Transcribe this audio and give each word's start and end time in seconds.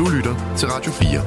Du 0.00 0.08
lytter 0.08 0.54
til 0.56 0.68
Radio 0.68 0.92
4. 0.92 1.20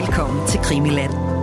Velkommen 0.00 0.46
til 0.48 0.60
Krimiland. 0.60 1.33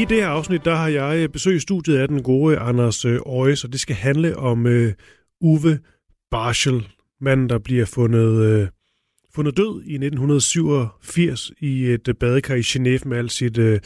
I 0.00 0.04
det 0.04 0.16
her 0.16 0.28
afsnit, 0.28 0.64
der 0.64 0.74
har 0.74 0.88
jeg 0.88 1.16
øh, 1.18 1.28
besøgt 1.28 1.62
studiet 1.62 1.96
af 1.96 2.08
den 2.08 2.22
gode 2.22 2.58
Anders 2.58 3.04
øh, 3.04 3.18
Øjes, 3.26 3.64
og 3.64 3.72
det 3.72 3.80
skal 3.80 3.96
handle 3.96 4.36
om 4.36 4.66
øh, 4.66 4.92
Uwe 5.40 5.78
Barschel, 6.30 6.88
manden, 7.20 7.48
der 7.48 7.58
bliver 7.58 7.84
fundet, 7.84 8.44
øh, 8.44 8.68
fundet 9.34 9.56
død 9.56 9.82
i 9.82 9.94
1987 9.94 11.52
i 11.60 11.86
et 11.86 12.08
øh, 12.08 12.14
badekar 12.14 12.54
i 12.54 12.60
Genève 12.60 13.08
med 13.08 13.18
alt 13.18 13.32
sit 13.32 13.58
øh, 13.58 13.80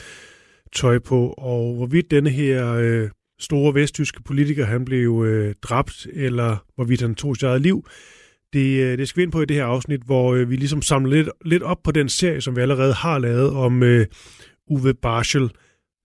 tøj 0.75 0.99
på, 0.99 1.35
og 1.39 1.75
hvorvidt 1.75 2.11
denne 2.11 2.31
her 2.31 2.73
øh, 2.73 3.11
store 3.41 3.75
vesttyske 3.75 4.23
politiker, 4.23 4.65
han 4.65 4.85
blev 4.85 5.25
øh, 5.27 5.55
dræbt, 5.63 6.07
eller 6.13 6.57
hvorvidt 6.75 7.01
han 7.01 7.15
tog 7.15 7.37
sit 7.37 7.43
eget 7.43 7.63
liv, 7.63 7.87
det, 8.53 8.99
det 8.99 9.09
skal 9.09 9.21
vi 9.21 9.23
ind 9.23 9.33
på 9.33 9.43
i 9.43 9.47
det 9.47 9.57
her 9.57 9.65
afsnit, 9.65 10.01
hvor 10.05 10.35
øh, 10.35 10.51
vi 10.51 10.57
ligesom 10.57 10.83
samler 10.83 11.11
lidt, 11.11 11.29
lidt 11.45 11.63
op 11.63 11.83
på 11.85 11.93
den 11.93 12.09
serie, 12.09 12.41
som 12.41 12.57
vi 12.57 12.61
allerede 12.61 12.93
har 12.93 13.19
lavet 13.19 13.51
om 13.51 13.83
øh, 13.83 14.07
Uwe 14.71 14.95
Barschel, 14.95 15.51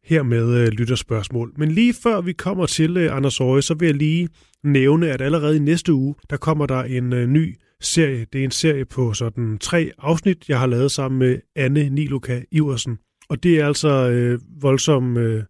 her 0.04 0.24
med 0.24 0.58
øh, 0.58 0.68
lytterspørgsmål. 0.68 1.54
Men 1.58 1.72
lige 1.72 1.94
før 2.04 2.22
vi 2.22 2.34
kommer 2.34 2.66
til 2.66 2.98
øh, 2.98 3.16
Anders 3.16 3.42
Øje, 3.42 3.62
så 3.62 3.74
vil 3.74 3.86
jeg 3.86 3.96
lige 3.96 4.30
nævne, 4.64 5.12
at 5.12 5.22
allerede 5.22 5.56
i 5.56 5.60
næste 5.60 5.94
uge, 5.94 6.16
der 6.30 6.38
kommer 6.38 6.66
der 6.66 6.84
en 6.84 7.14
øh, 7.14 7.28
ny 7.28 7.56
serie. 7.82 8.26
Det 8.34 8.42
er 8.42 8.46
en 8.46 8.52
serie 8.52 8.86
på 8.86 9.14
sådan 9.14 9.58
tre 9.58 9.92
afsnit, 9.98 10.50
jeg 10.50 10.60
har 10.60 10.68
lavet 10.68 10.92
sammen 10.92 11.20
med 11.20 11.40
Anne 11.56 11.90
Niluka 11.90 12.42
Iversen. 12.52 12.98
Og 13.30 13.44
det 13.44 13.60
er 13.60 13.68
altså 13.68 14.10
øh, 14.10 14.40
voldsomme 14.62 15.20
øh, 15.20 15.44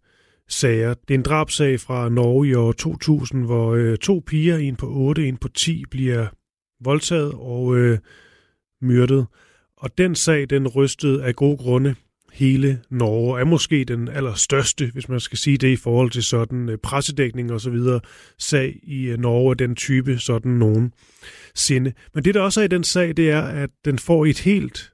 sager. 0.49 0.93
Det 0.93 1.13
er 1.13 1.17
en 1.17 1.23
drabsag 1.23 1.79
fra 1.79 2.09
Norge 2.09 2.47
i 2.47 2.53
år 2.53 2.71
2000, 2.71 3.45
hvor 3.45 3.75
øh, 3.75 3.97
to 3.97 4.23
piger, 4.27 4.57
en 4.57 4.75
på 4.75 4.87
8, 4.87 5.27
en 5.27 5.37
på 5.37 5.47
10, 5.47 5.83
bliver 5.91 6.27
voldtaget 6.83 7.33
og 7.33 7.77
øh, 7.77 7.97
myrdet. 8.81 9.25
Og 9.77 9.97
den 9.97 10.15
sag, 10.15 10.49
den 10.49 10.67
rystede 10.67 11.23
af 11.23 11.35
gode 11.35 11.57
grunde 11.57 11.95
hele 12.39 12.79
Norge, 12.89 13.39
er 13.39 13.43
måske 13.43 13.83
den 13.83 14.07
allerstørste, 14.07 14.89
hvis 14.93 15.09
man 15.09 15.19
skal 15.19 15.37
sige 15.37 15.57
det, 15.57 15.67
i 15.67 15.75
forhold 15.75 16.11
til 16.11 16.23
sådan 16.23 16.69
øh, 16.69 16.77
pressedækning 16.77 17.51
og 17.51 17.61
så 17.61 17.69
videre, 17.69 17.99
sag 18.37 18.79
i 18.83 19.05
øh, 19.05 19.17
Norge 19.17 19.55
den 19.55 19.75
type, 19.75 20.17
sådan 20.17 20.51
nogen 20.51 20.93
sinde. 21.55 21.93
Men 22.13 22.25
det, 22.25 22.33
der 22.33 22.41
også 22.41 22.61
er 22.61 22.65
i 22.65 22.67
den 22.67 22.83
sag, 22.83 23.17
det 23.17 23.31
er, 23.31 23.41
at 23.41 23.69
den 23.85 23.99
får 23.99 24.25
et 24.25 24.39
helt 24.39 24.91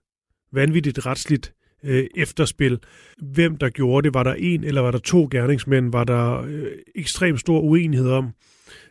vanvittigt 0.54 1.06
retsligt 1.06 1.54
øh, 1.84 2.06
efterspil. 2.16 2.80
Hvem 3.18 3.58
der 3.58 3.70
gjorde 3.70 4.06
det? 4.06 4.14
Var 4.14 4.24
der 4.24 4.34
en 4.34 4.64
eller 4.64 4.82
var 4.82 4.92
der 4.92 5.00
to 5.00 5.28
gerningsmænd? 5.32 5.92
Var 5.92 6.04
der 6.04 6.42
øh, 6.42 6.68
ekstremt 6.96 7.40
stor 7.40 7.60
uenighed 7.60 8.10
om? 8.10 8.32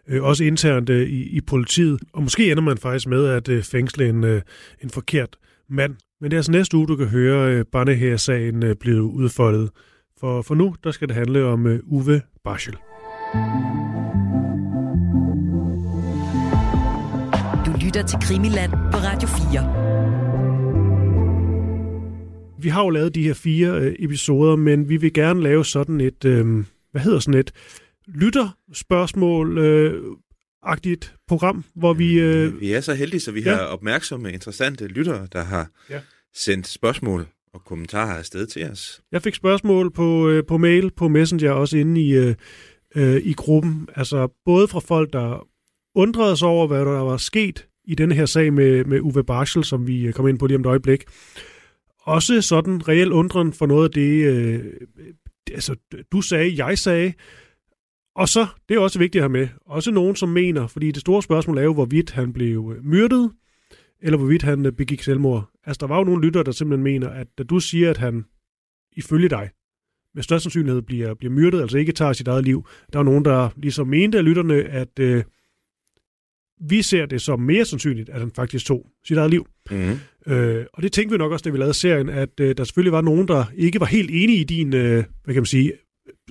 Øh, 0.09 0.23
også 0.23 0.45
internt 0.45 0.91
øh, 0.91 1.09
i, 1.09 1.23
i 1.23 1.41
politiet. 1.41 2.01
Og 2.13 2.23
måske 2.23 2.51
ender 2.51 2.63
man 2.63 2.79
faktisk 2.79 3.07
med 3.07 3.27
at 3.27 3.49
øh, 3.49 3.63
fængsle 3.63 4.09
en, 4.09 4.25
øh, 4.25 4.43
en 4.83 4.91
forkert 4.91 5.37
mand. 5.69 5.97
Men 6.25 6.31
det 6.31 6.37
er 6.37 6.39
altså 6.39 6.53
næste 6.53 6.77
uge, 6.77 6.87
du 6.87 6.97
kan 6.97 7.07
høre 7.07 7.53
øh, 7.53 7.65
Barnehager-sagen 7.73 8.63
øh, 8.63 8.77
blive 8.77 9.03
udfoldet. 9.03 9.71
For, 10.21 10.43
for 10.43 10.55
nu, 10.55 10.75
der 10.85 10.91
skal 10.91 11.09
det 11.09 11.17
handle 11.17 11.45
om 11.45 11.67
øh, 11.67 11.81
Uwe 11.87 12.23
Barschel. 12.45 12.75
Du 17.67 17.73
lytter 17.85 18.07
til 18.07 18.19
Krimiland 18.23 18.71
på 18.71 18.99
Radio 18.99 19.29
4. 19.29 19.35
Vi 22.63 22.69
har 22.69 22.83
jo 22.83 22.91
lavet 22.91 23.15
de 23.15 23.23
her 23.23 23.35
fire 23.35 23.81
øh, 23.81 23.95
episoder, 23.99 24.57
men 24.57 24.89
vi 24.89 24.97
vil 24.97 25.13
gerne 25.13 25.43
lave 25.43 25.65
sådan 25.65 26.01
et, 26.01 26.25
øh, 26.25 26.65
hvad 26.91 27.03
hedder 27.03 27.19
sådan 27.19 27.41
et, 27.41 27.53
lytterspørgsmål 28.07 29.59
øh, 29.59 30.03
agtigt 30.63 31.15
program, 31.29 31.65
hvor 31.75 31.95
vi... 31.95 32.21
Øh... 32.21 32.61
Vi 32.61 32.73
er 32.73 32.81
så 32.81 32.95
heldige, 32.95 33.21
så 33.21 33.33
vi 33.33 33.41
ja. 33.41 33.55
har 33.55 33.63
opmærksomme, 33.63 34.33
interessante 34.33 34.87
lyttere, 34.87 35.29
der 35.33 35.43
har 35.43 35.69
ja 35.91 36.01
sendt 36.35 36.67
spørgsmål 36.67 37.27
og 37.55 37.65
kommentarer 37.65 38.19
afsted 38.19 38.47
til 38.47 38.71
os. 38.71 39.03
Jeg 39.13 39.23
fik 39.23 39.35
spørgsmål 39.35 39.91
på, 39.91 40.29
øh, 40.29 40.45
på 40.47 40.59
mail, 40.59 40.91
på 40.91 41.09
Messenger, 41.09 41.51
også 41.51 41.77
inde 41.77 42.01
i, 42.01 42.13
øh, 42.13 42.35
øh, 42.97 43.17
i 43.25 43.33
gruppen. 43.33 43.89
Altså 43.97 44.29
både 44.45 44.69
fra 44.69 44.81
folk, 44.81 45.13
der 45.13 45.47
undrede 45.95 46.37
sig 46.37 46.49
over, 46.49 46.67
hvad 46.67 46.81
der 46.81 46.91
var 46.91 47.17
sket 47.17 47.69
i 47.85 47.95
den 47.95 48.13
her 48.13 48.27
sag 48.27 48.53
med, 48.53 48.85
med 48.85 49.01
Uwe 49.01 49.25
Barschel, 49.25 49.65
som 49.65 49.87
vi 49.87 50.07
øh, 50.07 50.13
kommer 50.13 50.29
ind 50.29 50.39
på 50.39 50.47
lige 50.47 50.57
om 50.57 50.61
et 50.61 50.67
øjeblik. 50.67 51.05
Også 52.01 52.43
sådan 52.43 52.89
reel 52.89 53.13
undren 53.13 53.53
for 53.53 53.67
noget 53.67 53.85
af 53.85 53.91
det, 53.91 54.27
øh, 54.27 54.65
altså 55.51 55.77
du 56.13 56.21
sagde, 56.21 56.67
jeg 56.67 56.79
sagde, 56.79 57.13
og 58.17 58.29
så, 58.29 58.47
det 58.69 58.75
er 58.75 58.81
også 58.81 58.99
vigtigt 58.99 59.25
at 59.25 59.31
have 59.31 59.39
med, 59.41 59.49
også 59.67 59.91
nogen, 59.91 60.17
som 60.17 60.29
mener, 60.29 60.67
fordi 60.67 60.91
det 60.91 61.01
store 61.01 61.23
spørgsmål 61.23 61.59
er 61.59 61.63
jo, 61.63 61.75
hvorvidt 61.75 62.11
han 62.11 62.33
blev 62.33 62.75
myrdet, 62.83 63.31
eller 64.05 64.17
hvorvidt 64.17 64.43
han 64.43 64.67
øh, 64.67 64.73
begik 64.73 65.03
selvmord. 65.03 65.51
Altså, 65.65 65.79
der 65.81 65.87
var 65.87 65.99
jo 65.99 66.05
nogle 66.05 66.27
lyttere, 66.27 66.45
der 66.45 66.53
simpelthen 66.53 66.85
mener, 66.85 67.09
at 67.09 67.27
da 67.39 67.43
du 67.43 67.61
siger, 67.61 67.91
at 67.91 67.97
han 67.97 68.25
ifølge 68.97 69.29
dig 69.29 69.51
med 70.15 70.23
størst 70.23 70.43
sandsynlighed 70.43 70.83
bliver, 70.83 71.15
bliver 71.15 71.33
myrdet, 71.33 71.61
altså 71.61 71.79
ikke 71.79 71.93
tager 71.93 72.13
sit 72.13 72.29
eget 72.29 72.45
liv, 72.45 72.67
der 72.93 72.99
er 72.99 73.03
nogen, 73.03 73.25
der 73.25 73.49
ligesom 73.57 73.89
mente 73.89 74.19
af 74.19 74.25
lytterne, 74.25 74.55
at 74.55 74.99
øh, 74.99 75.25
vi 76.61 76.83
ser 76.83 77.07
det 77.07 77.21
som 77.21 77.41
mere 77.41 77.65
sandsynligt, 77.65 78.09
at 78.09 78.21
han 78.21 78.31
faktisk 78.31 78.67
tog 78.67 78.91
sit 79.05 79.17
eget 79.17 79.31
liv. 79.31 79.47
Mm-hmm. 79.71 80.33
Øh, 80.33 80.67
og 80.73 80.83
det 80.83 80.93
tænkte 80.93 81.13
vi 81.13 81.19
nok 81.19 81.33
også, 81.33 81.43
da 81.43 81.51
vi 81.51 81.59
lavede 81.59 81.75
serien, 81.75 82.09
at 82.09 82.41
øh, 82.41 82.57
der 82.57 82.65
selvfølgelig 82.65 82.93
var 82.93 83.01
nogen, 83.01 83.29
der 83.29 83.45
ikke 83.57 83.81
var 83.81 83.87
helt 83.87 84.11
enige 84.13 84.39
i 84.39 84.45
din, 84.45 84.75
øh, 84.75 85.05
hvad 85.25 85.35
kan 85.35 85.41
man 85.41 85.47
sige, 85.47 85.73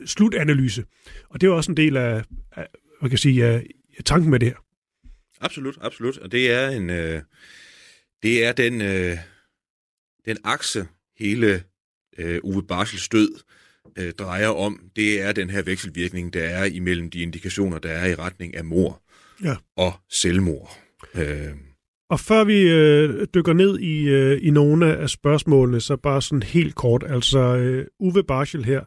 slutanalyse. 0.06 0.84
Og 1.30 1.42
det 1.42 1.48
er 1.48 1.52
også 1.52 1.72
en 1.72 1.78
del 1.78 1.98
af, 1.98 2.24
af 2.52 2.68
hvad 3.00 3.10
kan 3.10 3.20
sige, 3.20 3.46
af, 3.46 3.66
af 3.98 4.04
tanken 4.04 4.32
med 4.32 4.40
det 4.40 4.48
her. 4.48 4.56
Absolut, 5.42 5.78
absolut. 5.82 6.18
Og 6.18 6.32
det 6.32 6.52
er 6.52 6.70
en, 6.70 6.90
øh, 6.90 7.22
det 8.24 8.46
er 8.46 8.52
den, 8.52 8.82
øh, 8.82 9.18
den 10.26 10.38
akse, 10.44 10.88
hele 11.20 11.64
øh, 12.18 12.40
Uwe 12.44 12.64
Barsels 12.64 13.10
død 13.10 13.40
øh, 13.98 14.12
drejer 14.12 14.48
om. 14.48 14.80
Det 14.96 15.22
er 15.22 15.32
den 15.32 15.50
her 15.50 15.62
vekselvirkning, 15.62 16.34
der 16.34 16.44
er 16.44 16.66
imellem 16.66 17.10
de 17.10 17.22
indikationer, 17.22 17.80
der 17.80 17.90
er 17.90 18.06
i 18.06 18.16
retning 18.16 18.56
af 18.56 18.66
mor 18.66 19.02
ja. 19.44 19.56
og 19.78 19.94
selvmord. 20.10 20.78
Øh, 21.16 21.52
og 22.10 22.20
før 22.20 22.44
vi 22.44 22.62
øh, 22.62 23.28
dykker 23.34 23.54
ned 23.54 23.80
i, 23.80 24.10
øh, 24.10 24.40
i 24.42 24.50
nogle 24.50 24.98
af 24.98 25.10
spørgsmålene, 25.10 25.82
så 25.82 25.98
bare 25.98 26.22
sådan 26.22 26.44
helt 26.44 26.76
kort. 26.76 27.04
Altså, 27.08 27.40
øh, 27.40 27.86
Uwe 28.00 28.24
Barschel 28.24 28.66
her, 28.66 28.82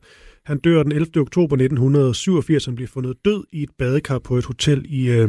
han 0.45 0.59
dør 0.59 0.83
den 0.83 0.93
11. 0.93 1.21
oktober 1.21 1.57
1987. 1.57 2.65
Han 2.65 2.75
bliver 2.75 2.89
fundet 2.89 3.17
død 3.25 3.45
i 3.53 3.63
et 3.63 3.71
badekar 3.79 4.19
på 4.19 4.37
et 4.37 4.45
hotel 4.45 4.85
i, 4.89 5.11
øh, 5.11 5.29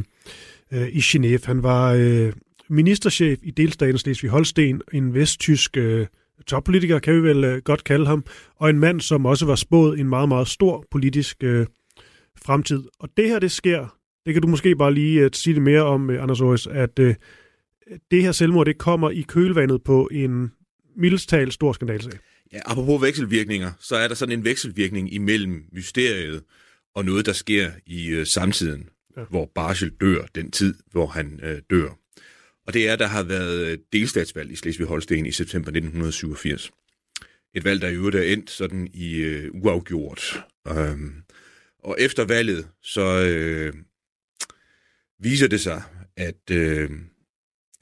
øh, 0.73 0.87
i 0.87 0.99
Genève. 0.99 1.45
Han 1.45 1.63
var 1.63 1.93
øh, 1.93 2.33
ministerchef 2.69 3.39
i 3.43 3.51
delstaten 3.51 3.97
Slesvig-Holsten, 3.97 4.81
en 4.93 5.13
vesttysk 5.13 5.77
øh, 5.77 6.07
toppolitiker, 6.47 6.99
kan 6.99 7.15
vi 7.15 7.19
vel 7.19 7.43
øh, 7.43 7.61
godt 7.61 7.83
kalde 7.83 8.05
ham, 8.05 8.25
og 8.55 8.69
en 8.69 8.79
mand, 8.79 9.01
som 9.01 9.25
også 9.25 9.45
var 9.45 9.55
spået 9.55 9.99
en 9.99 10.09
meget, 10.09 10.29
meget 10.29 10.47
stor 10.47 10.85
politisk 10.91 11.43
øh, 11.43 11.65
fremtid. 12.45 12.83
Og 12.99 13.09
det 13.17 13.29
her, 13.29 13.39
det 13.39 13.51
sker, 13.51 13.97
det 14.25 14.33
kan 14.33 14.41
du 14.41 14.47
måske 14.47 14.75
bare 14.75 14.93
lige 14.93 15.25
uh, 15.25 15.31
sige 15.33 15.53
det 15.53 15.61
mere 15.61 15.81
om, 15.81 16.09
uh, 16.09 16.23
Anders 16.23 16.41
Aarhus, 16.41 16.67
at 16.67 16.99
uh, 16.99 17.13
det 18.11 18.21
her 18.21 18.31
selvmord, 18.31 18.65
det 18.65 18.77
kommer 18.77 19.09
i 19.09 19.21
kølvandet 19.21 19.83
på 19.83 20.09
en 20.11 20.51
mildestal 20.95 21.51
stor 21.51 21.73
skandalsag. 21.73 22.13
Ja, 22.53 22.59
apropos 22.65 23.01
vekselvirkninger, 23.01 23.71
så 23.79 23.95
er 23.95 24.07
der 24.07 24.15
sådan 24.15 24.39
en 24.39 24.45
vekselvirkning 24.45 25.13
imellem 25.13 25.63
mysteriet 25.71 26.43
og 26.95 27.05
noget, 27.05 27.25
der 27.25 27.33
sker 27.33 27.71
i 27.85 28.07
øh, 28.07 28.25
samtiden, 28.25 28.89
ja. 29.17 29.21
hvor 29.29 29.51
Barschel 29.55 29.91
dør, 30.01 30.25
den 30.35 30.51
tid, 30.51 30.75
hvor 30.91 31.07
han 31.07 31.39
øh, 31.43 31.61
dør. 31.69 31.97
Og 32.67 32.73
det 32.73 32.87
er, 32.87 32.95
der 32.95 33.07
har 33.07 33.23
været 33.23 33.67
øh, 33.67 33.77
delstatsvalg 33.93 34.51
i 34.51 34.55
Slesvig-Holsten 34.55 35.25
i 35.25 35.31
september 35.31 35.69
1987. 35.69 36.71
Et 37.53 37.63
valg, 37.63 37.81
der 37.81 37.87
i 37.87 37.95
øvrigt 37.95 38.15
er 38.15 38.21
endt 38.21 38.49
sådan 38.49 38.87
i 38.93 39.15
øh, 39.15 39.51
uafgjort. 39.53 40.43
Um, 40.69 41.23
og 41.79 41.95
efter 41.99 42.25
valget, 42.25 42.67
så 42.81 43.23
øh, 43.23 43.73
viser 45.19 45.47
det 45.47 45.61
sig, 45.61 45.83
at 46.17 46.51
øh, 46.51 46.89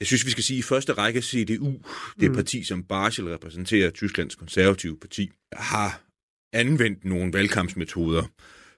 jeg 0.00 0.06
synes, 0.06 0.26
vi 0.26 0.30
skal 0.30 0.44
sige 0.44 0.58
i 0.58 0.62
første 0.62 0.92
række 0.92 1.22
CDU, 1.22 1.72
det 2.20 2.30
mm. 2.30 2.34
parti, 2.34 2.64
som 2.64 2.82
Barschel 2.82 3.28
repræsenterer, 3.28 3.90
Tysklands 3.90 4.34
konservative 4.34 4.98
parti, 5.00 5.30
har 5.52 6.02
anvendt 6.52 7.04
nogle 7.04 7.32
valgkampsmetoder, 7.32 8.32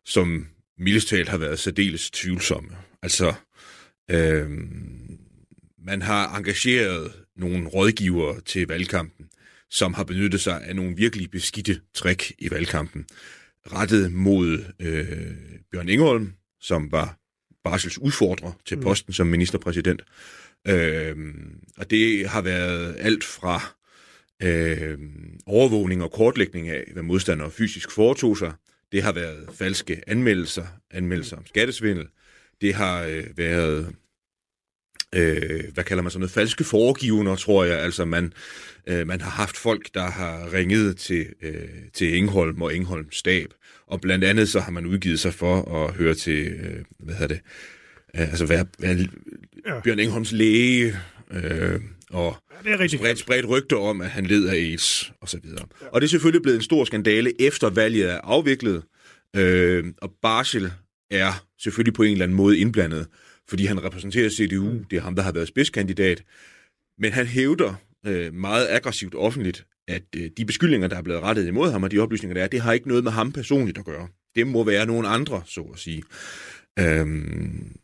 som 0.04 0.46
mildest 0.78 1.10
har 1.28 1.38
været 1.38 1.58
særdeles 1.58 2.10
tvivlsomme. 2.10 2.70
Altså, 3.02 3.34
øh, 4.10 4.50
man 5.88 6.02
har 6.02 6.36
engageret 6.36 7.12
nogle 7.36 7.68
rådgivere 7.68 8.40
til 8.40 8.66
valgkampen, 8.66 9.26
som 9.70 9.94
har 9.94 10.04
benyttet 10.04 10.40
sig 10.40 10.64
af 10.64 10.76
nogle 10.76 10.96
virkelig 10.96 11.30
beskidte 11.30 11.80
trick 11.94 12.32
i 12.38 12.50
valgkampen, 12.50 13.06
rettet 13.72 14.12
mod 14.12 14.64
øh, 14.80 15.06
Bjørn 15.72 15.88
Ingholm, 15.88 16.32
som 16.60 16.92
var 16.92 17.18
Barsels 17.64 17.98
udfordrer 17.98 18.52
til 18.66 18.76
mm. 18.76 18.82
posten 18.82 19.10
mm. 19.10 19.12
som 19.12 19.26
ministerpræsident. 19.26 20.02
Øh, 20.68 21.16
og 21.76 21.90
det 21.90 22.28
har 22.28 22.42
været 22.42 22.96
alt 22.98 23.24
fra 23.24 23.60
øh, 24.42 24.98
overvågning 25.46 26.02
og 26.02 26.12
kortlægning 26.12 26.68
af, 26.68 26.84
hvad 26.92 27.02
modstandere 27.02 27.50
fysisk 27.50 27.90
foretog 27.90 28.38
sig. 28.38 28.52
Det 28.92 29.02
har 29.02 29.12
været 29.12 29.48
falske 29.54 30.02
anmeldelser, 30.06 30.66
anmeldelser 30.90 31.36
om 31.36 31.46
skattesvindel. 31.46 32.06
Det 32.60 32.74
har 32.74 33.02
øh, 33.02 33.24
været 33.36 33.94
øh, 35.14 35.64
hvad 35.74 35.84
kalder 35.84 36.02
man 36.02 36.10
sådan 36.10 36.20
noget, 36.20 36.30
falske 36.30 36.64
foregivende, 36.64 37.36
tror 37.36 37.64
jeg. 37.64 37.78
Altså 37.78 38.04
man, 38.04 38.32
øh, 38.86 39.06
man 39.06 39.20
har 39.20 39.30
haft 39.30 39.56
folk, 39.56 39.94
der 39.94 40.10
har 40.10 40.52
ringet 40.52 40.96
til, 40.96 41.26
øh, 41.42 41.68
til 41.94 42.16
Engholm 42.18 42.62
og 42.62 42.76
Engholms 42.76 43.16
stab, 43.16 43.54
og 43.86 44.00
blandt 44.00 44.24
andet 44.24 44.48
så 44.48 44.60
har 44.60 44.70
man 44.70 44.86
udgivet 44.86 45.20
sig 45.20 45.34
for 45.34 45.84
at 45.84 45.94
høre 45.94 46.14
til, 46.14 46.46
øh, 46.46 46.84
hvad 46.98 47.14
hedder 47.14 47.34
det, 47.34 47.40
øh, 48.16 48.30
altså 48.30 48.46
være, 48.46 48.66
være 48.78 49.08
ja. 49.66 49.80
Bjørn 49.80 49.98
Engholms 49.98 50.32
læge, 50.32 50.96
øh, 51.30 51.80
og 52.10 52.36
ja, 52.64 52.72
det 52.72 52.92
er 52.92 52.98
spredt, 52.98 53.18
spredt 53.18 53.48
rygter 53.48 53.76
om, 53.76 54.00
at 54.00 54.10
han 54.10 54.26
led 54.26 54.48
af 54.48 54.54
AIDS, 54.54 55.12
og 55.20 55.28
så 55.28 55.38
videre. 55.42 55.66
Ja. 55.82 55.86
Og 55.86 56.00
det 56.00 56.06
er 56.06 56.10
selvfølgelig 56.10 56.42
blevet 56.42 56.56
en 56.56 56.62
stor 56.62 56.84
skandale, 56.84 57.42
efter 57.42 57.70
valget 57.70 58.10
er 58.10 58.20
afviklet, 58.24 58.82
øh, 59.36 59.84
og 60.02 60.10
Barsel 60.22 60.72
er 61.10 61.44
selvfølgelig 61.58 61.94
på 61.94 62.02
en 62.02 62.12
eller 62.12 62.24
anden 62.24 62.36
måde 62.36 62.58
indblandet 62.58 63.06
fordi 63.48 63.66
han 63.66 63.84
repræsenterer 63.84 64.30
CDU, 64.30 64.70
mm. 64.70 64.84
det 64.84 64.96
er 64.96 65.00
ham, 65.00 65.14
der 65.14 65.22
har 65.22 65.32
været 65.32 65.48
spidskandidat. 65.48 66.22
Men 66.98 67.12
han 67.12 67.26
hævder 67.26 67.74
øh, 68.06 68.34
meget 68.34 68.68
aggressivt 68.70 69.14
offentligt, 69.14 69.66
at 69.88 70.02
øh, 70.16 70.30
de 70.36 70.44
beskyldninger, 70.44 70.88
der 70.88 70.96
er 70.96 71.02
blevet 71.02 71.22
rettet 71.22 71.46
imod 71.46 71.70
ham, 71.70 71.82
og 71.82 71.90
de 71.90 71.98
oplysninger, 71.98 72.34
der 72.34 72.42
er, 72.42 72.48
det 72.48 72.60
har 72.60 72.72
ikke 72.72 72.88
noget 72.88 73.04
med 73.04 73.12
ham 73.12 73.32
personligt 73.32 73.78
at 73.78 73.84
gøre. 73.84 74.08
Det 74.34 74.46
må 74.46 74.64
være 74.64 74.86
nogle 74.86 75.08
andre, 75.08 75.42
så 75.46 75.60
at 75.60 75.78
sige. 75.78 76.02
Øhm, 76.78 77.76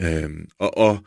øhm, 0.00 0.48
og, 0.58 0.78
og 0.78 0.98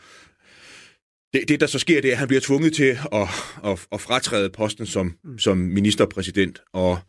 det, 1.33 1.49
det, 1.49 1.59
der 1.59 1.67
så 1.67 1.79
sker, 1.79 2.01
det 2.01 2.07
er, 2.07 2.13
at 2.13 2.17
han 2.17 2.27
bliver 2.27 2.41
tvunget 2.41 2.73
til 2.73 2.97
at, 3.13 3.27
at, 3.65 3.87
at 3.91 4.01
fratræde 4.01 4.49
posten 4.49 4.85
som, 4.85 5.17
mm. 5.23 5.39
som 5.39 5.57
ministerpræsident, 5.57 6.61
og 6.73 6.99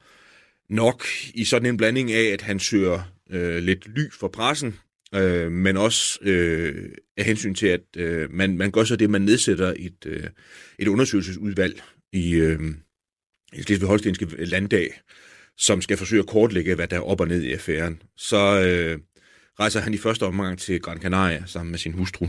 nok 0.71 1.05
i 1.35 1.45
sådan 1.45 1.67
en 1.67 1.77
blanding 1.77 2.13
af, 2.13 2.25
at 2.25 2.43
han 2.43 2.59
søger 2.61 3.03
øh, 3.31 3.63
lidt 3.63 3.89
ly 3.89 4.11
for 4.21 4.29
pressen, 4.29 4.79
øh, 5.15 5.53
men 5.53 5.77
også 5.77 6.19
øh, 6.23 6.93
af 7.17 7.25
hensyn 7.25 7.55
til, 7.55 7.67
at 7.67 7.81
øh, 7.97 8.33
man, 8.33 8.57
man 8.59 8.71
gør 8.71 8.85
så 8.85 8.97
det, 8.97 9.11
man 9.11 9.23
nedsætter 9.23 9.75
et, 9.77 10.07
øh, 10.07 10.25
et 10.79 10.89
undersøgelsesudvalg 10.89 11.83
i, 12.13 12.35
øh, 12.35 12.61
i 13.53 13.63
Slesvig-Holstenske 13.63 14.45
landdag, 14.45 15.01
som 15.57 15.83
skal 15.83 15.97
forsøge 15.97 16.21
at 16.23 16.29
kortlægge, 16.29 16.75
hvad 16.75 16.89
der 16.89 16.97
er 16.97 17.01
op 17.01 17.21
og 17.21 17.29
ned 17.29 17.43
i 17.43 17.53
affæren. 17.53 18.03
Så 18.17 18.63
øh, 18.63 18.99
rejser 19.61 19.81
han 19.81 19.95
i 19.95 19.99
første 19.99 20.23
omgang 20.23 20.59
til 20.59 20.81
Gran 20.81 21.01
Canaria 21.01 21.43
sammen 21.47 21.71
med 21.71 21.79
sin 21.79 21.93
hustru. 21.93 22.27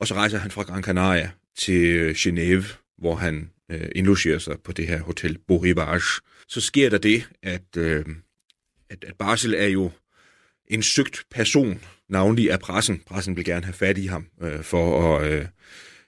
Og 0.00 0.06
så 0.06 0.14
rejser 0.14 0.38
han 0.38 0.50
fra 0.50 0.62
Gran 0.62 0.82
Canaria 0.82 1.30
til 1.58 1.86
øh, 1.86 2.10
Genève, 2.10 2.64
hvor 2.98 3.14
han 3.14 3.50
øh, 3.70 3.88
indlogerer 3.94 4.38
sig 4.38 4.56
på 4.64 4.72
det 4.72 4.86
her 4.86 5.00
hotel 5.00 5.38
Beau 5.48 5.60
Rivage. 5.60 6.22
Så 6.48 6.60
sker 6.60 6.90
der 6.90 6.98
det, 6.98 7.28
at, 7.42 7.76
øh, 7.76 8.04
at, 8.90 9.04
at 9.04 9.14
Basel 9.18 9.54
er 9.54 9.66
jo 9.66 9.90
en 10.70 10.82
søgt 10.82 11.24
person, 11.30 11.80
navnlig 12.08 12.52
af 12.52 12.60
pressen. 12.60 13.02
Pressen 13.06 13.36
vil 13.36 13.44
gerne 13.44 13.64
have 13.64 13.74
fat 13.74 13.98
i 13.98 14.06
ham 14.06 14.26
øh, 14.42 14.62
for 14.62 15.16
at... 15.16 15.32
Øh, 15.32 15.46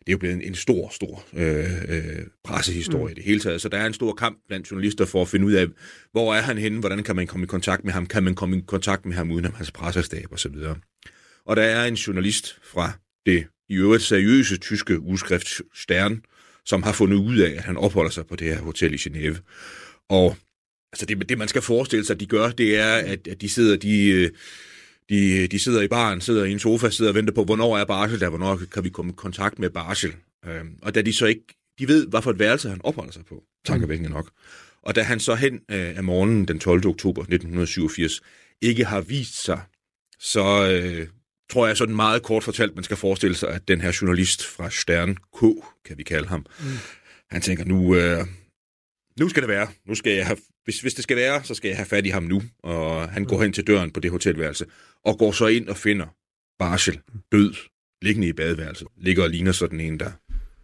det 0.00 0.08
er 0.08 0.12
jo 0.12 0.18
blevet 0.18 0.34
en, 0.34 0.42
en 0.42 0.54
stor, 0.54 0.88
stor 0.88 1.24
øh, 1.34 1.82
øh, 1.88 2.26
pressehistorie 2.44 3.04
mm. 3.04 3.10
i 3.10 3.14
det 3.14 3.24
hele 3.24 3.40
taget. 3.40 3.60
Så 3.60 3.68
der 3.68 3.78
er 3.78 3.86
en 3.86 3.94
stor 3.94 4.12
kamp 4.12 4.38
blandt 4.48 4.70
journalister 4.70 5.04
for 5.04 5.22
at 5.22 5.28
finde 5.28 5.46
ud 5.46 5.52
af, 5.52 5.66
hvor 6.12 6.34
er 6.34 6.40
han 6.40 6.58
henne, 6.58 6.80
hvordan 6.80 7.02
kan 7.02 7.16
man 7.16 7.26
komme 7.26 7.44
i 7.44 7.46
kontakt 7.46 7.84
med 7.84 7.92
ham, 7.92 8.06
kan 8.06 8.22
man 8.22 8.34
komme 8.34 8.58
i 8.58 8.60
kontakt 8.66 9.06
med 9.06 9.16
ham 9.16 9.30
uden 9.30 9.46
om 9.46 9.54
hans 9.54 9.72
pressestab 9.72 10.32
osv. 10.32 10.54
Og 11.46 11.56
der 11.56 11.62
er 11.62 11.84
en 11.84 11.94
journalist 11.94 12.58
fra 12.62 12.92
det 13.26 13.46
i 13.68 13.74
øvrigt 13.74 14.02
seriøse 14.02 14.56
tyske 14.56 15.00
udskrift 15.00 15.48
Stern, 15.74 16.22
som 16.64 16.82
har 16.82 16.92
fundet 16.92 17.16
ud 17.16 17.38
af, 17.38 17.50
at 17.50 17.62
han 17.62 17.76
opholder 17.76 18.10
sig 18.10 18.26
på 18.26 18.36
det 18.36 18.48
her 18.48 18.60
hotel 18.60 18.94
i 18.94 18.96
Genève. 18.96 19.38
Og 20.08 20.36
Altså 20.92 21.06
det, 21.06 21.28
det, 21.28 21.38
man 21.38 21.48
skal 21.48 21.62
forestille 21.62 22.06
sig, 22.06 22.20
de 22.20 22.26
gør, 22.26 22.50
det 22.50 22.78
er, 22.78 22.94
at, 22.94 23.28
at 23.28 23.40
de 23.40 23.48
sidder, 23.48 23.76
de, 23.76 24.08
øh, 24.08 24.30
de, 25.08 25.46
de 25.46 25.58
sidder 25.58 25.82
i 25.82 25.88
baren, 25.88 26.20
sidder 26.20 26.44
i 26.44 26.52
en 26.52 26.58
sofa, 26.58 26.90
sidder 26.90 27.10
og 27.10 27.14
venter 27.14 27.34
på, 27.34 27.44
hvornår 27.44 27.78
er 27.78 27.84
Barsel 27.84 28.20
der, 28.20 28.28
hvornår 28.28 28.60
kan 28.72 28.84
vi 28.84 28.90
komme 28.90 29.12
i 29.12 29.14
kontakt 29.16 29.58
med 29.58 29.70
Barsel. 29.70 30.14
Øhm, 30.46 30.78
og 30.82 30.94
da 30.94 31.02
de 31.02 31.12
så 31.12 31.26
ikke, 31.26 31.44
de 31.78 31.88
ved, 31.88 32.06
hvad 32.06 32.22
for 32.22 32.30
et 32.30 32.38
værelse 32.38 32.68
han 32.68 32.80
opholder 32.84 33.12
sig 33.12 33.24
på, 33.24 33.42
tankevækkende 33.64 34.10
nok. 34.10 34.30
Og 34.82 34.94
da 34.94 35.02
han 35.02 35.20
så 35.20 35.34
hen 35.34 35.54
øh, 35.54 35.96
af 35.96 36.04
morgenen 36.04 36.48
den 36.48 36.58
12. 36.58 36.86
oktober 36.86 37.22
1987 37.22 38.20
ikke 38.62 38.84
har 38.84 39.00
vist 39.00 39.44
sig, 39.44 39.60
så 40.18 40.70
øh, 40.72 41.06
tror 41.50 41.66
jeg 41.66 41.76
sådan 41.76 41.96
meget 41.96 42.22
kort 42.22 42.44
fortalt, 42.44 42.74
man 42.74 42.84
skal 42.84 42.96
forestille 42.96 43.36
sig, 43.36 43.48
at 43.48 43.68
den 43.68 43.80
her 43.80 43.98
journalist 44.00 44.46
fra 44.46 44.70
Stern 44.70 45.16
K, 45.16 45.40
kan 45.84 45.98
vi 45.98 46.02
kalde 46.02 46.28
ham, 46.28 46.46
mm. 46.60 46.66
han 47.30 47.42
tænker, 47.42 47.64
nu, 47.64 47.96
øh, 47.96 48.26
nu 49.20 49.28
skal 49.28 49.42
det 49.42 49.48
være. 49.48 49.68
Nu 49.86 49.94
skal 49.94 50.12
jeg 50.12 50.36
hvis, 50.70 50.80
hvis 50.80 50.94
det 50.94 51.02
skal 51.02 51.16
være, 51.16 51.44
så 51.44 51.54
skal 51.54 51.68
jeg 51.68 51.76
have 51.76 51.86
fat 51.86 52.06
i 52.06 52.08
ham 52.08 52.22
nu. 52.22 52.42
Og 52.62 53.08
han 53.08 53.24
går 53.24 53.42
hen 53.42 53.52
til 53.52 53.66
døren 53.66 53.90
på 53.90 54.00
det 54.00 54.10
hotelværelse, 54.10 54.66
og 55.04 55.18
går 55.18 55.32
så 55.32 55.46
ind 55.46 55.68
og 55.68 55.76
finder 55.76 56.06
Barsel 56.58 57.00
død, 57.32 57.54
liggende 58.02 58.28
i 58.28 58.32
badeværelset. 58.32 58.88
Ligger 58.96 59.22
og 59.22 59.30
ligner 59.30 59.52
sådan 59.52 59.80
en, 59.80 60.00
der 60.00 60.10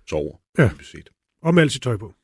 sover. 0.08 0.36
Ja, 0.58 0.70
og 1.42 1.54
med 1.54 1.62
alt 1.62 1.72
sit 1.72 1.82
tøj 1.82 1.96
på. 1.96 2.14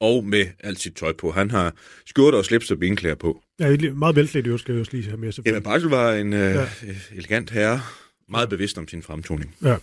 Og 0.00 0.24
med 0.24 0.46
alt 0.60 0.80
sit 0.80 0.94
tøj 0.94 1.12
på. 1.12 1.30
Han 1.30 1.50
har 1.50 1.74
skjorter 2.06 2.38
og 2.38 2.44
slips 2.44 2.70
og 2.70 2.78
benklæder 2.78 3.14
på. 3.14 3.42
Ja, 3.60 3.92
meget 3.92 4.16
velklædt, 4.16 4.46
jo, 4.46 4.58
skal 4.58 4.72
jeg 4.72 4.80
også 4.80 4.92
lige 4.92 5.04
have 5.04 5.16
med. 5.16 5.32
Jamen, 5.46 5.62
Barsel 5.62 5.90
var 5.90 6.12
en 6.12 6.32
øh, 6.32 6.40
ja. 6.40 6.66
elegant 7.12 7.50
herre, 7.50 7.80
meget 8.28 8.48
bevidst 8.48 8.78
om 8.78 8.88
sin 8.88 9.02
fremtoning. 9.02 9.56
Ja. 9.62 9.76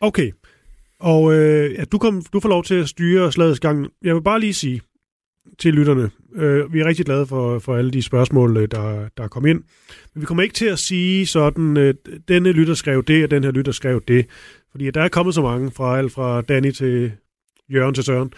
Okay. 0.00 0.32
Og 1.00 1.34
øh, 1.34 1.74
ja, 1.74 1.84
du, 1.84 1.98
kom, 1.98 2.24
du 2.32 2.40
får 2.40 2.48
lov 2.48 2.64
til 2.64 2.74
at 2.74 2.88
styre 2.88 3.32
slagets 3.32 3.60
gang. 3.60 3.86
Jeg 4.02 4.14
vil 4.14 4.22
bare 4.22 4.40
lige 4.40 4.54
sige, 4.54 4.80
til 5.58 5.74
lytterne. 5.74 6.10
Øh, 6.34 6.72
vi 6.72 6.80
er 6.80 6.84
rigtig 6.84 7.06
glade 7.06 7.26
for, 7.26 7.58
for 7.58 7.76
alle 7.76 7.90
de 7.90 8.02
spørgsmål, 8.02 8.56
øh, 8.56 8.68
der, 8.70 9.08
der 9.16 9.22
er 9.22 9.28
kommet 9.28 9.50
ind. 9.50 9.62
Men 10.14 10.20
vi 10.20 10.26
kommer 10.26 10.42
ikke 10.42 10.54
til 10.54 10.66
at 10.66 10.78
sige 10.78 11.26
sådan, 11.26 11.76
øh, 11.76 11.94
denne 12.28 12.52
lytter 12.52 12.74
skrev 12.74 13.04
det, 13.04 13.24
og 13.24 13.30
den 13.30 13.44
her 13.44 13.50
lytter 13.50 13.72
skrev 13.72 14.02
det. 14.08 14.26
Fordi 14.70 14.90
der 14.90 15.02
er 15.02 15.08
kommet 15.08 15.34
så 15.34 15.42
mange, 15.42 15.70
fra 15.70 15.98
alt 15.98 16.12
fra 16.12 16.40
Danny 16.40 16.70
til 16.70 17.12
Jørgen 17.72 17.94
til 17.94 18.04
Søren. 18.04 18.32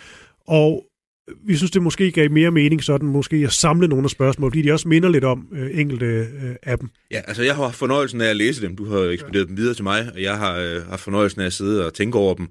Og 0.46 0.84
vi 1.46 1.56
synes, 1.56 1.70
det 1.70 1.82
måske 1.82 2.12
gav 2.12 2.30
mere 2.30 2.50
mening 2.50 2.84
sådan, 2.84 3.08
måske 3.08 3.36
at 3.36 3.52
samle 3.52 3.88
nogle 3.88 4.04
af 4.04 4.10
spørgsmål, 4.10 4.50
fordi 4.50 4.62
de 4.62 4.72
også 4.72 4.88
minder 4.88 5.08
lidt 5.08 5.24
om 5.24 5.48
øh, 5.52 5.78
enkelte 5.80 6.06
øh, 6.06 6.54
af 6.62 6.78
dem. 6.78 6.88
Ja, 7.10 7.20
altså 7.26 7.42
jeg 7.42 7.56
har 7.56 7.70
fornøjelsen 7.70 8.20
af 8.20 8.26
at 8.26 8.36
læse 8.36 8.62
dem. 8.62 8.76
Du 8.76 8.84
har 8.84 8.98
ekspederet 9.00 9.44
ja. 9.44 9.48
dem 9.48 9.56
videre 9.56 9.74
til 9.74 9.84
mig, 9.84 10.10
og 10.14 10.22
jeg 10.22 10.38
har 10.38 10.58
øh, 10.58 10.86
haft 10.88 11.00
fornøjelsen 11.00 11.40
af 11.40 11.46
at 11.46 11.52
sidde 11.52 11.86
og 11.86 11.94
tænke 11.94 12.18
over 12.18 12.34
dem. 12.34 12.48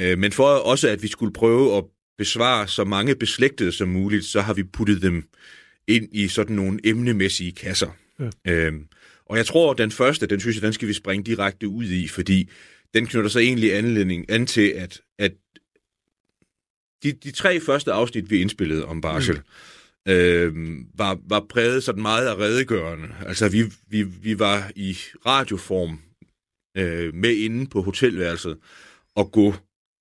Øh, 0.00 0.18
men 0.18 0.32
for 0.32 0.44
også, 0.44 0.88
at 0.88 1.02
vi 1.02 1.08
skulle 1.08 1.32
prøve 1.32 1.76
at 1.76 1.84
besvare 2.18 2.68
så 2.68 2.84
mange 2.84 3.14
beslægtede 3.14 3.72
som 3.72 3.88
muligt, 3.88 4.24
så 4.24 4.40
har 4.40 4.54
vi 4.54 4.62
puttet 4.62 5.02
dem 5.02 5.28
ind 5.86 6.08
i 6.12 6.28
sådan 6.28 6.56
nogle 6.56 6.80
emnemæssige 6.84 7.52
kasser. 7.52 7.90
Ja. 8.20 8.30
Øhm, 8.52 8.86
og 9.26 9.36
jeg 9.36 9.46
tror, 9.46 9.74
den 9.74 9.90
første, 9.90 10.26
den 10.26 10.40
synes 10.40 10.56
jeg, 10.56 10.62
den 10.62 10.72
skal 10.72 10.88
vi 10.88 10.92
springe 10.92 11.24
direkte 11.24 11.68
ud 11.68 11.84
i, 11.84 12.08
fordi 12.08 12.50
den 12.94 13.06
knytter 13.06 13.30
sig 13.30 13.40
egentlig 13.40 13.74
anledning 13.74 14.30
an 14.30 14.46
til, 14.46 14.68
at, 14.68 15.00
at 15.18 15.32
de, 17.02 17.12
de 17.12 17.30
tre 17.30 17.60
første 17.60 17.92
afsnit, 17.92 18.30
vi 18.30 18.40
indspillede 18.40 18.84
om 18.84 19.00
Barsel, 19.00 19.40
mm. 20.06 20.12
øhm, 20.12 20.86
var, 20.94 21.18
var 21.28 21.46
præget 21.48 21.84
sådan 21.84 22.02
meget 22.02 22.26
af 22.26 22.36
redegørende. 22.36 23.08
Altså, 23.26 23.48
vi, 23.48 23.64
vi, 23.88 24.02
vi 24.02 24.38
var 24.38 24.70
i 24.76 24.96
radioform 25.26 25.98
øh, 26.76 27.14
med 27.14 27.36
inde 27.36 27.66
på 27.66 27.82
hotelværelset 27.82 28.58
og 29.14 29.32
gå 29.32 29.54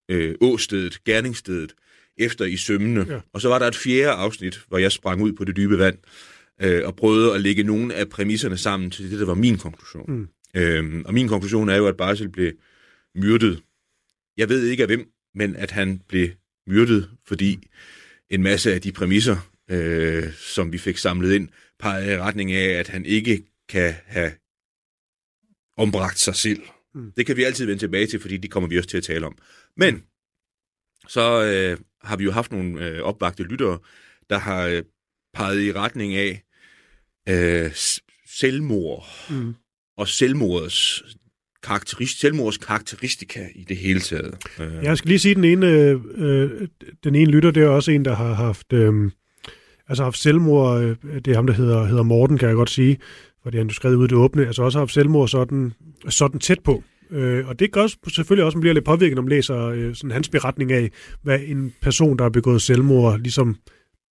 øh, 0.09 0.35
åstedet, 0.41 1.03
gerningsstedet, 1.03 1.73
efter 2.17 2.45
i 2.45 2.57
sømmene. 2.57 3.05
Ja. 3.09 3.19
Og 3.33 3.41
så 3.41 3.49
var 3.49 3.59
der 3.59 3.67
et 3.67 3.75
fjerde 3.75 4.11
afsnit, 4.11 4.61
hvor 4.67 4.77
jeg 4.77 4.91
sprang 4.91 5.21
ud 5.21 5.33
på 5.33 5.43
det 5.43 5.55
dybe 5.55 5.77
vand 5.77 5.97
øh, 6.61 6.81
og 6.85 6.95
prøvede 6.95 7.33
at 7.33 7.41
lægge 7.41 7.63
nogle 7.63 7.93
af 7.93 8.09
præmisserne 8.09 8.57
sammen 8.57 8.91
til 8.91 9.11
det, 9.11 9.19
der 9.19 9.25
var 9.25 9.33
min 9.33 9.57
konklusion. 9.57 10.11
Mm. 10.11 10.27
Øhm, 10.55 11.03
og 11.05 11.13
min 11.13 11.27
konklusion 11.27 11.69
er 11.69 11.75
jo, 11.75 11.87
at 11.87 11.97
Barsel 11.97 12.29
blev 12.29 12.51
myrdet. 13.15 13.61
Jeg 14.37 14.49
ved 14.49 14.67
ikke 14.67 14.83
af 14.83 14.89
hvem, 14.89 15.11
men 15.35 15.55
at 15.55 15.71
han 15.71 16.01
blev 16.07 16.29
myrdet, 16.67 17.09
fordi 17.27 17.67
en 18.29 18.43
masse 18.43 18.73
af 18.73 18.81
de 18.81 18.91
præmisser, 18.91 19.37
øh, 19.69 20.33
som 20.33 20.71
vi 20.71 20.77
fik 20.77 20.97
samlet 20.97 21.33
ind, 21.33 21.49
pegede 21.79 22.13
i 22.13 22.17
retning 22.17 22.51
af, 22.51 22.69
at 22.79 22.87
han 22.87 23.05
ikke 23.05 23.43
kan 23.69 23.93
have 24.05 24.31
ombragt 25.77 26.19
sig 26.19 26.35
selv. 26.35 26.61
Mm. 26.95 27.11
Det 27.17 27.25
kan 27.25 27.37
vi 27.37 27.43
altid 27.43 27.65
vende 27.65 27.81
tilbage 27.81 28.07
til, 28.07 28.19
fordi 28.19 28.37
de 28.37 28.47
kommer 28.47 28.69
vi 28.69 28.77
også 28.77 28.89
til 28.89 28.97
at 28.97 29.03
tale 29.03 29.25
om. 29.25 29.37
Men 29.77 30.03
så 31.07 31.43
øh, 31.43 31.77
har 32.03 32.17
vi 32.17 32.23
jo 32.23 32.31
haft 32.31 32.51
nogle 32.51 32.87
øh, 32.87 33.01
opvagte 33.01 33.43
lyttere, 33.43 33.79
der 34.29 34.37
har 34.37 34.65
øh, 34.65 34.83
peget 35.33 35.61
i 35.61 35.71
retning 35.71 36.15
af 36.15 36.43
øh, 37.29 37.71
selvmord 38.27 39.05
mm. 39.29 39.55
og 39.97 40.07
selvmordets 40.07 41.03
karakterist, 41.63 42.19
selvmords 42.19 42.57
karakteristika 42.57 43.47
i 43.55 43.63
det 43.63 43.77
hele 43.77 43.99
taget. 43.99 44.35
Øh. 44.59 44.83
Jeg 44.83 44.97
skal 44.97 45.09
lige 45.09 45.19
sige, 45.19 45.31
at 45.31 45.35
den 45.35 45.43
ene, 45.43 45.67
øh, 46.15 46.67
den 47.03 47.15
ene 47.15 47.31
lytter, 47.31 47.51
det 47.51 47.63
er 47.63 47.67
også 47.67 47.91
en, 47.91 48.05
der 48.05 48.15
har 48.15 48.33
haft, 48.33 48.73
øh, 48.73 49.11
altså 49.87 50.03
haft 50.03 50.17
selvmord, 50.17 50.81
øh, 50.81 50.95
det 51.25 51.27
er 51.27 51.35
ham, 51.35 51.47
der 51.47 51.53
hedder, 51.53 51.85
hedder 51.85 52.03
Morten, 52.03 52.37
kan 52.37 52.47
jeg 52.47 52.55
godt 52.55 52.69
sige, 52.69 52.97
fordi 53.43 53.57
han 53.57 53.69
skrevet 53.69 53.95
ud 53.95 54.05
i 54.05 54.07
det 54.07 54.17
åbne, 54.17 54.45
altså 54.47 54.63
også 54.63 54.79
haft 54.79 54.93
selvmord 54.93 55.27
sådan, 55.27 55.73
sådan 56.09 56.39
tæt 56.39 56.59
på. 56.59 56.83
Øh, 57.11 57.47
og 57.47 57.59
det 57.59 57.71
gør 57.71 57.87
selvfølgelig 57.87 58.45
også, 58.45 58.55
at 58.55 58.57
man 58.57 58.61
bliver 58.61 58.73
lidt 58.73 58.85
påvirket, 58.85 59.15
når 59.15 59.21
man 59.21 59.29
læser 59.29 59.57
øh, 59.57 59.95
sådan 59.95 60.11
hans 60.11 60.29
beretning 60.29 60.71
af, 60.71 60.91
hvad 61.21 61.39
en 61.45 61.73
person, 61.81 62.17
der 62.17 62.23
har 62.23 62.29
begået 62.29 62.61
selvmord, 62.61 63.19
ligesom 63.19 63.55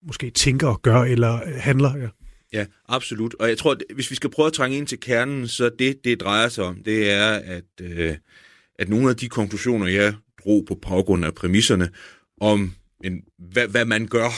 måske 0.07 0.31
tænker 0.31 0.67
og 0.67 0.83
gør 0.83 1.03
eller 1.03 1.35
øh, 1.35 1.55
handler. 1.55 1.97
Ja. 1.97 2.09
Ja, 2.53 2.67
absolut. 2.89 3.35
Og 3.35 3.49
jeg 3.49 3.59
tror, 3.59 3.73
at 3.73 3.83
hvis 3.95 4.11
vi 4.11 4.17
skal 4.17 4.31
prøve 4.31 4.47
at 4.47 4.53
trænge 4.53 4.79
ind 4.79 4.87
til 4.87 5.01
kernen, 5.01 5.49
så 5.49 5.71
det, 5.79 6.05
det 6.05 6.21
drejer 6.21 6.49
sig 6.49 6.65
om, 6.65 6.83
det 6.85 7.11
er, 7.11 7.29
at, 7.29 7.65
øh, 7.81 8.17
at 8.79 8.89
nogle 8.89 9.11
af 9.11 9.17
de 9.17 9.29
konklusioner, 9.29 9.87
jeg 9.87 10.15
drog 10.45 10.65
på 10.69 10.75
baggrund 10.75 11.25
af 11.25 11.35
præmisserne, 11.35 11.89
om 12.41 12.75
en, 13.05 13.23
hvad, 13.39 13.69
hvad 13.69 13.85
man 13.85 14.07
gør, 14.07 14.29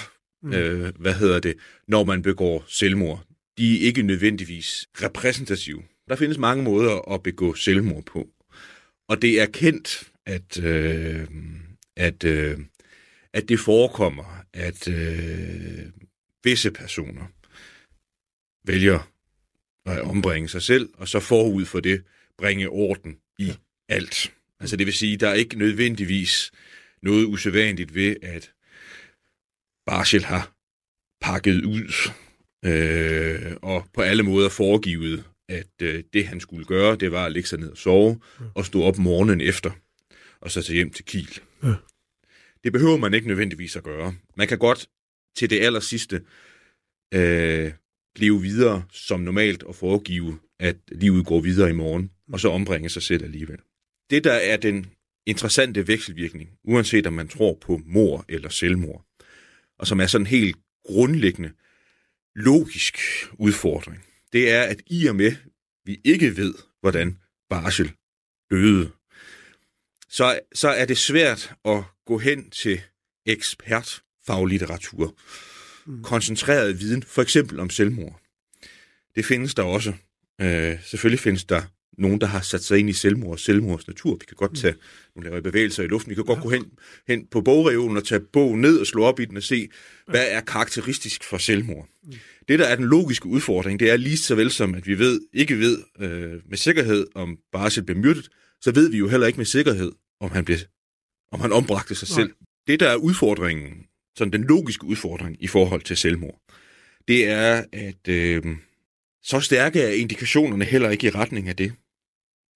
mm. 0.43 0.53
øh, 0.53 0.93
hvad 0.99 1.15
hedder 1.15 1.41
det, 1.41 1.55
når 1.89 2.05
man 2.05 2.23
begår 2.23 2.65
selvmord, 2.69 3.25
de 3.59 3.77
er 3.77 3.87
ikke 3.87 4.03
nødvendigvis 4.03 4.87
repræsentative. 5.03 5.83
Der 6.09 6.17
findes 6.17 6.39
mange 6.39 6.65
måder 6.65 7.13
at 7.13 7.23
begå 7.23 7.55
selvmord 7.55 8.05
på. 8.05 8.29
Og 9.09 9.23
det 9.23 9.41
er 9.41 9.47
kendt, 9.47 10.13
at, 10.27 10.59
øh, 10.59 11.29
at, 11.97 12.25
øh, 12.25 12.59
at 13.33 13.49
det 13.49 13.61
forekommer, 13.61 14.45
at 14.53 14.89
øh, 14.89 15.87
visse 16.45 16.71
personer 16.71 17.27
vælger 18.67 19.11
at 19.87 20.01
ombringe 20.01 20.49
sig 20.49 20.63
selv, 20.63 20.89
og 20.95 21.09
så 21.09 21.21
forud 21.21 21.65
for 21.65 21.81
det 21.81 22.05
bringe 22.39 22.69
orden 22.69 23.19
i 23.39 23.53
alt. 23.89 24.33
Altså 24.61 24.77
det 24.77 24.87
vil 24.87 24.95
sige, 24.95 25.17
der 25.17 25.29
er 25.29 25.35
ikke 25.35 25.59
nødvendigvis 25.59 26.53
noget 27.03 27.25
usædvanligt 27.25 27.95
ved, 27.95 28.17
at 28.23 28.53
Barschel 29.87 30.25
har 30.25 30.53
pakket 31.21 31.65
ud 31.65 32.11
øh, 32.65 33.57
og 33.63 33.87
på 33.95 34.03
alle 34.03 34.23
måder 34.23 34.49
foregivet, 34.49 35.25
at 35.49 35.83
øh, 35.83 36.05
det 36.13 36.27
han 36.27 36.41
skulle 36.41 36.65
gøre, 36.65 36.97
det 36.97 37.13
var 37.13 37.27
at 37.27 37.33
lægge 37.33 37.49
sig 37.49 37.59
ned 37.59 37.71
og 37.71 37.79
sove, 37.79 38.21
og 38.55 38.67
stå 38.67 38.83
op 38.83 38.99
morgenen 38.99 39.41
efter, 39.41 39.71
og 40.41 40.51
så 40.51 40.63
tage 40.63 40.77
hjem 40.77 40.91
til 40.91 41.05
Kiel. 41.05 41.41
Ja. 41.63 41.75
Det 42.65 42.73
behøver 42.73 42.97
man 42.97 43.15
ikke 43.15 43.29
nødvendigvis 43.29 43.77
at 43.77 43.83
gøre. 43.83 44.15
Man 44.37 44.49
kan 44.49 44.59
godt 44.59 44.89
til 45.37 45.51
det 45.51 45.61
aller 45.61 45.81
sidste 45.81 46.23
øh, 47.15 47.73
leve 48.17 48.43
videre 48.43 48.85
som 48.93 49.21
normalt 49.21 49.63
og 49.63 49.75
foregive, 49.75 50.39
at 50.61 50.77
livet 50.93 51.27
går 51.27 51.41
videre 51.41 51.71
i 51.71 51.73
morgen, 51.73 52.11
og 52.33 52.41
så 52.41 52.49
ombringe 52.49 52.89
sig 52.89 53.03
selv 53.03 53.25
alligevel. 53.25 53.59
Det, 54.11 54.25
der 54.25 54.33
er 54.33 54.57
den 54.57 54.87
interessante 55.27 55.89
vekselvirkning, 55.89 56.51
uanset 56.65 57.07
om 57.07 57.13
man 57.13 57.29
tror 57.29 57.59
på 57.61 57.81
mor 57.87 58.25
eller 58.29 58.49
selvmord, 58.49 59.05
og 59.79 59.87
som 59.87 60.01
er 60.01 60.07
sådan 60.07 60.27
helt 60.27 60.57
grundlæggende 60.85 61.53
logisk 62.37 62.99
udfordring, 63.39 64.05
det 64.35 64.53
er, 64.53 64.63
at 64.63 64.83
i 64.87 65.07
og 65.07 65.17
med, 65.17 65.33
vi 65.85 66.01
ikke 66.05 66.37
ved, 66.37 66.55
hvordan 66.81 67.19
Barsel 67.51 67.93
døde, 68.51 68.91
så, 70.09 70.41
så 70.55 70.69
er 70.69 70.85
det 70.85 70.99
svært 70.99 71.55
at 71.65 71.85
gå 72.07 72.19
hen 72.19 72.51
til 72.51 72.81
ekspertfaglitteratur, 73.27 75.19
mm. 75.87 76.03
koncentreret 76.03 76.81
viden, 76.81 77.03
for 77.03 77.23
eksempel 77.23 77.61
om 77.61 77.71
selvmord. 77.71 78.21
Det 79.15 79.25
findes 79.25 79.55
der 79.55 79.63
også. 79.63 79.93
Øh, 80.41 80.83
selvfølgelig 80.83 81.21
findes 81.21 81.45
der 81.45 81.63
nogen, 81.99 82.21
der 82.21 82.27
har 82.27 82.41
sat 82.41 82.65
sig 82.65 82.79
ind 82.79 82.91
i 82.91 82.93
selvmord 82.93 83.33
og 83.33 83.39
selvmords 83.39 83.89
natur. 83.89 84.13
Vi 84.13 84.25
kan 84.29 84.37
godt 84.37 84.51
mm. 84.51 84.57
tage 84.57 84.75
nogle 85.17 85.31
lave 85.31 85.43
bevægelser 85.43 85.83
i 85.83 85.87
luften. 85.87 86.11
Vi 86.11 86.15
kan 86.15 86.25
godt 86.25 86.39
ja. 86.39 86.43
gå 86.43 86.51
hen, 86.51 86.65
hen 87.09 87.27
på 87.27 87.41
bogreolen 87.41 87.97
og 87.97 88.05
tage 88.05 88.21
bogen 88.21 88.61
ned 88.61 88.79
og 88.79 88.87
slå 88.87 89.05
op 89.05 89.21
i 89.21 89.25
den 89.25 89.37
og 89.37 89.43
se, 89.43 89.69
hvad 90.07 90.27
er 90.29 90.41
karakteristisk 90.41 91.25
for 91.25 91.39
selvmord. 91.39 91.89
Mm. 92.05 92.13
Det, 92.49 92.59
der 92.59 92.65
er 92.65 92.77
den 92.77 92.85
logiske 92.85 93.27
udfordring, 93.27 93.81
det 93.81 93.91
er 93.91 93.97
lige 93.97 94.17
så 94.17 94.35
vel 94.35 94.51
som, 94.51 94.75
at 94.75 94.87
vi 94.87 94.99
ved, 94.99 95.21
ikke 95.33 95.59
ved 95.59 95.79
øh, 96.01 96.41
med 96.49 96.57
sikkerhed, 96.57 97.07
om 97.15 97.39
Barsel 97.53 97.83
blev 97.83 97.97
myrdet, 97.97 98.29
så 98.61 98.73
ved 98.73 98.91
vi 98.91 98.99
jo 98.99 99.09
heller 99.09 99.27
ikke 99.27 99.37
med 99.37 99.47
sikkerhed, 99.47 99.93
om 100.21 100.31
han, 100.31 100.45
blev, 100.45 100.59
om 101.33 101.41
han 101.41 101.53
ombragte 101.53 101.95
sig 101.95 102.09
Nej. 102.11 102.25
selv. 102.25 102.35
Det, 102.67 102.81
der 102.81 102.89
er 102.89 102.97
udfordringen, 102.97 103.73
sådan 104.19 104.33
den 104.33 104.45
logiske 104.45 104.85
udfordring 104.85 105.37
i 105.41 105.47
forhold 105.47 105.83
til 105.83 105.97
selvmord, 105.97 106.41
det 107.09 107.29
er, 107.29 107.65
at 107.73 108.09
øh, 108.09 108.43
så 109.23 109.41
stærke 109.41 109.81
er 109.81 109.93
indikationerne 109.93 110.65
heller 110.65 110.91
ikke 110.91 111.07
i 111.07 111.11
retning 111.11 111.49
af 111.49 111.57
det. 111.57 111.73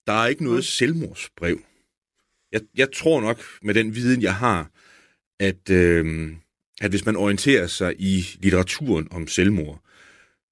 Der 0.08 0.14
er 0.14 0.26
ikke 0.26 0.44
noget 0.44 0.64
selvmordsbrev. 0.64 1.60
Jeg, 2.52 2.60
jeg 2.76 2.92
tror 2.92 3.20
nok, 3.20 3.42
med 3.62 3.74
den 3.74 3.94
viden, 3.94 4.22
jeg 4.22 4.34
har, 4.34 4.70
at, 5.40 5.70
øh, 5.70 6.32
at 6.80 6.90
hvis 6.90 7.06
man 7.06 7.16
orienterer 7.16 7.66
sig 7.66 7.94
i 7.98 8.24
litteraturen 8.40 9.08
om 9.10 9.26
selvmord, 9.26 9.82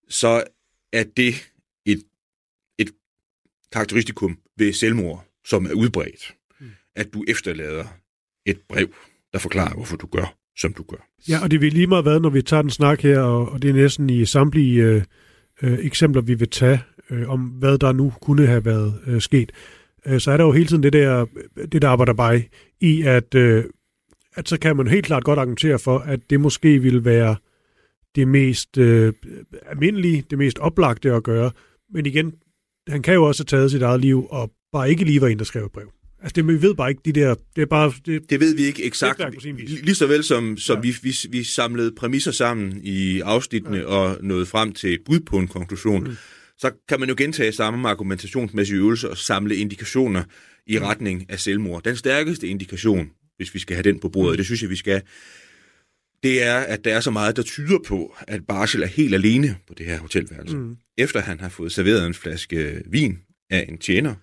så 0.09 0.45
er 0.93 1.05
det 1.17 1.35
et, 1.87 2.03
et 2.79 2.91
karakteristikum 3.73 4.39
ved 4.57 4.73
selvmord, 4.73 5.27
som 5.45 5.67
er 5.67 5.73
udbredt. 5.73 6.35
Mm. 6.61 6.71
At 6.97 7.15
du 7.15 7.25
efterlader 7.29 7.85
et 8.47 8.61
brev, 8.69 8.89
der 9.33 9.39
forklarer, 9.39 9.75
hvorfor 9.75 9.97
du 9.97 10.07
gør, 10.07 10.37
som 10.59 10.73
du 10.73 10.83
gør. 10.83 11.09
Ja, 11.29 11.43
og 11.43 11.51
det 11.51 11.61
vil 11.61 11.73
lige 11.73 11.87
meget 11.87 12.05
hvad, 12.05 12.21
når 12.21 12.31
vi 12.31 12.43
tager 12.43 12.63
den 12.63 12.71
snak 12.71 13.01
her, 13.01 13.21
og, 13.21 13.49
og 13.49 13.63
det 13.63 13.71
er 13.71 13.75
næsten 13.75 14.11
i 14.11 14.25
samtlige 14.25 14.83
øh, 14.83 15.03
øh, 15.63 15.79
eksempler, 15.79 16.23
vi 16.23 16.35
vil 16.35 16.51
tage 16.51 16.81
øh, 17.11 17.29
om, 17.29 17.41
hvad 17.41 17.79
der 17.79 17.93
nu 17.93 18.13
kunne 18.23 18.47
have 18.47 18.65
været 18.65 18.95
øh, 19.07 19.21
sket, 19.21 19.53
øh, 20.07 20.21
så 20.21 20.31
er 20.31 20.37
der 20.37 20.45
jo 20.45 20.53
hele 20.53 20.67
tiden 20.67 20.83
det 20.83 20.93
der, 20.93 21.27
det 21.73 21.83
der 21.83 21.89
arbejder 21.89 22.13
bare 22.13 22.43
i, 22.81 23.03
at, 23.03 23.35
øh, 23.35 23.65
at 24.35 24.49
så 24.49 24.59
kan 24.59 24.77
man 24.77 24.89
helt 24.89 25.07
klart 25.07 25.25
godt 25.25 25.39
argumentere 25.39 25.79
for, 25.79 25.99
at 25.99 26.21
det 26.31 26.41
måske 26.41 26.79
ville 26.79 27.05
være 27.05 27.37
det 28.15 28.29
mest 28.29 28.79
øh, 28.79 29.13
almindelige, 29.67 30.25
det 30.31 30.39
mest 30.39 30.59
oplagte 30.59 31.13
at 31.13 31.23
gøre. 31.23 31.51
Men 31.93 32.07
igen, 32.07 32.33
han 32.89 33.03
kan 33.03 33.15
jo 33.15 33.25
også 33.25 33.43
have 33.43 33.59
taget 33.59 33.71
sit 33.71 33.83
eget 33.83 34.01
liv, 34.01 34.27
og 34.31 34.53
bare 34.73 34.91
ikke 34.91 35.05
lige 35.05 35.21
var 35.21 35.29
en, 35.29 35.39
der 35.39 35.45
skrev 35.45 35.65
et 35.65 35.73
brev. 35.73 35.93
Altså, 36.23 36.33
det, 36.35 36.49
vi 36.49 36.63
ved 36.63 36.75
bare 36.75 36.91
ikke, 36.91 37.03
de 37.05 37.13
der... 37.13 37.35
Det, 37.57 37.63
er 37.63 37.67
bare, 37.67 37.93
det, 38.07 38.31
det 38.31 38.41
ved 38.41 38.57
vi 38.57 38.63
ikke 38.63 38.85
eksakt. 38.85 39.23
Lige 39.83 39.95
så 39.95 40.07
vel 40.07 40.25
som, 40.25 40.57
som 40.57 40.77
ja. 40.77 40.81
vi, 40.81 40.95
vi, 41.03 41.17
vi 41.31 41.45
samlede 41.45 41.93
præmisser 41.97 42.31
sammen 42.31 42.81
i 42.83 43.21
afsnittene 43.21 43.77
ja. 43.77 43.85
og 43.85 44.19
nåede 44.23 44.47
frem 44.47 44.73
til 44.73 44.99
bud 45.07 45.21
på 45.21 45.39
en 45.39 45.49
konklusion, 45.49 46.05
mm. 46.05 46.17
Så 46.59 46.71
kan 46.89 47.01
man 47.01 47.09
jo 47.09 47.15
gentage 47.19 47.53
samme 47.53 47.89
argumentationsmæssige 47.89 48.77
øvelser 48.77 49.09
og 49.09 49.19
samle 49.19 49.57
indikationer 49.57 50.25
i 50.67 50.79
mm. 50.79 50.85
retning 50.85 51.31
af 51.31 51.41
selvmord. 51.41 51.83
Den 51.83 51.97
stærkeste 51.97 52.49
indikation, 52.49 53.11
hvis 53.37 53.55
vi 53.55 53.59
skal 53.59 53.77
have 53.77 53.83
den 53.83 54.01
på 54.01 54.09
bordet, 54.09 54.33
mm. 54.33 54.37
det 54.37 54.47
synes 54.47 54.63
jeg, 54.63 54.71
vi 54.71 54.77
skal, 54.77 55.03
det 56.23 56.43
er, 56.43 56.59
at 56.59 56.85
der 56.85 56.95
er 56.95 57.01
så 57.01 57.11
meget, 57.11 57.37
der 57.37 57.43
tyder 57.43 57.79
på, 57.87 58.17
at 58.29 58.47
Barsel 58.47 58.83
er 58.83 58.87
helt 58.87 59.15
alene 59.15 59.57
på 59.69 59.75
det 59.75 59.87
her 59.87 59.99
hotelværelse. 59.99 60.57
Mm. 60.57 60.77
Efter 60.99 61.21
han 61.21 61.41
har 61.41 61.49
fået 61.49 61.73
serveret 61.73 62.07
en 62.07 62.15
flaske 62.15 62.83
vin 62.87 63.19
af 63.51 63.67
en 63.69 63.79
tjener, 63.79 64.15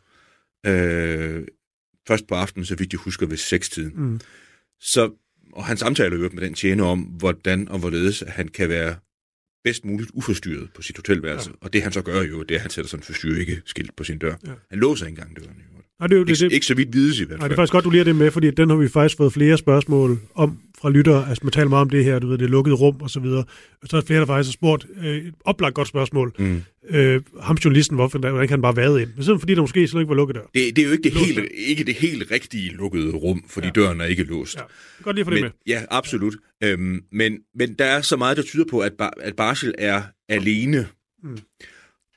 øh, 0.66 1.44
først 2.08 2.28
på 2.28 2.36
aftenen, 2.36 2.66
så 2.66 2.76
vidt 2.76 2.94
jeg 2.94 3.00
husker, 3.00 3.26
ved 3.26 3.38
sekstiden. 3.38 3.94
Mm. 3.96 4.20
Så, 4.80 5.12
og 5.54 5.66
han 5.66 5.78
samtaler 5.78 6.18
jo 6.18 6.30
med 6.34 6.44
den 6.44 6.54
tjener 6.54 6.86
om, 6.86 7.00
hvordan 7.00 7.70
og 7.70 7.80
hvorledes 7.80 8.24
han 8.28 8.48
kan 8.48 8.70
være 8.70 8.96
bedst 9.64 9.86
muligt 9.86 10.12
uforstyrret 10.14 10.70
på 10.76 10.82
sit 10.82 10.98
hotelværelse. 10.98 11.50
Ja. 11.50 11.66
Og 11.66 11.74
det 11.74 11.82
han 11.82 11.92
så 11.92 12.02
gør 12.02 12.22
jo, 12.22 12.44
det 12.44 12.52
er, 12.52 12.56
at 12.56 12.62
han 12.62 12.72
sætter 12.72 12.90
sådan 12.90 13.02
en 13.02 13.06
forstyrre 13.06 13.40
ikke 13.40 13.62
skilt 13.66 13.96
på 13.96 14.04
sin 14.04 14.18
dør. 14.18 14.36
Ja. 14.48 14.52
Han 14.70 14.80
låser 14.80 15.06
ikke 15.06 15.20
engang 15.20 15.36
døren. 15.36 15.58
Jo. 15.58 15.80
Nej, 16.00 16.08
det 16.08 16.16
er 16.16 16.20
jo, 16.20 16.26
det, 16.26 16.42
ikke, 16.42 16.54
ikke 16.54 16.66
så 16.66 16.76
vidt 16.76 16.94
vides 16.94 17.20
i 17.20 17.24
hvert 17.24 17.30
fald. 17.30 17.40
Nej, 17.40 17.48
det 17.48 17.54
er 17.54 17.56
faktisk 17.56 17.72
godt, 17.72 17.86
du 17.86 17.90
lige 17.90 18.06
det 18.06 18.16
med, 18.16 18.32
fordi 18.32 18.52
den 18.52 18.70
har 18.70 18.78
vi 18.78 18.88
faktisk 18.88 19.18
fået 19.18 19.34
flere 19.34 19.58
spørgsmål 19.58 20.20
om 20.36 20.60
fra 20.84 20.90
lyttere. 20.90 21.30
Altså, 21.30 21.44
man 21.44 21.52
taler 21.52 21.70
meget 21.70 21.82
om 21.82 21.90
det 21.90 22.04
her, 22.06 22.20
du 22.20 22.28
ved, 22.28 22.38
det 22.38 22.50
lukkede 22.50 22.76
rum 22.76 23.02
og 23.02 23.10
så 23.10 23.20
videre. 23.20 23.44
Så 23.86 23.98
er 23.98 24.02
flere, 24.02 24.20
der 24.20 24.26
faktisk 24.26 24.48
har 24.48 24.52
spurgt 24.52 24.86
øh, 25.04 25.16
et 25.16 25.34
oplagt 25.46 25.76
godt 25.76 25.88
spørgsmål. 25.88 26.36
Mm. 26.40 26.64
Øh, 26.90 27.22
ham 27.42 27.56
journalisten, 27.56 27.96
hvorfor 27.96 28.20
hvordan 28.20 28.40
kan 28.40 28.50
han 28.50 28.62
bare 28.62 28.76
været 28.76 29.02
ind? 29.02 29.10
Men 29.16 29.24
sådan 29.24 29.40
fordi 29.40 29.56
der 29.56 29.62
måske 29.62 29.88
slet 29.88 30.02
ikke 30.02 30.10
var 30.10 30.16
lukket 30.16 30.36
dør. 30.36 30.42
Det, 30.54 30.76
det 30.76 30.82
er 30.82 30.86
jo 30.86 30.92
ikke 30.92 31.04
det, 31.04 31.14
helt, 31.14 31.52
ikke 31.54 31.84
det 31.84 31.96
helt 31.96 32.32
rigtige 32.32 32.70
lukkede 32.70 33.12
rum, 33.12 33.44
fordi 33.50 33.68
ja. 33.68 33.72
døren 33.72 34.02
er 34.02 34.06
ikke 34.06 34.24
låst. 34.24 34.56
Ja. 34.56 34.62
Godt 35.04 35.16
lige 35.16 35.26
for 35.26 35.32
det 35.32 35.42
med. 35.42 35.52
Ja, 35.68 35.84
absolut. 35.90 36.36
Øhm, 36.64 37.04
men, 37.12 37.38
men 37.56 37.74
der 37.74 37.86
er 37.86 38.02
så 38.02 38.18
meget, 38.18 38.38
der 38.38 38.44
tyder 38.44 38.66
på, 38.70 38.80
at, 38.80 38.94
bar, 38.98 39.14
at 39.22 39.36
Barsel 39.36 39.74
er 39.78 40.02
alene. 40.30 40.88
Mm. 41.24 41.38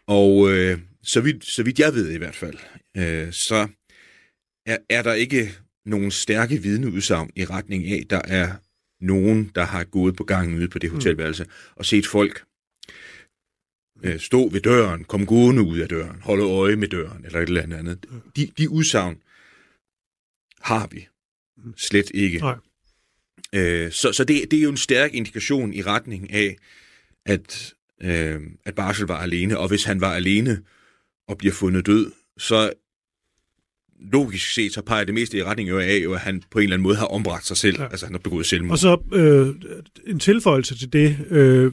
Og 0.06 0.52
øh, 0.52 0.78
så, 1.02 1.20
vidt, 1.20 1.44
så 1.44 1.62
vidt 1.62 1.78
jeg 1.78 1.94
ved 1.94 2.10
i 2.10 2.18
hvert 2.18 2.34
fald, 2.34 2.56
øh, 2.96 3.32
så 3.32 3.68
er, 4.66 4.76
er 4.90 5.02
der 5.02 5.12
ikke 5.12 5.50
nogen 5.86 6.10
stærke 6.10 6.62
vidneudsagn 6.62 7.30
i 7.36 7.44
retning 7.44 7.86
af, 7.86 8.02
der 8.10 8.20
er 8.24 8.52
nogen, 9.00 9.50
der 9.54 9.64
har 9.64 9.84
gået 9.84 10.16
på 10.16 10.24
gangen 10.24 10.58
ude 10.58 10.68
på 10.68 10.78
det 10.78 10.90
mm. 10.90 10.96
hotelværelse 10.96 11.44
mm. 11.44 11.50
og 11.76 11.86
set 11.86 12.06
folk 12.06 12.44
øh, 14.02 14.20
stå 14.20 14.48
ved 14.48 14.60
døren, 14.60 15.04
komme 15.04 15.26
gående 15.26 15.62
ud 15.62 15.78
af 15.78 15.88
døren, 15.88 16.20
holde 16.20 16.44
øje 16.44 16.76
med 16.76 16.88
døren 16.88 17.24
eller 17.24 17.40
et 17.40 17.48
eller 17.48 17.78
andet. 17.78 18.06
De, 18.36 18.50
de 18.58 18.70
udsagn 18.70 19.18
har 20.60 20.86
vi 20.86 21.08
mm. 21.56 21.74
slet 21.76 22.10
ikke. 22.14 22.38
Nej. 22.38 22.56
Øh, 23.52 23.92
så 23.92 24.12
så 24.12 24.24
det, 24.24 24.50
det 24.50 24.58
er 24.58 24.62
jo 24.62 24.70
en 24.70 24.76
stærk 24.76 25.14
indikation 25.14 25.74
i 25.74 25.82
retning 25.82 26.32
af, 26.32 26.56
at, 27.26 27.74
øh, 28.02 28.40
at 28.64 28.74
Barsel 28.74 29.06
var 29.06 29.22
alene, 29.22 29.58
og 29.58 29.68
hvis 29.68 29.84
han 29.84 30.00
var 30.00 30.14
alene 30.14 30.62
og 31.28 31.38
bliver 31.38 31.54
fundet 31.54 31.86
død, 31.86 32.12
så 32.38 32.72
logisk 34.12 34.54
set, 34.54 34.72
så 34.72 34.82
peger 34.82 35.04
det 35.04 35.14
meste 35.14 35.38
i 35.38 35.44
retning 35.44 35.70
af, 35.70 36.04
at 36.12 36.18
han 36.18 36.42
på 36.50 36.58
en 36.58 36.62
eller 36.62 36.76
anden 36.76 36.82
måde 36.82 36.96
har 36.96 37.06
ombragt 37.06 37.46
sig 37.46 37.56
selv. 37.56 37.76
Ja. 37.78 37.84
Altså 37.84 38.06
han 38.06 38.14
har 38.14 38.20
begået 38.20 38.46
selvmord. 38.46 38.72
Og 38.72 38.78
så 38.78 38.98
øh, 39.12 39.54
en 40.06 40.18
tilføjelse 40.18 40.78
til 40.78 40.92
det. 40.92 41.16
Øh, 41.30 41.72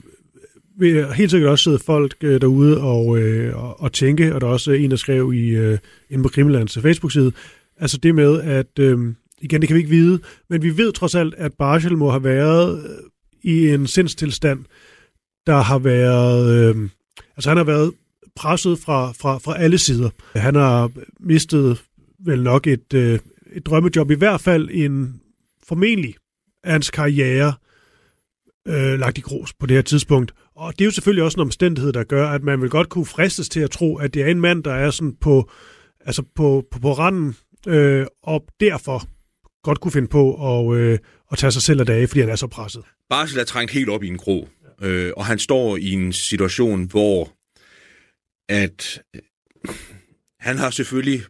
vil 0.77 1.13
helt 1.13 1.31
sikkert 1.31 1.49
også 1.49 1.63
sidde 1.63 1.79
folk 1.79 2.15
øh, 2.21 2.41
derude 2.41 2.81
og, 2.81 3.17
øh, 3.17 3.63
og, 3.63 3.81
og 3.81 3.93
tænke, 3.93 4.35
og 4.35 4.41
der 4.41 4.47
er 4.47 4.51
også 4.51 4.71
en, 4.71 4.91
der 4.91 4.97
skrev 4.97 5.33
i, 5.33 5.49
øh, 5.49 5.77
inde 6.09 6.23
på 6.23 6.29
Krimilands 6.29 6.77
Facebook-side, 6.77 7.31
altså 7.77 7.97
det 7.97 8.15
med, 8.15 8.41
at 8.41 8.79
øh, 8.79 8.99
igen, 9.41 9.61
det 9.61 9.67
kan 9.67 9.75
vi 9.75 9.79
ikke 9.79 9.89
vide, 9.89 10.19
men 10.49 10.63
vi 10.63 10.77
ved 10.77 10.93
trods 10.93 11.15
alt, 11.15 11.35
at 11.37 11.53
Barschel 11.53 11.97
må 11.97 12.09
have 12.09 12.23
været 12.23 12.83
øh, 12.83 13.51
i 13.51 13.69
en 13.69 13.87
sindstilstand, 13.87 14.59
der 15.47 15.57
har 15.57 15.79
været, 15.79 16.75
øh, 16.75 16.89
altså 17.37 17.49
han 17.49 17.57
har 17.57 17.63
været 17.63 17.91
presset 18.35 18.79
fra, 18.79 19.11
fra, 19.11 19.37
fra 19.37 19.57
alle 19.57 19.77
sider. 19.77 20.09
Han 20.35 20.55
har 20.55 20.91
mistet 21.19 21.83
vel 22.25 22.43
nok 22.43 22.67
et, 22.67 22.93
øh, 22.93 23.19
et 23.53 23.65
drømmejob, 23.65 24.11
i 24.11 24.15
hvert 24.15 24.41
fald 24.41 24.69
en 24.71 25.21
formentlig 25.67 26.15
hans 26.63 26.89
karriere 26.89 27.53
øh, 28.67 28.99
lagt 28.99 29.17
i 29.17 29.21
grus 29.21 29.53
på 29.53 29.65
det 29.65 29.77
her 29.77 29.81
tidspunkt. 29.81 30.33
Og 30.55 30.73
det 30.73 30.81
er 30.81 30.85
jo 30.85 30.91
selvfølgelig 30.91 31.23
også 31.23 31.37
en 31.37 31.41
omstændighed, 31.41 31.93
der 31.93 32.03
gør, 32.03 32.29
at 32.29 32.43
man 32.43 32.61
vil 32.61 32.69
godt 32.69 32.89
kunne 32.89 33.05
fristes 33.05 33.49
til 33.49 33.59
at 33.59 33.71
tro, 33.71 33.97
at 33.97 34.13
det 34.13 34.21
er 34.21 34.27
en 34.27 34.39
mand, 34.39 34.63
der 34.63 34.73
er 34.73 34.91
sådan 34.91 35.15
på, 35.21 35.51
altså 35.99 36.23
på, 36.35 36.63
på, 36.71 36.79
på 36.79 36.93
randen, 36.93 37.35
øh, 37.67 38.05
og 38.23 38.45
derfor 38.59 39.07
godt 39.63 39.79
kunne 39.79 39.91
finde 39.91 40.07
på 40.07 40.23
at, 40.51 40.77
øh, 40.77 40.99
at 41.31 41.37
tage 41.37 41.51
sig 41.51 41.61
selv 41.61 41.79
af 41.79 41.85
dage, 41.85 42.07
fordi 42.07 42.19
han 42.19 42.29
er 42.29 42.35
så 42.35 42.47
presset. 42.47 42.83
Barsel 43.09 43.39
er 43.39 43.43
trængt 43.43 43.71
helt 43.71 43.89
op 43.89 44.03
i 44.03 44.07
en 44.07 44.17
krog, 44.17 44.49
øh, 44.81 45.11
og 45.17 45.25
han 45.25 45.39
står 45.39 45.77
i 45.77 45.91
en 45.91 46.13
situation, 46.13 46.83
hvor 46.83 47.29
at 48.49 49.01
øh, 49.15 49.21
han 50.39 50.57
har 50.57 50.69
selvfølgelig 50.69 51.21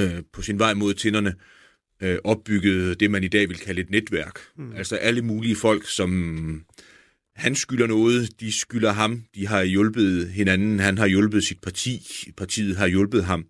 øh, 0.00 0.22
på 0.32 0.42
sin 0.42 0.58
vej 0.58 0.74
mod 0.74 0.94
tinderne 0.94 1.34
øh, 2.02 2.18
opbygget 2.24 3.00
det, 3.00 3.10
man 3.10 3.24
i 3.24 3.28
dag 3.28 3.48
vil 3.48 3.58
kalde 3.58 3.80
et 3.80 3.90
netværk. 3.90 4.38
Mm. 4.56 4.72
Altså 4.76 4.96
alle 4.96 5.22
mulige 5.22 5.56
folk, 5.56 5.88
som 5.88 6.64
han 7.36 7.54
skylder 7.54 7.86
noget, 7.86 8.40
de 8.40 8.52
skylder 8.52 8.92
ham, 8.92 9.22
de 9.34 9.46
har 9.46 9.62
hjulpet 9.62 10.28
hinanden, 10.28 10.80
han 10.80 10.98
har 10.98 11.06
hjulpet 11.06 11.44
sit 11.44 11.60
parti, 11.60 12.02
partiet 12.36 12.76
har 12.76 12.86
hjulpet 12.86 13.24
ham. 13.24 13.46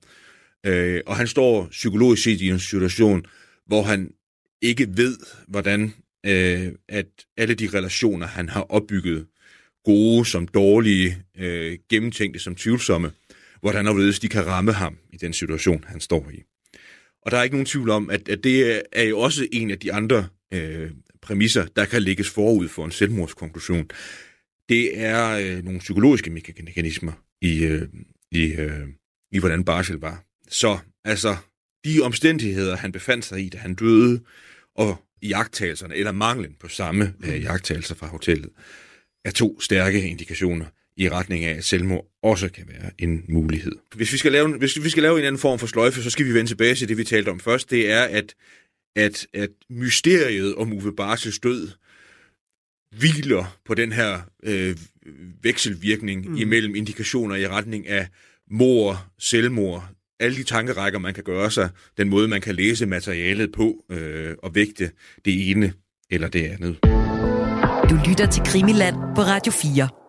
Øh, 0.66 1.00
og 1.07 1.16
han 1.16 1.26
står 1.26 1.69
psykologisk 1.71 2.23
set 2.23 2.40
i 2.40 2.49
en 2.49 2.59
situation, 2.59 3.25
hvor 3.66 3.83
han 3.83 4.11
ikke 4.62 4.88
ved, 4.97 5.16
hvordan 5.49 5.95
øh, 6.26 6.73
at 6.88 7.07
alle 7.37 7.54
de 7.54 7.69
relationer, 7.75 8.26
han 8.26 8.49
har 8.49 8.62
opbygget, 8.62 9.26
gode 9.85 10.25
som 10.25 10.49
dårlige, 10.49 11.23
øh, 11.38 11.78
gennemtænkte 11.90 12.40
som 12.40 12.54
tvivlsomme, 12.54 13.11
hvordan 13.61 13.87
og 13.87 13.93
hvorledes 13.93 14.19
de 14.19 14.29
kan 14.29 14.47
ramme 14.47 14.73
ham 14.73 14.97
i 15.12 15.17
den 15.17 15.33
situation, 15.33 15.85
han 15.87 16.00
står 16.00 16.31
i. 16.31 16.43
Og 17.23 17.31
der 17.31 17.38
er 17.38 17.43
ikke 17.43 17.57
nogen 17.57 17.67
tvivl 17.67 17.90
om, 17.90 18.11
at, 18.11 18.29
at 18.29 18.45
det 18.45 18.83
er 18.93 19.02
jo 19.02 19.19
også 19.19 19.47
en 19.52 19.71
af 19.71 19.79
de 19.79 19.93
andre 19.93 20.29
øh, 20.52 20.90
præmisser, 21.23 21.67
der 21.76 21.85
kan 21.85 22.02
lægges 22.02 22.31
forud 22.31 22.69
for 22.69 22.85
en 22.85 22.90
selvmordskonklusion. 22.90 23.90
Det 24.69 25.00
er 25.00 25.31
øh, 25.31 25.64
nogle 25.64 25.81
psykologiske 25.81 26.31
mekanismer 26.31 27.12
i, 27.40 27.64
øh, 27.64 27.88
i, 28.31 28.52
øh, 28.52 28.87
i, 29.33 29.38
hvordan 29.38 29.64
Barsel 29.64 29.97
var. 29.97 30.25
Så 30.49 30.79
altså, 31.05 31.37
de 31.85 32.00
omstændigheder, 32.00 32.76
han 32.76 32.93
befandt 32.93 33.25
sig 33.25 33.45
i, 33.45 33.49
da 33.49 33.59
han 33.59 33.75
døde, 33.75 34.21
og 34.76 35.02
jagttagelserne, 35.23 35.95
eller 35.95 36.12
manglen 36.12 36.57
på 36.61 36.69
samme 36.69 37.14
øh, 37.25 37.43
jagttagelser 37.43 37.95
fra 37.95 38.07
hotellet, 38.07 38.50
er 39.25 39.31
to 39.31 39.61
stærke 39.61 40.09
indikationer 40.09 40.67
i 41.00 41.09
retning 41.09 41.45
af, 41.45 41.54
at 41.54 41.64
selvmord 41.64 42.07
også 42.23 42.49
kan 42.49 42.64
være 42.69 42.90
en 42.99 43.25
mulighed. 43.28 43.73
Hvis 43.95 44.12
vi 44.12 44.19
skal 44.19 44.33
lave, 44.33 44.59
hvis 44.59 44.85
vi 44.85 44.90
skal 44.90 45.02
lave 45.02 45.19
en 45.19 45.25
anden 45.25 45.38
form 45.38 45.59
for 45.59 45.66
sløjfe, 45.66 46.02
så 46.02 46.11
skal 46.11 46.26
vi 46.26 46.35
vende 46.35 46.50
tilbage 46.50 46.75
til 46.75 46.88
det, 46.88 46.99
vi 46.99 47.04
talte 47.04 47.28
om 47.28 47.40
først. 47.40 47.71
Det 47.71 47.90
er, 47.90 48.02
at, 48.02 48.35
at, 48.97 49.26
at 49.35 49.50
mysteriet 49.71 50.54
om 50.54 50.73
Uwe 50.73 50.97
Barsels 50.97 51.38
død 51.38 51.69
hviler 52.99 53.59
på 53.64 53.75
den 53.75 53.92
her 53.92 54.21
øh, 54.42 54.76
vekselvirkning 55.42 56.28
mm. 56.28 56.37
imellem 56.37 56.75
indikationer 56.75 57.36
i 57.36 57.49
retning 57.49 57.89
af 57.89 58.08
mor, 58.50 59.06
selvmord, 59.19 59.89
alle 60.21 60.36
de 60.36 60.43
tankerækker, 60.43 60.99
man 60.99 61.15
kan 61.15 61.25
gøre 61.25 61.50
sig, 61.50 61.69
den 61.99 62.08
måde, 62.08 62.28
man 62.28 62.41
kan 62.41 62.54
læse 62.54 62.86
materialet 62.86 63.52
på 63.52 63.84
øh, 63.91 64.34
og 64.43 64.54
vægte 64.54 64.91
det 65.25 65.50
ene 65.50 65.73
eller 66.10 66.28
det 66.28 66.45
andet. 66.45 66.78
Du 67.91 67.99
lytter 68.08 68.28
til 68.30 68.43
Krimiland 68.45 68.97
på 69.17 69.23
Radio 69.23 69.52
4. 69.52 70.00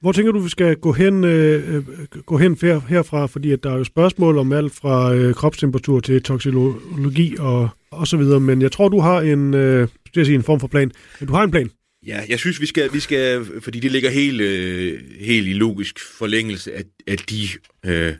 Hvor 0.00 0.12
tænker 0.12 0.32
du, 0.32 0.38
vi 0.38 0.48
skal 0.48 0.76
gå 0.76 0.92
hen, 0.92 1.24
øh, 1.24 1.74
øh, 1.74 1.84
gå 2.26 2.36
hen 2.36 2.58
her, 2.62 2.80
herfra? 2.88 3.26
Fordi 3.26 3.52
at 3.52 3.62
der 3.62 3.72
er 3.72 3.78
jo 3.78 3.84
spørgsmål 3.84 4.38
om 4.38 4.52
alt 4.52 4.72
fra 4.74 5.14
øh, 5.14 5.34
kropstemperatur 5.34 6.00
til 6.00 6.22
toksikologi 6.22 7.36
og, 7.38 7.68
og 7.90 8.06
så 8.06 8.16
videre. 8.16 8.40
Men 8.40 8.62
jeg 8.62 8.72
tror, 8.72 8.88
du 8.88 9.00
har 9.00 9.20
en, 9.20 9.54
øh, 9.54 9.88
jeg 10.16 10.26
sige, 10.26 10.34
en 10.34 10.42
form 10.42 10.60
for 10.60 10.66
plan. 10.66 10.92
Men 11.20 11.26
du 11.26 11.34
har 11.34 11.42
en 11.42 11.50
plan. 11.50 11.70
Ja, 12.06 12.20
jeg 12.28 12.38
synes, 12.38 12.60
vi 12.60 12.66
skal, 12.66 12.92
vi 12.92 13.00
skal 13.00 13.44
fordi 13.60 13.80
det 13.80 13.92
ligger 13.92 14.10
helt, 14.10 14.40
øh, 14.40 15.00
helt 15.20 15.48
i 15.48 15.52
logisk 15.52 15.98
forlængelse 16.18 16.74
af, 16.74 16.84
af 17.06 17.18
de 17.18 17.48
øh, 17.86 18.14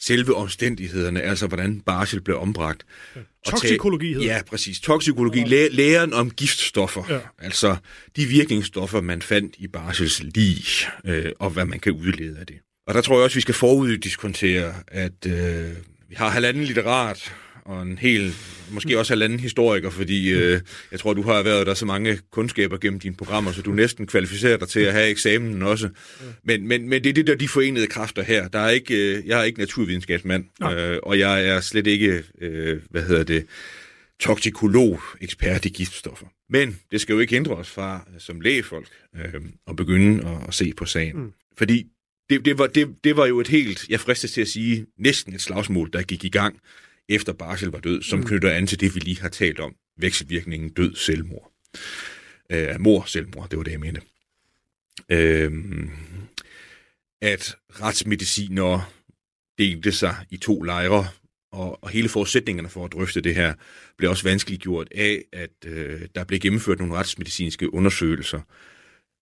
selve 0.00 0.34
omstændighederne, 0.34 1.20
altså 1.20 1.46
hvordan 1.46 1.80
barsel 1.80 2.20
blev 2.20 2.38
ombragt. 2.38 2.84
Ja. 3.16 3.20
Toksikologi 3.46 4.12
hedder 4.12 4.26
Ja, 4.34 4.42
præcis. 4.42 4.80
Toksikologi, 4.80 5.44
læ- 5.44 5.68
læren 5.70 6.12
om 6.12 6.30
giftstoffer, 6.30 7.02
ja. 7.08 7.18
altså 7.38 7.76
de 8.16 8.24
virkningsstoffer, 8.26 9.00
man 9.00 9.22
fandt 9.22 9.54
i 9.58 9.66
barsels 9.68 10.22
lig, 10.34 10.64
øh, 11.06 11.32
og 11.38 11.50
hvad 11.50 11.64
man 11.64 11.80
kan 11.80 11.92
udlede 11.92 12.38
af 12.40 12.46
det. 12.46 12.56
Og 12.86 12.94
der 12.94 13.00
tror 13.00 13.14
jeg 13.16 13.24
også, 13.24 13.34
vi 13.34 13.40
skal 13.40 13.54
foruddiskontere, 13.54 14.74
at 14.88 15.26
øh, 15.26 15.70
vi 16.08 16.14
har 16.14 16.28
halvanden 16.30 16.64
litterat 16.64 17.34
og 17.64 17.82
en 17.82 17.98
hel, 17.98 18.34
måske 18.70 18.98
også 18.98 19.12
halvanden 19.12 19.40
historiker, 19.40 19.90
fordi 19.90 20.30
øh, 20.30 20.60
jeg 20.92 21.00
tror, 21.00 21.14
du 21.14 21.22
har 21.22 21.42
været 21.42 21.66
der 21.66 21.74
så 21.74 21.86
mange 21.86 22.18
kundskaber 22.30 22.76
gennem 22.76 23.00
dine 23.00 23.14
programmer, 23.16 23.52
så 23.52 23.62
du 23.62 23.70
næsten 23.70 24.06
kvalificerer 24.06 24.56
dig 24.56 24.68
til 24.68 24.80
at 24.80 24.92
have 24.92 25.08
eksamen 25.08 25.62
også. 25.62 25.88
Men, 26.44 26.68
men, 26.68 26.88
men 26.88 27.04
det 27.04 27.10
er 27.10 27.14
det 27.14 27.26
der 27.26 27.34
de 27.34 27.48
forenede 27.48 27.86
kræfter 27.86 28.22
her. 28.22 28.48
Der 28.48 28.58
er 28.58 28.70
ikke, 28.70 29.16
øh, 29.16 29.26
jeg 29.26 29.40
er 29.40 29.44
ikke 29.44 29.58
naturvidenskabsmand, 29.58 30.44
øh, 30.62 30.98
og 31.02 31.18
jeg 31.18 31.46
er 31.46 31.60
slet 31.60 31.86
ikke, 31.86 32.22
øh, 32.40 32.80
hvad 32.90 33.02
hedder 33.02 33.24
det, 33.24 33.46
toksikolog, 34.20 35.00
ekspert 35.20 35.64
i 35.64 35.68
giftstoffer. 35.68 36.26
Men 36.48 36.78
det 36.90 37.00
skal 37.00 37.12
jo 37.12 37.18
ikke 37.18 37.34
hindre 37.34 37.54
os 37.54 37.70
fra, 37.70 38.08
som 38.18 38.40
lægefolk, 38.40 38.88
øh, 39.16 39.40
at 39.68 39.76
begynde 39.76 40.28
at, 40.28 40.48
at 40.48 40.54
se 40.54 40.72
på 40.76 40.84
sagen. 40.84 41.16
Mm. 41.16 41.32
Fordi 41.58 41.86
det, 42.30 42.44
det, 42.44 42.58
var, 42.58 42.66
det, 42.66 42.88
det 43.04 43.16
var 43.16 43.26
jo 43.26 43.40
et 43.40 43.48
helt, 43.48 43.88
jeg 43.88 44.00
fristes 44.00 44.32
til 44.32 44.40
at 44.40 44.48
sige, 44.48 44.86
næsten 44.98 45.34
et 45.34 45.40
slagsmål, 45.40 45.90
der 45.92 46.02
gik 46.02 46.24
i 46.24 46.28
gang 46.28 46.60
efter 47.10 47.32
Barsel 47.32 47.68
var 47.68 47.80
død, 47.80 48.02
som 48.02 48.18
mm. 48.18 48.26
knytter 48.26 48.50
an 48.50 48.66
til 48.66 48.80
det, 48.80 48.94
vi 48.94 49.00
lige 49.00 49.20
har 49.20 49.28
talt 49.28 49.60
om. 49.60 49.74
Vekselvirkningen 49.96 50.70
død 50.70 50.94
selvmord. 50.94 51.52
Øh, 52.52 52.80
mor 52.80 53.04
selvmord, 53.06 53.48
det 53.50 53.56
var 53.56 53.64
det, 53.64 53.72
jeg 53.72 53.80
mente. 53.80 54.00
Øh, 55.08 55.52
at 57.22 57.56
retsmedicinere 57.70 58.84
delte 59.58 59.92
sig 59.92 60.16
i 60.30 60.36
to 60.36 60.62
lejre, 60.62 61.06
og, 61.52 61.84
og 61.84 61.88
hele 61.90 62.08
forudsætningerne 62.08 62.68
for 62.68 62.84
at 62.84 62.92
drøfte 62.92 63.20
det 63.20 63.34
her 63.34 63.54
blev 63.98 64.10
også 64.10 64.24
vanskeligt 64.24 64.62
gjort 64.62 64.88
af, 64.94 65.24
at 65.32 65.50
øh, 65.66 66.08
der 66.14 66.24
blev 66.24 66.40
gennemført 66.40 66.78
nogle 66.78 66.94
retsmedicinske 66.94 67.74
undersøgelser, 67.74 68.40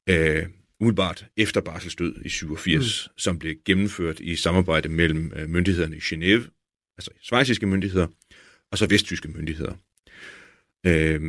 øh, 0.08 0.46
umiddelbart 0.80 1.26
efter 1.36 1.60
Barsels 1.60 1.96
død 1.96 2.14
i 2.24 2.28
87, 2.28 3.06
mm. 3.06 3.18
som 3.18 3.38
blev 3.38 3.56
gennemført 3.64 4.20
i 4.20 4.36
samarbejde 4.36 4.88
mellem 4.88 5.32
øh, 5.36 5.48
myndighederne 5.48 5.96
i 5.96 6.00
Genève 6.00 6.57
altså 6.98 7.10
svejsiske 7.22 7.66
myndigheder, 7.66 8.06
og 8.70 8.78
så 8.78 8.86
vesttyske 8.86 9.28
myndigheder, 9.28 9.72
øh, 10.86 11.20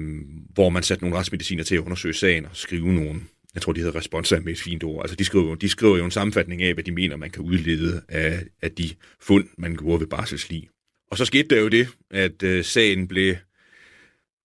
hvor 0.54 0.70
man 0.70 0.84
satte 0.84 1.04
nogle 1.04 1.18
retsmediciner 1.18 1.64
til 1.64 1.76
at 1.76 1.80
undersøge 1.80 2.14
sagen 2.14 2.46
og 2.46 2.56
skrive 2.56 2.94
nogle, 2.94 3.22
jeg 3.54 3.62
tror, 3.62 3.74
de 3.74 3.80
hedder 3.80 3.96
responser 3.96 4.40
med 4.40 4.54
et 4.54 4.60
fint 4.60 4.84
ord. 4.84 5.04
Altså, 5.04 5.16
de 5.16 5.26
skriver, 5.26 5.56
de 5.56 5.70
skriver 5.70 5.98
jo 5.98 6.06
en 6.06 6.12
sammenfatning 6.12 6.64
af, 6.64 6.74
hvad 6.74 6.84
de 6.84 6.92
mener, 6.92 7.16
man 7.16 7.30
kan 7.30 7.44
udlede 7.44 8.02
af, 8.10 8.44
af 8.62 8.72
de 8.72 8.90
fund, 9.22 9.48
man 9.58 9.76
gjorde 9.76 10.00
ved 10.00 10.08
barselslig. 10.08 10.70
Og 11.12 11.18
så 11.18 11.26
skete 11.26 11.56
der 11.56 11.62
jo 11.62 11.68
det, 11.68 11.88
at 12.12 12.44
øh, 12.44 12.66
sagen 12.66 13.08
blev 13.08 13.36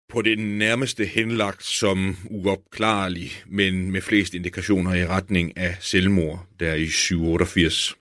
på 0.09 0.21
det 0.21 0.39
nærmeste 0.39 1.05
henlagt 1.05 1.63
som 1.63 2.17
uopklarlig, 2.29 3.31
men 3.47 3.91
med 3.91 4.01
flest 4.01 4.33
indikationer 4.33 4.93
i 4.93 5.05
retning 5.05 5.57
af 5.57 5.77
selvmord, 5.79 6.47
der 6.59 6.73
i 6.73 6.87
788. 6.87 7.95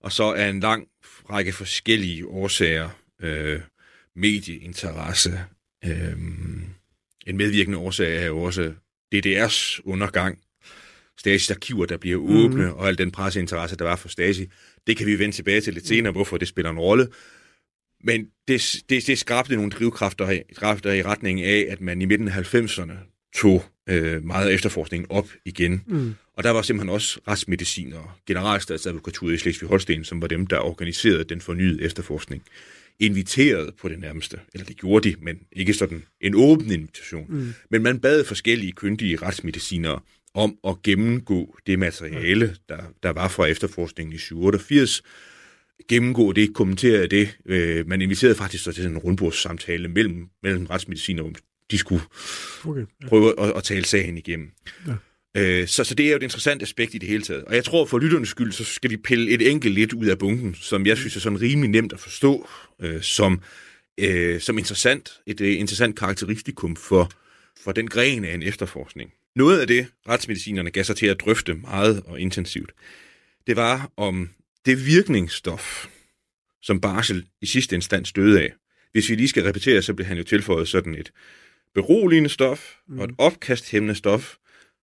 Og 0.00 0.12
så 0.12 0.24
er 0.24 0.50
en 0.50 0.60
lang 0.60 0.86
række 1.30 1.52
forskellige 1.52 2.26
årsager, 2.26 2.88
øh, 3.22 3.60
medieinteresse, 4.16 5.40
øh, 5.84 6.16
en 7.26 7.36
medvirkende 7.36 7.78
årsag 7.78 8.16
er 8.16 8.26
jo 8.26 8.42
også 8.42 8.72
DDR's 9.14 9.80
undergang, 9.84 10.38
Stasis 11.18 11.50
arkiver, 11.50 11.86
der 11.86 11.96
bliver 11.96 12.18
åbne, 12.18 12.66
mm. 12.66 12.72
og 12.72 12.88
al 12.88 12.98
den 12.98 13.10
presseinteresse, 13.10 13.76
der 13.76 13.84
var 13.84 13.96
for 13.96 14.08
Stasi. 14.08 14.46
Det 14.86 14.96
kan 14.96 15.06
vi 15.06 15.18
vende 15.18 15.34
tilbage 15.34 15.60
til 15.60 15.74
lidt 15.74 15.86
senere, 15.86 16.12
hvorfor 16.12 16.36
det 16.36 16.48
spiller 16.48 16.70
en 16.70 16.78
rolle. 16.78 17.08
Men 18.04 18.26
det, 18.48 18.76
det, 18.88 19.06
det 19.06 19.18
skabte 19.18 19.56
nogle 19.56 19.70
drivkræfter 19.70 20.42
kræfter 20.56 20.92
i 20.92 21.02
retning 21.02 21.42
af, 21.42 21.66
at 21.68 21.80
man 21.80 22.02
i 22.02 22.04
midten 22.04 22.28
af 22.28 22.54
90'erne 22.54 22.92
tog 23.36 23.64
øh, 23.86 24.24
meget 24.24 24.54
efterforskning 24.54 25.10
op 25.10 25.28
igen. 25.44 25.82
Mm. 25.86 26.14
Og 26.36 26.44
der 26.44 26.50
var 26.50 26.62
simpelthen 26.62 26.94
også 26.94 27.20
retsmedicin 27.28 27.92
og 27.92 28.10
generalstatsadvokaturet 28.26 29.34
i 29.34 29.36
Slesvig-Holsten, 29.36 30.04
som 30.04 30.22
var 30.22 30.28
dem, 30.28 30.46
der 30.46 30.58
organiserede 30.58 31.24
den 31.24 31.40
fornyede 31.40 31.82
efterforskning 31.82 32.42
inviteret 32.98 33.74
på 33.74 33.88
det 33.88 33.98
nærmeste. 33.98 34.40
Eller 34.54 34.64
det 34.64 34.76
gjorde 34.76 35.10
de, 35.10 35.16
men 35.20 35.38
ikke 35.52 35.74
sådan 35.74 36.04
en 36.20 36.34
åben 36.34 36.72
invitation. 36.72 37.26
Mm. 37.28 37.54
Men 37.70 37.82
man 37.82 38.00
bad 38.00 38.24
forskellige 38.24 38.72
kyndige 38.72 39.16
retsmedicinere 39.16 40.00
om 40.34 40.58
at 40.66 40.82
gennemgå 40.82 41.58
det 41.66 41.78
materiale, 41.78 42.56
der, 42.68 42.82
der 43.02 43.10
var 43.10 43.28
fra 43.28 43.46
efterforskningen 43.46 44.14
i 44.14 44.18
87, 44.18 45.02
gennemgå 45.88 46.32
det, 46.32 46.54
kommentere 46.54 47.06
det. 47.06 47.38
Øh, 47.46 47.88
man 47.88 48.02
inviterede 48.02 48.34
faktisk 48.34 48.64
så 48.64 48.72
til 48.72 48.86
en 48.86 48.98
rundbordssamtale 48.98 49.88
mellem, 49.88 50.28
mellem 50.42 50.66
retsmediciner, 50.66 51.22
om 51.22 51.34
de 51.70 51.78
skulle 51.78 52.02
okay, 52.64 52.80
ja. 53.02 53.08
prøve 53.08 53.40
at, 53.40 53.56
at 53.56 53.64
tale 53.64 53.84
sagen 53.84 54.18
igennem. 54.18 54.50
Ja. 54.86 54.92
Øh, 55.36 55.68
så, 55.68 55.84
så 55.84 55.94
det 55.94 56.06
er 56.06 56.10
jo 56.10 56.16
et 56.16 56.22
interessant 56.22 56.62
aspekt 56.62 56.94
i 56.94 56.98
det 56.98 57.08
hele 57.08 57.22
taget. 57.22 57.44
Og 57.44 57.54
jeg 57.54 57.64
tror, 57.64 57.86
for 57.86 57.98
lytternes 57.98 58.28
skyld, 58.28 58.52
så 58.52 58.64
skal 58.64 58.90
vi 58.90 58.96
pille 58.96 59.30
et 59.30 59.50
enkelt 59.50 59.74
lidt 59.74 59.92
ud 59.92 60.06
af 60.06 60.18
bunken, 60.18 60.54
som 60.54 60.86
jeg 60.86 60.96
synes 60.96 61.16
er 61.16 61.20
sådan 61.20 61.40
rimelig 61.40 61.70
nemt 61.70 61.92
at 61.92 62.00
forstå, 62.00 62.48
øh, 62.80 63.02
som, 63.02 63.40
øh, 63.98 64.40
som 64.40 64.58
interessant, 64.58 65.12
et 65.26 65.40
et 65.40 65.54
interessant 65.54 65.98
karakteristikum 65.98 66.76
for, 66.76 67.10
for 67.64 67.72
den 67.72 67.88
gren 67.88 68.24
af 68.24 68.34
en 68.34 68.42
efterforskning. 68.42 69.12
Noget 69.36 69.60
af 69.60 69.66
det, 69.66 69.86
retsmedicinerne 70.08 70.70
gav 70.70 70.84
sig 70.84 70.96
til 70.96 71.06
at 71.06 71.20
drøfte 71.20 71.54
meget 71.54 72.02
og 72.06 72.20
intensivt, 72.20 72.72
det 73.46 73.56
var 73.56 73.90
om 73.96 74.28
det 74.66 74.86
virkningsstof, 74.86 75.86
som 76.62 76.80
Barsel 76.80 77.26
i 77.42 77.46
sidste 77.46 77.74
instans 77.74 78.12
døde 78.12 78.40
af. 78.40 78.52
Hvis 78.92 79.10
vi 79.10 79.14
lige 79.14 79.28
skal 79.28 79.42
repetere, 79.42 79.82
så 79.82 79.94
blev 79.94 80.06
han 80.06 80.16
jo 80.16 80.24
tilføjet 80.24 80.68
sådan 80.68 80.94
et 80.94 81.12
beroligende 81.74 82.28
stof 82.28 82.76
og 82.98 83.04
et 83.04 83.10
mm. 83.10 83.16
opkasthæmmende 83.18 83.94
stof, 83.94 84.36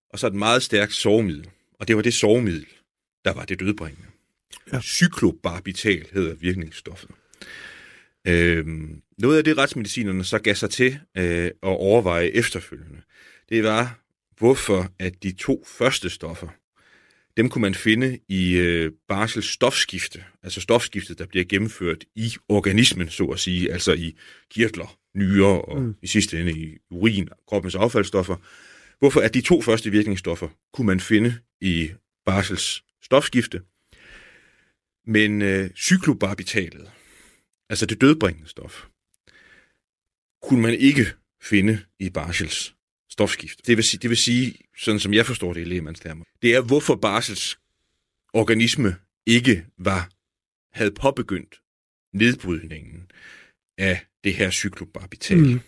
og 0.09 0.19
så 0.19 0.27
et 0.27 0.33
meget 0.35 0.63
stærkt 0.63 0.93
sovemiddel. 0.93 1.49
Og 1.79 1.87
det 1.87 1.95
var 1.95 2.01
det 2.01 2.13
sovemiddel, 2.13 2.65
der 3.25 3.33
var 3.33 3.45
det 3.45 3.59
dødbringende. 3.59 4.07
Ja. 4.73 4.81
Cyklobarbital 4.81 6.05
hedder 6.13 6.35
virkningsstoffet. 6.35 7.09
Øhm, 8.27 9.01
noget 9.17 9.37
af 9.37 9.43
det 9.43 9.57
retsmedicinerne 9.57 10.23
så 10.23 10.39
gav 10.39 10.55
sig 10.55 10.69
til 10.69 10.99
øh, 11.17 11.45
at 11.45 11.53
overveje 11.61 12.27
efterfølgende, 12.27 13.01
det 13.49 13.63
var, 13.63 13.99
hvorfor 14.37 14.91
at 14.99 15.23
de 15.23 15.31
to 15.31 15.63
første 15.67 16.09
stoffer, 16.09 16.47
dem 17.37 17.49
kunne 17.49 17.61
man 17.61 17.75
finde 17.75 18.19
i 18.29 18.53
øh, 18.53 18.91
barsels 19.07 19.45
stofskifte, 19.45 20.23
altså 20.43 20.61
stofskiftet, 20.61 21.19
der 21.19 21.25
bliver 21.25 21.45
gennemført 21.45 22.03
i 22.15 22.33
organismen, 22.49 23.09
så 23.09 23.23
at 23.25 23.39
sige, 23.39 23.71
altså 23.71 23.93
i 23.93 24.17
kirtler, 24.51 24.97
nyrer 25.15 25.47
og 25.47 25.81
mm. 25.81 25.95
i 26.01 26.07
sidste 26.07 26.39
ende 26.39 26.51
i 26.51 26.77
urin, 26.89 27.29
kroppens 27.47 27.75
affaldsstoffer. 27.75 28.35
Hvorfor 28.99 29.21
at 29.21 29.33
de 29.33 29.41
to 29.41 29.61
første 29.61 29.89
virkningsstoffer 29.89 30.49
kunne 30.73 30.87
man 30.87 30.99
finde 30.99 31.35
i 31.61 31.91
barsels 32.25 32.83
stofskifte, 33.01 33.61
men 35.05 35.41
øh, 35.41 35.69
cyklobarbitalet, 35.75 36.91
altså 37.69 37.85
det 37.85 38.01
dødbringende 38.01 38.49
stof, 38.49 38.85
kunne 40.41 40.61
man 40.61 40.73
ikke 40.73 41.05
finde 41.41 41.79
i 41.99 42.09
barsels 42.09 42.75
stofskift. 43.09 43.67
Det 43.67 43.77
vil, 43.77 43.83
sige, 43.83 43.99
det 43.99 44.09
vil 44.09 44.17
sige, 44.17 44.55
sådan 44.77 44.99
som 44.99 45.13
jeg 45.13 45.25
forstår 45.25 45.53
det 45.53 45.61
i 45.61 45.63
lægemandstermer, 45.63 46.23
det 46.41 46.55
er, 46.55 46.61
hvorfor 46.61 46.95
barsels 46.95 47.59
organisme 48.33 48.95
ikke 49.25 49.65
var, 49.77 50.09
havde 50.77 50.91
påbegyndt 50.91 51.61
nedbrydningen 52.13 53.11
af 53.77 54.05
det 54.23 54.33
her 54.33 54.49
cyklobarbital. 54.49 55.37
Mm. 55.37 55.59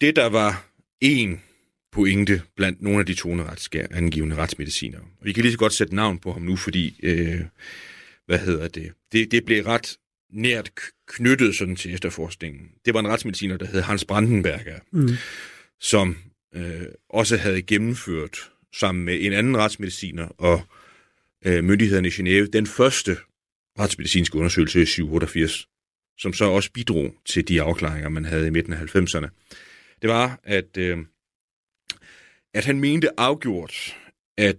Det, 0.00 0.16
der 0.16 0.26
var 0.26 0.68
en 1.00 1.42
pointe 1.92 2.42
blandt 2.56 2.82
nogle 2.82 3.00
af 3.00 3.06
de 3.06 3.14
toneangivende 3.14 4.36
retsmediciner. 4.36 4.98
Og 4.98 5.24
vi 5.26 5.32
kan 5.32 5.42
lige 5.42 5.52
så 5.52 5.58
godt 5.58 5.72
sætte 5.72 5.94
navn 5.94 6.18
på 6.18 6.32
ham 6.32 6.42
nu, 6.42 6.56
fordi, 6.56 7.00
øh, 7.02 7.40
hvad 8.26 8.38
hedder 8.38 8.68
det, 8.68 8.92
det, 9.12 9.30
det 9.30 9.44
blev 9.44 9.64
ret 9.64 9.96
nært 10.32 10.70
knyttet 11.08 11.56
sådan 11.56 11.76
til 11.76 11.94
efterforskningen. 11.94 12.70
Det 12.84 12.94
var 12.94 13.00
en 13.00 13.08
retsmediciner, 13.08 13.56
der 13.56 13.66
hed 13.66 13.80
Hans 13.80 14.04
Brandenberger, 14.04 14.78
mm. 14.92 15.08
som 15.80 16.16
øh, 16.54 16.86
også 17.10 17.36
havde 17.36 17.62
gennemført 17.62 18.50
sammen 18.74 19.04
med 19.04 19.18
en 19.20 19.32
anden 19.32 19.56
retsmediciner 19.56 20.26
og 20.26 20.62
øh, 21.46 21.64
myndighederne 21.64 22.08
i 22.08 22.10
Genève 22.10 22.50
den 22.52 22.66
første 22.66 23.16
retsmedicinske 23.78 24.38
undersøgelse 24.38 24.82
i 24.82 24.86
87, 24.86 25.68
som 26.18 26.32
så 26.32 26.44
også 26.44 26.72
bidrog 26.72 27.14
til 27.24 27.48
de 27.48 27.62
afklaringer, 27.62 28.08
man 28.08 28.24
havde 28.24 28.46
i 28.46 28.50
midten 28.50 28.72
af 28.72 28.96
90'erne. 28.96 29.28
Det 30.02 30.10
var, 30.10 30.40
at, 30.42 30.76
øh, 30.76 30.98
at 32.54 32.64
han 32.64 32.80
mente 32.80 33.20
afgjort, 33.20 33.96
at 34.38 34.58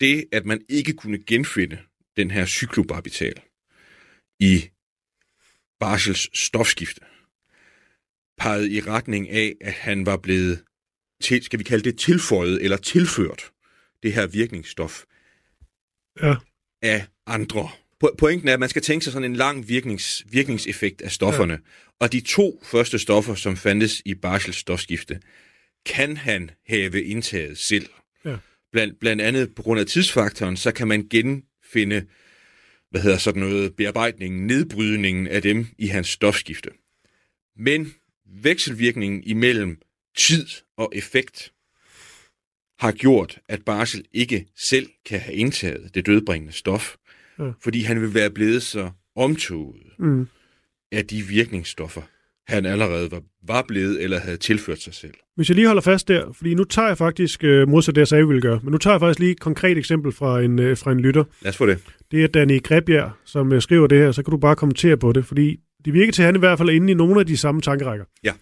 det, 0.00 0.24
at 0.32 0.46
man 0.46 0.60
ikke 0.68 0.92
kunne 0.92 1.18
genfinde 1.26 1.78
den 2.16 2.30
her 2.30 2.46
cyklobarbital 2.46 3.42
i 4.40 4.70
Barsels 5.80 6.38
stofskifte, 6.38 7.00
pegede 8.38 8.70
i 8.70 8.80
retning 8.80 9.28
af, 9.28 9.54
at 9.60 9.72
han 9.72 10.06
var 10.06 10.16
blevet, 10.16 10.64
til, 11.22 11.42
skal 11.42 11.58
vi 11.58 11.64
kalde 11.64 11.84
det 11.84 11.98
tilføjet 11.98 12.64
eller 12.64 12.76
tilført 12.76 13.52
det 14.02 14.12
her 14.12 14.26
virkningsstof 14.26 15.04
ja. 16.22 16.36
af 16.82 17.06
andre. 17.26 17.70
Pointen 18.18 18.48
er, 18.48 18.54
at 18.54 18.60
man 18.60 18.68
skal 18.68 18.82
tænke 18.82 19.04
sig 19.04 19.12
sådan 19.12 19.30
en 19.30 19.36
lang 19.36 19.68
virknings, 19.68 20.24
virkningseffekt 20.30 21.02
af 21.02 21.10
stofferne. 21.10 21.52
Ja. 21.52 21.58
Og 22.00 22.12
de 22.12 22.20
to 22.20 22.62
første 22.64 22.98
stoffer, 22.98 23.34
som 23.34 23.56
fandtes 23.56 24.02
i 24.04 24.14
Barsels 24.14 24.56
stofskifte, 24.56 25.20
kan 25.86 26.16
han 26.16 26.50
have 26.68 27.04
indtaget 27.04 27.58
selv. 27.58 27.88
Ja. 28.24 28.36
Blandt, 28.72 29.00
blandt 29.00 29.22
andet 29.22 29.54
på 29.54 29.62
grund 29.62 29.80
af 29.80 29.86
tidsfaktoren, 29.86 30.56
så 30.56 30.72
kan 30.72 30.88
man 30.88 31.08
genfinde 31.10 32.06
hvad 32.90 33.00
hedder 33.00 33.18
sådan 33.18 33.40
noget, 33.40 33.76
bearbejdningen, 33.76 34.46
nedbrydningen 34.46 35.26
af 35.26 35.42
dem 35.42 35.66
i 35.78 35.86
hans 35.86 36.08
stofskifte. 36.08 36.70
Men 37.56 37.94
vekselvirkningen 38.26 39.22
imellem 39.24 39.80
tid 40.16 40.46
og 40.76 40.92
effekt 40.94 41.52
har 42.78 42.92
gjort, 42.92 43.38
at 43.48 43.64
Barsel 43.64 44.04
ikke 44.12 44.46
selv 44.56 44.90
kan 45.06 45.20
have 45.20 45.34
indtaget 45.34 45.94
det 45.94 46.06
dødbringende 46.06 46.52
stof, 46.52 46.96
fordi 47.62 47.80
han 47.80 48.00
vil 48.00 48.14
være 48.14 48.30
blevet 48.30 48.62
så 48.62 48.90
omtoget 49.16 49.82
mm. 49.98 50.26
af 50.92 51.06
de 51.06 51.22
virkningsstoffer, 51.22 52.02
han 52.48 52.66
allerede 52.66 53.10
var, 53.10 53.20
var 53.46 53.64
blevet 53.68 54.02
eller 54.02 54.18
havde 54.18 54.36
tilført 54.36 54.78
sig 54.78 54.94
selv. 54.94 55.14
Hvis 55.36 55.48
jeg 55.48 55.54
lige 55.54 55.66
holder 55.66 55.82
fast 55.82 56.08
der, 56.08 56.32
fordi 56.32 56.54
nu 56.54 56.64
tager 56.64 56.88
jeg 56.88 56.98
faktisk, 56.98 57.44
øh, 57.44 57.68
modsat 57.68 57.94
det 57.94 58.00
jeg 58.00 58.08
sagde, 58.08 58.20
jeg 58.20 58.28
ville 58.28 58.42
gøre, 58.42 58.60
men 58.62 58.72
nu 58.72 58.78
tager 58.78 58.94
jeg 58.94 59.00
faktisk 59.00 59.18
lige 59.18 59.30
et 59.30 59.40
konkret 59.40 59.78
eksempel 59.78 60.12
fra 60.12 60.40
en, 60.40 60.58
øh, 60.58 60.76
fra 60.76 60.92
en 60.92 61.00
lytter. 61.00 61.24
Lad 61.42 61.50
os 61.50 61.56
få 61.56 61.66
det. 61.66 61.78
Det 62.10 62.24
er 62.24 62.26
Danny 62.26 62.62
Grebjerg, 62.62 63.10
som 63.24 63.52
øh, 63.52 63.62
skriver 63.62 63.86
det 63.86 63.98
her, 63.98 64.12
så 64.12 64.22
kan 64.22 64.30
du 64.30 64.36
bare 64.36 64.56
kommentere 64.56 64.96
på 64.96 65.12
det, 65.12 65.24
fordi 65.24 65.56
det 65.84 65.92
virker 65.92 66.12
til, 66.12 66.22
at 66.22 66.26
han 66.26 66.36
i 66.36 66.38
hvert 66.38 66.58
fald 66.58 66.68
er 66.68 66.72
inde 66.72 66.90
i 66.90 66.94
nogle 66.94 67.20
af 67.20 67.26
de 67.26 67.36
samme 67.36 67.60
tankerækker. 67.60 68.04
Ja. 68.24 68.32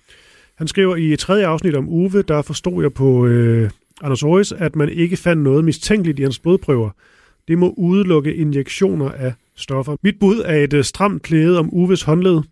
Han 0.56 0.68
skriver 0.68 0.96
i 0.96 1.12
et 1.12 1.18
tredje 1.18 1.46
afsnit 1.46 1.76
om 1.76 1.88
Uwe, 1.88 2.22
der 2.22 2.42
forstod 2.42 2.82
jeg 2.82 2.92
på 2.92 3.26
øh, 3.26 3.70
Anders 4.02 4.22
Aarhus, 4.22 4.52
at 4.52 4.76
man 4.76 4.88
ikke 4.88 5.16
fandt 5.16 5.42
noget 5.42 5.64
mistænkeligt 5.64 6.18
i 6.18 6.22
hans 6.22 6.38
blodprøver. 6.38 6.90
Det 7.48 7.58
må 7.58 7.74
udelukke 7.76 8.34
injektioner 8.34 9.10
af 9.10 9.32
stoffer. 9.56 9.96
Mit 10.02 10.18
bud 10.20 10.42
er 10.44 10.64
et 10.64 10.72
øh, 10.72 10.84
stramt 10.84 11.22
klæde 11.22 11.58
om 11.58 11.68
Uves 11.72 12.02
håndled, 12.02 12.42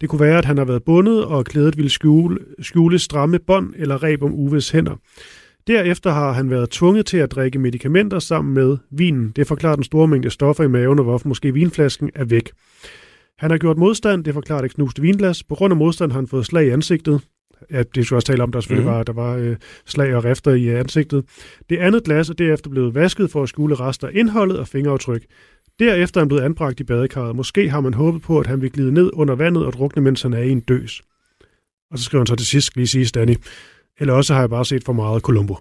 det 0.00 0.08
kunne 0.08 0.20
være, 0.20 0.38
at 0.38 0.44
han 0.44 0.58
har 0.58 0.64
været 0.64 0.82
bundet, 0.82 1.24
og 1.24 1.44
klædet 1.44 1.76
ville 1.76 1.90
skjule, 1.90 2.38
skjule 2.60 2.98
stramme 2.98 3.38
bånd 3.38 3.74
eller 3.76 4.02
reb 4.02 4.22
om 4.22 4.34
Uves 4.34 4.70
hænder. 4.70 4.96
Derefter 5.66 6.10
har 6.10 6.32
han 6.32 6.50
været 6.50 6.70
tvunget 6.70 7.06
til 7.06 7.16
at 7.16 7.30
drikke 7.30 7.58
medicamenter 7.58 8.18
sammen 8.18 8.54
med 8.54 8.76
vinen. 8.90 9.32
Det 9.36 9.46
forklarer 9.46 9.74
den 9.74 9.84
store 9.84 10.08
mængde 10.08 10.30
stoffer 10.30 10.64
i 10.64 10.68
maven, 10.68 10.98
og 10.98 11.04
hvorfor 11.04 11.28
måske 11.28 11.54
vinflasken 11.54 12.10
er 12.14 12.24
væk. 12.24 12.50
Han 13.38 13.50
har 13.50 13.58
gjort 13.58 13.78
modstand, 13.78 14.24
det 14.24 14.34
forklarer 14.34 14.62
det 14.62 14.74
knuste 14.74 15.02
vinglas. 15.02 15.42
På 15.42 15.54
grund 15.54 15.72
af 15.72 15.76
modstand 15.76 16.12
har 16.12 16.18
han 16.18 16.28
fået 16.28 16.46
slag 16.46 16.66
i 16.66 16.70
ansigtet. 16.70 17.20
Ja, 17.70 17.82
det 17.82 18.06
skulle 18.06 18.18
også 18.18 18.26
tale 18.26 18.42
om, 18.42 18.52
der 18.52 18.60
selvfølgelig 18.60 18.90
mm. 18.90 18.96
var, 18.96 19.02
der 19.02 19.12
var 19.12 19.36
øh, 19.36 19.56
slag 19.86 20.14
og 20.14 20.24
rifter 20.24 20.50
i 20.50 20.68
ansigtet. 20.68 21.24
Det 21.70 21.76
andet 21.76 22.04
glas 22.04 22.28
er 22.28 22.34
derefter 22.34 22.70
blevet 22.70 22.94
vasket 22.94 23.30
for 23.30 23.42
at 23.42 23.48
skjule 23.48 23.74
rester 23.74 24.08
af 24.08 24.12
indholdet 24.14 24.58
og 24.58 24.68
fingeraftryk. 24.68 25.22
Derefter 25.78 26.20
er 26.20 26.22
han 26.22 26.28
blevet 26.28 26.42
anbragt 26.42 26.80
i 26.80 26.84
badekarret. 26.84 27.36
Måske 27.36 27.70
har 27.70 27.80
man 27.80 27.94
håbet 27.94 28.22
på, 28.22 28.38
at 28.38 28.46
han 28.46 28.62
vil 28.62 28.72
glide 28.72 28.92
ned 28.92 29.10
under 29.12 29.34
vandet 29.34 29.66
og 29.66 29.72
drukne, 29.72 30.02
mens 30.02 30.22
han 30.22 30.32
er 30.32 30.42
i 30.42 30.50
en 30.50 30.60
døs. 30.60 31.02
Og 31.90 31.98
så 31.98 32.04
skriver 32.04 32.20
han 32.20 32.26
så 32.26 32.36
til 32.36 32.46
sidst, 32.46 32.76
lige 32.76 32.86
sige, 32.86 33.06
Danny. 33.06 33.34
Eller 34.00 34.14
også 34.14 34.34
har 34.34 34.40
jeg 34.40 34.50
bare 34.50 34.64
set 34.64 34.84
for 34.84 34.92
meget 34.92 35.22
Columbo. 35.22 35.56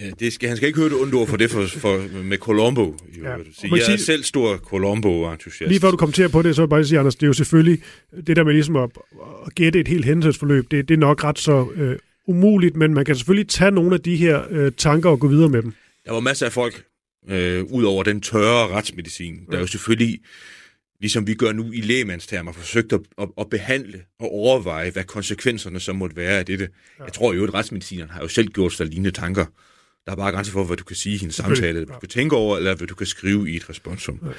Ja, 0.00 0.10
det 0.20 0.32
skal, 0.32 0.48
han 0.48 0.56
skal 0.56 0.66
ikke 0.66 0.78
høre 0.78 0.88
det 0.88 1.00
ondt 1.00 1.14
ord 1.14 1.28
for 1.28 1.36
det 1.36 1.50
for, 1.50 1.66
for, 1.66 2.22
med 2.22 2.38
Colombo. 2.38 2.96
Jo, 3.18 3.24
ja. 3.24 3.30
jeg 3.30 3.44
sige, 3.82 3.92
er 3.92 3.96
selv 3.96 4.22
stor 4.22 4.56
Colombo-entusiast. 4.56 5.68
Lige 5.68 5.80
før 5.80 5.90
du 5.90 5.96
kommenterer 5.96 6.28
på 6.28 6.42
det, 6.42 6.56
så 6.56 6.62
vil 6.62 6.64
jeg 6.64 6.68
bare 6.68 6.84
sige, 6.84 6.98
Anders, 6.98 7.14
det 7.14 7.22
er 7.22 7.26
jo 7.26 7.32
selvfølgelig 7.32 7.82
det 8.26 8.36
der 8.36 8.44
med 8.44 8.52
ligesom 8.52 8.76
at, 8.76 8.90
at 9.46 9.54
gætte 9.54 9.80
et 9.80 9.88
helt 9.88 10.04
hændelsesforløb, 10.04 10.70
det, 10.70 10.88
det 10.88 10.94
er 10.94 10.98
nok 10.98 11.24
ret 11.24 11.38
så 11.38 11.66
øh, 11.74 11.96
umuligt, 12.26 12.76
men 12.76 12.94
man 12.94 13.04
kan 13.04 13.16
selvfølgelig 13.16 13.48
tage 13.48 13.70
nogle 13.70 13.94
af 13.94 14.00
de 14.00 14.16
her 14.16 14.42
øh, 14.50 14.72
tanker 14.76 15.10
og 15.10 15.20
gå 15.20 15.28
videre 15.28 15.48
med 15.48 15.62
dem. 15.62 15.72
Der 16.06 16.12
var 16.12 16.20
masser 16.20 16.46
af 16.46 16.52
folk, 16.52 16.84
øh, 17.28 17.64
ud 17.64 17.84
over 17.84 18.02
den 18.02 18.20
tørre 18.20 18.68
retsmedicin, 18.68 19.40
der 19.50 19.56
er 19.56 19.60
jo 19.60 19.66
selvfølgelig, 19.66 20.20
ligesom 21.00 21.26
vi 21.26 21.34
gør 21.34 21.52
nu 21.52 21.72
i 21.72 21.80
lægemandstermer, 21.80 22.52
forsøgt 22.52 22.92
at, 22.92 23.00
at, 23.18 23.28
at 23.38 23.50
behandle 23.50 24.00
og 24.20 24.32
overveje, 24.32 24.90
hvad 24.90 25.04
konsekvenserne 25.04 25.80
så 25.80 25.92
måtte 25.92 26.16
være 26.16 26.38
af 26.38 26.46
dette. 26.46 26.68
Ja. 26.98 27.04
Jeg 27.04 27.12
tror 27.12 27.32
jo, 27.32 27.44
at 27.44 27.54
retsmedicineren 27.54 28.10
har 28.10 28.20
jo 28.20 28.28
selv 28.28 28.48
gjort 28.48 28.72
sig 28.72 28.86
lignende 28.86 29.10
tanker. 29.10 29.46
Der 30.06 30.12
er 30.12 30.16
bare 30.16 30.32
grænser 30.32 30.52
for, 30.52 30.64
hvad 30.64 30.76
du 30.76 30.84
kan 30.84 30.96
sige 30.96 31.16
i 31.16 31.24
en 31.24 31.32
samtale, 31.32 31.78
ja. 31.78 31.84
du 31.84 31.98
kan 32.00 32.08
tænke 32.08 32.36
over, 32.36 32.56
eller 32.56 32.74
hvad 32.74 32.86
du 32.86 32.94
kan 32.94 33.06
skrive 33.06 33.50
i 33.50 33.56
et 33.56 33.70
responsum. 33.70 34.20
Ja. 34.22 34.30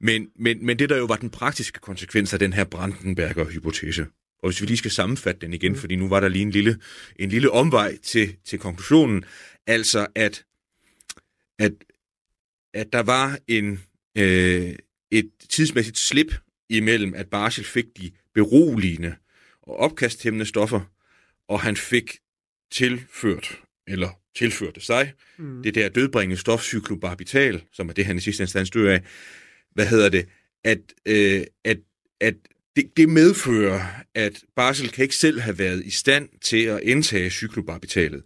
Men, 0.00 0.28
men, 0.36 0.66
men 0.66 0.78
det, 0.78 0.88
der 0.88 0.96
jo 0.96 1.04
var 1.04 1.16
den 1.16 1.30
praktiske 1.30 1.80
konsekvens 1.80 2.32
af 2.32 2.38
den 2.38 2.52
her 2.52 2.64
Brandenberger-hypotese, 2.64 4.06
og 4.42 4.48
hvis 4.48 4.60
vi 4.60 4.66
lige 4.66 4.76
skal 4.76 4.90
sammenfatte 4.90 5.40
den 5.40 5.52
igen, 5.52 5.72
mm. 5.72 5.78
fordi 5.78 5.96
nu 5.96 6.08
var 6.08 6.20
der 6.20 6.28
lige 6.28 6.42
en 6.42 6.50
lille, 6.50 6.78
en 7.18 7.28
lille 7.28 7.50
omvej 7.50 7.96
til, 8.02 8.36
til 8.44 8.58
konklusionen, 8.58 9.24
altså 9.66 10.06
at, 10.14 10.44
at, 11.58 11.72
at 12.74 12.92
der 12.92 13.02
var 13.02 13.38
en, 13.48 13.80
øh, 14.18 14.74
et 15.10 15.30
tidsmæssigt 15.48 15.98
slip 15.98 16.34
imellem, 16.70 17.14
at 17.14 17.30
Barsel 17.30 17.64
fik 17.64 17.84
de 17.98 18.10
beroligende 18.34 19.16
og 19.62 19.76
opkasthæmmende 19.76 20.46
stoffer, 20.46 20.80
og 21.48 21.60
han 21.60 21.76
fik 21.76 22.18
tilført, 22.72 23.60
eller 23.86 24.08
tilførte 24.36 24.80
sig, 24.80 25.12
mm. 25.38 25.62
det 25.62 25.74
der 25.74 25.88
dødbringende 25.88 26.36
stof, 26.36 26.62
cyklobarbital, 26.62 27.62
som 27.72 27.88
er 27.88 27.92
det, 27.92 28.06
han 28.06 28.16
i 28.16 28.20
sidste 28.20 28.42
instans 28.42 28.70
dør 28.70 28.92
af, 28.92 29.02
hvad 29.74 29.86
hedder 29.86 30.08
det, 30.08 30.28
at, 30.64 30.78
øh, 31.06 31.44
at, 31.64 31.78
at 32.20 32.34
det, 32.76 32.90
det 32.96 33.08
medfører, 33.08 33.82
at 34.14 34.42
Barsel 34.56 34.88
kan 34.88 35.02
ikke 35.02 35.16
selv 35.16 35.40
have 35.40 35.58
været 35.58 35.84
i 35.84 35.90
stand 35.90 36.28
til 36.42 36.64
at 36.64 36.80
indtage 36.82 37.30
cyklobarbitalet, 37.30 38.22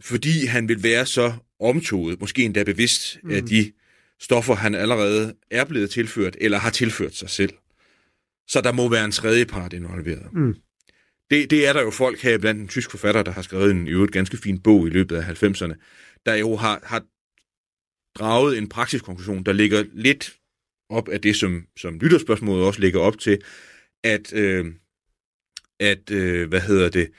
fordi 0.00 0.46
han 0.46 0.68
vil 0.68 0.82
være 0.82 1.06
så 1.06 1.32
omtoget, 1.60 2.20
måske 2.20 2.42
endda 2.42 2.62
bevidst, 2.62 3.18
mm. 3.22 3.30
af 3.30 3.42
de 3.42 3.72
stoffer, 4.20 4.54
han 4.54 4.74
allerede 4.74 5.34
er 5.50 5.64
blevet 5.64 5.90
tilført, 5.90 6.36
eller 6.40 6.58
har 6.58 6.70
tilført 6.70 7.14
sig 7.14 7.30
selv. 7.30 7.52
Så 8.48 8.60
der 8.60 8.72
må 8.72 8.88
være 8.88 9.04
en 9.04 9.12
tredje 9.12 9.44
part 9.44 9.72
involveret. 9.72 10.32
Mm. 10.32 10.54
Det, 11.30 11.50
det 11.50 11.66
er 11.66 11.72
der 11.72 11.82
jo 11.82 11.90
folk 11.90 12.20
her 12.20 12.38
blandt 12.38 12.60
en 12.60 12.68
tysk 12.68 12.90
forfatter, 12.90 13.22
der 13.22 13.32
har 13.32 13.42
skrevet 13.42 13.70
en 13.70 13.86
i 13.86 13.90
øvrigt 13.90 14.12
ganske 14.12 14.36
fin 14.36 14.62
bog 14.62 14.86
i 14.86 14.90
løbet 14.90 15.16
af 15.16 15.42
90'erne, 15.42 15.74
der 16.26 16.34
jo 16.34 16.56
har, 16.56 16.80
har 16.82 17.04
draget 18.18 18.58
en 18.58 18.68
praktisk 18.68 19.04
konklusion, 19.04 19.44
der 19.44 19.52
ligger 19.52 19.84
lidt 19.92 20.36
op 20.90 21.08
af 21.08 21.20
det, 21.20 21.36
som, 21.36 21.66
som 21.76 21.98
lytterspørgsmålet 21.98 22.66
også 22.66 22.80
ligger 22.80 23.00
op 23.00 23.18
til, 23.18 23.38
at, 24.04 24.32
øh, 24.32 24.66
at 25.80 26.10
øh, 26.10 26.48
hvad 26.48 26.60
hedder 26.60 26.88
det, 26.88 27.10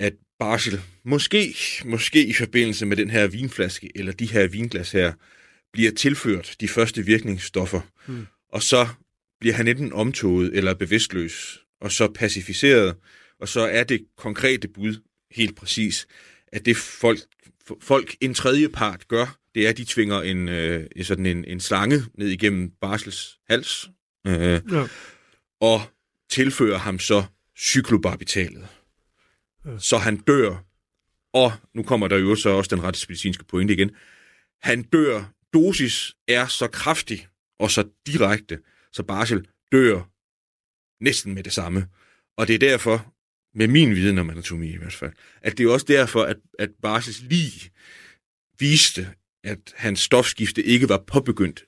at 0.00 0.14
Barsel 0.38 0.80
måske, 1.04 1.54
måske 1.84 2.26
i 2.26 2.32
forbindelse 2.32 2.86
med 2.86 2.96
den 2.96 3.10
her 3.10 3.26
vinflaske, 3.26 3.90
eller 3.94 4.12
de 4.12 4.26
her 4.26 4.46
vinglas 4.46 4.92
her, 4.92 5.12
bliver 5.72 5.90
tilført 5.90 6.56
de 6.60 6.68
første 6.68 7.02
virkningsstoffer, 7.02 7.80
hmm. 8.06 8.26
og 8.48 8.62
så 8.62 8.88
bliver 9.40 9.54
han 9.54 9.68
enten 9.68 9.92
omtoget 9.92 10.56
eller 10.56 10.74
bevidstløs, 10.74 11.58
og 11.80 11.92
så 11.92 12.08
pacificeret, 12.08 12.96
og 13.40 13.48
så 13.48 13.60
er 13.60 13.84
det 13.84 14.06
konkrete 14.16 14.68
bud 14.68 15.02
helt 15.30 15.56
præcis, 15.56 16.06
at 16.52 16.66
det 16.66 16.76
folk, 16.76 17.18
folk 17.80 18.16
en 18.20 18.34
tredje 18.34 18.68
part 18.68 19.08
gør, 19.08 19.38
det 19.54 19.64
er, 19.64 19.70
at 19.70 19.76
de 19.76 19.84
tvinger 19.84 20.20
en, 20.22 20.48
øh, 20.48 20.86
sådan 21.02 21.26
en, 21.26 21.44
en 21.44 21.60
slange 21.60 22.02
ned 22.14 22.28
igennem 22.28 22.70
Barsels 22.80 23.38
hals, 23.48 23.90
øh, 24.26 24.60
ja. 24.70 24.86
og 25.60 25.80
tilfører 26.30 26.78
ham 26.78 26.98
så 26.98 27.24
cyklobarbitalet. 27.58 28.68
Ja. 29.66 29.78
Så 29.78 29.98
han 29.98 30.16
dør, 30.16 30.64
og 31.32 31.52
nu 31.74 31.82
kommer 31.82 32.08
der 32.08 32.18
jo 32.18 32.34
så 32.34 32.50
også 32.50 32.76
den 32.76 32.84
retsmedicinske 32.84 33.44
pointe 33.44 33.74
igen, 33.74 33.90
han 34.62 34.82
dør, 34.82 35.32
dosis 35.52 36.14
er 36.28 36.46
så 36.46 36.66
kraftig 36.66 37.26
og 37.58 37.70
så 37.70 37.84
direkte, 38.06 38.58
så 38.92 39.02
Barsel 39.02 39.46
dør 39.72 40.09
næsten 41.00 41.34
med 41.34 41.42
det 41.42 41.52
samme. 41.52 41.86
Og 42.36 42.48
det 42.48 42.54
er 42.54 42.58
derfor, 42.58 43.14
med 43.54 43.68
min 43.68 43.94
viden 43.94 44.18
om 44.18 44.30
anatomi 44.30 44.72
i 44.72 44.76
hvert 44.76 44.92
fald, 44.92 45.12
at 45.42 45.58
det 45.58 45.66
er 45.66 45.70
også 45.70 45.86
derfor, 45.88 46.22
at, 46.22 46.36
at 46.58 46.70
Barsels 46.82 47.22
lige 47.22 47.70
viste, 48.58 49.08
at 49.44 49.74
hans 49.76 50.00
stofskifte 50.00 50.62
ikke 50.62 50.88
var 50.88 51.04
påbegyndt 51.06 51.64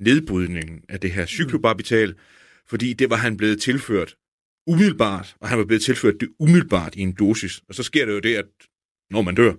nedbrydningen 0.00 0.80
af 0.88 1.00
det 1.00 1.10
her 1.10 1.26
cyklobarbital, 1.26 2.14
fordi 2.68 2.92
det 2.92 3.10
var 3.10 3.16
han 3.16 3.36
blevet 3.36 3.60
tilført 3.60 4.16
umiddelbart, 4.66 5.36
og 5.40 5.48
han 5.48 5.58
var 5.58 5.64
blevet 5.64 5.82
tilført 5.82 6.14
det 6.20 6.28
umiddelbart 6.38 6.94
i 6.94 7.00
en 7.00 7.12
dosis. 7.12 7.62
Og 7.68 7.74
så 7.74 7.82
sker 7.82 8.06
det 8.06 8.12
jo 8.12 8.18
det, 8.18 8.36
at 8.36 8.46
når 9.10 9.22
man 9.22 9.34
dør, 9.34 9.54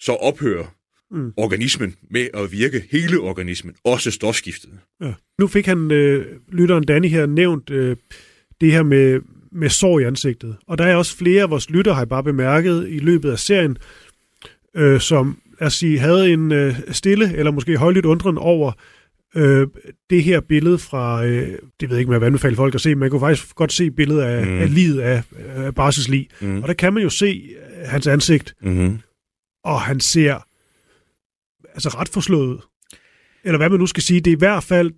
så 0.00 0.12
ophører 0.12 0.76
mm. 1.10 1.32
organismen 1.36 1.94
med 2.10 2.28
at 2.34 2.52
virke, 2.52 2.88
hele 2.90 3.18
organismen, 3.18 3.74
også 3.84 4.10
stofskiftet. 4.10 4.70
Ja. 5.00 5.14
Nu 5.38 5.46
fik 5.46 5.66
han, 5.66 5.90
øh, 5.90 6.40
lytteren 6.48 6.84
Danny 6.84 7.08
her, 7.08 7.26
nævnt 7.26 7.70
øh, 7.70 7.96
det 8.62 8.72
her 8.72 8.82
med, 8.82 9.20
med 9.52 9.68
sår 9.68 9.98
i 9.98 10.04
ansigtet. 10.04 10.56
Og 10.66 10.78
der 10.78 10.84
er 10.84 10.96
også 10.96 11.16
flere 11.16 11.42
af 11.42 11.50
vores 11.50 11.70
lytter, 11.70 11.92
har 11.92 12.00
jeg 12.00 12.08
bare 12.08 12.24
bemærket 12.24 12.86
i 12.88 12.98
løbet 12.98 13.30
af 13.30 13.38
serien, 13.38 13.78
øh, 14.76 15.00
som 15.00 15.38
lad 15.60 15.66
os 15.66 15.74
sige, 15.74 15.98
havde 15.98 16.32
en 16.32 16.52
øh, 16.52 16.74
stille 16.90 17.36
eller 17.36 17.52
måske 17.52 17.76
højlydt 17.76 18.04
undren 18.04 18.38
over 18.38 18.72
øh, 19.36 19.66
det 20.10 20.22
her 20.22 20.40
billede 20.40 20.78
fra, 20.78 21.24
øh, 21.24 21.58
det 21.80 21.88
ved 21.88 21.96
jeg 21.96 21.98
ikke, 21.98 22.08
om 22.08 22.12
jeg 22.12 22.20
vil 22.20 22.26
anbefale 22.26 22.56
folk 22.56 22.74
at 22.74 22.80
se, 22.80 22.88
men 22.88 22.98
man 22.98 23.10
kunne 23.10 23.20
faktisk 23.20 23.54
godt 23.54 23.72
se 23.72 23.90
billedet 23.90 24.22
af, 24.22 24.46
mm. 24.46 24.58
af 24.58 24.74
livet 24.74 25.00
af, 25.00 25.22
af 25.46 25.74
Barses 25.74 26.08
lig. 26.08 26.28
Mm. 26.40 26.62
Og 26.62 26.68
der 26.68 26.74
kan 26.74 26.92
man 26.92 27.02
jo 27.02 27.10
se 27.10 27.26
øh, 27.26 27.88
hans 27.88 28.06
ansigt, 28.06 28.54
mm. 28.62 28.98
og 29.64 29.80
han 29.80 30.00
ser 30.00 30.46
altså 31.74 31.88
ret 31.88 32.08
forslået 32.08 32.60
eller 33.44 33.58
hvad 33.58 33.68
man 33.68 33.78
nu 33.78 33.86
skal 33.86 34.02
sige, 34.02 34.20
det 34.20 34.30
er 34.30 34.36
i 34.36 34.38
hvert 34.38 34.64
fald, 34.64 34.90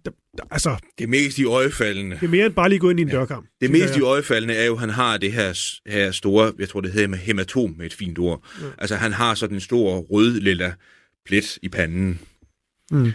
altså... 0.50 0.76
Det 0.98 1.08
mest 1.08 1.38
i 1.38 1.44
øjefaldene. 1.44 2.14
Det 2.14 2.22
er 2.22 2.30
mere 2.30 2.46
end 2.46 2.54
bare 2.54 2.68
lige 2.68 2.78
gå 2.78 2.90
ind 2.90 3.00
i 3.00 3.02
en 3.02 3.08
ja. 3.08 3.16
dørkamp. 3.16 3.46
Det 3.60 3.70
mest 3.70 3.96
i 3.96 4.00
øjefaldene 4.00 4.54
er 4.54 4.66
jo, 4.66 4.72
at 4.72 4.80
han 4.80 4.90
har 4.90 5.16
det 5.16 5.32
her, 5.32 5.72
her 5.86 6.10
store, 6.10 6.52
jeg 6.58 6.68
tror 6.68 6.80
det 6.80 6.92
hedder 6.92 7.08
med 7.08 7.18
hematom 7.18 7.74
med 7.78 7.86
et 7.86 7.94
fint 7.94 8.18
ord. 8.18 8.46
Ja. 8.62 8.66
Altså 8.78 8.96
han 8.96 9.12
har 9.12 9.34
sådan 9.34 9.56
en 9.56 9.60
stor 9.60 9.98
rød 9.98 10.40
lilla 10.40 10.72
plet 11.26 11.58
i 11.62 11.68
panden, 11.68 12.20
mm. 12.90 13.12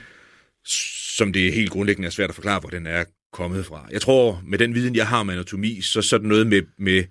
som 1.18 1.34
det 1.34 1.48
er 1.48 1.52
helt 1.52 1.72
grundlæggende 1.72 2.08
er 2.08 2.12
svært 2.12 2.30
at 2.30 2.36
forklare, 2.36 2.60
hvor 2.60 2.70
den 2.70 2.88
er 2.88 3.04
kommet 3.34 3.66
fra. 3.66 3.88
Jeg 3.92 4.02
tror, 4.02 4.42
med 4.46 4.58
den 4.58 4.74
viden, 4.76 4.96
jeg 4.96 5.08
har 5.08 5.24
med 5.24 5.34
anatomi, 5.34 5.82
så 5.82 6.02
sådan 6.02 6.28
noget 6.28 6.48
med, 6.48 6.62
med, 6.78 7.04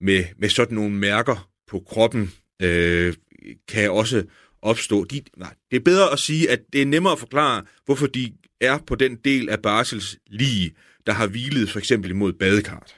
med, 0.00 0.24
med 0.38 0.48
sådan 0.48 0.74
nogle 0.74 0.94
mærker 0.94 1.48
på 1.70 1.82
kroppen, 1.88 2.32
øh, 2.62 3.14
kan 3.68 3.90
også 3.90 4.24
opstå. 4.64 5.04
De, 5.04 5.22
nej, 5.36 5.54
det 5.70 5.76
er 5.76 5.80
bedre 5.80 6.12
at 6.12 6.18
sige, 6.18 6.50
at 6.50 6.60
det 6.72 6.82
er 6.82 6.86
nemmere 6.86 7.12
at 7.12 7.18
forklare, 7.18 7.62
hvorfor 7.84 8.06
de 8.06 8.32
er 8.60 8.78
på 8.86 8.94
den 8.94 9.16
del 9.16 9.48
af 9.48 9.62
Barsels 9.62 10.18
lige, 10.26 10.74
der 11.06 11.12
har 11.12 11.26
hvilet 11.26 11.70
for 11.70 11.78
eksempel 11.78 12.10
imod 12.10 12.32
badekart. 12.32 12.94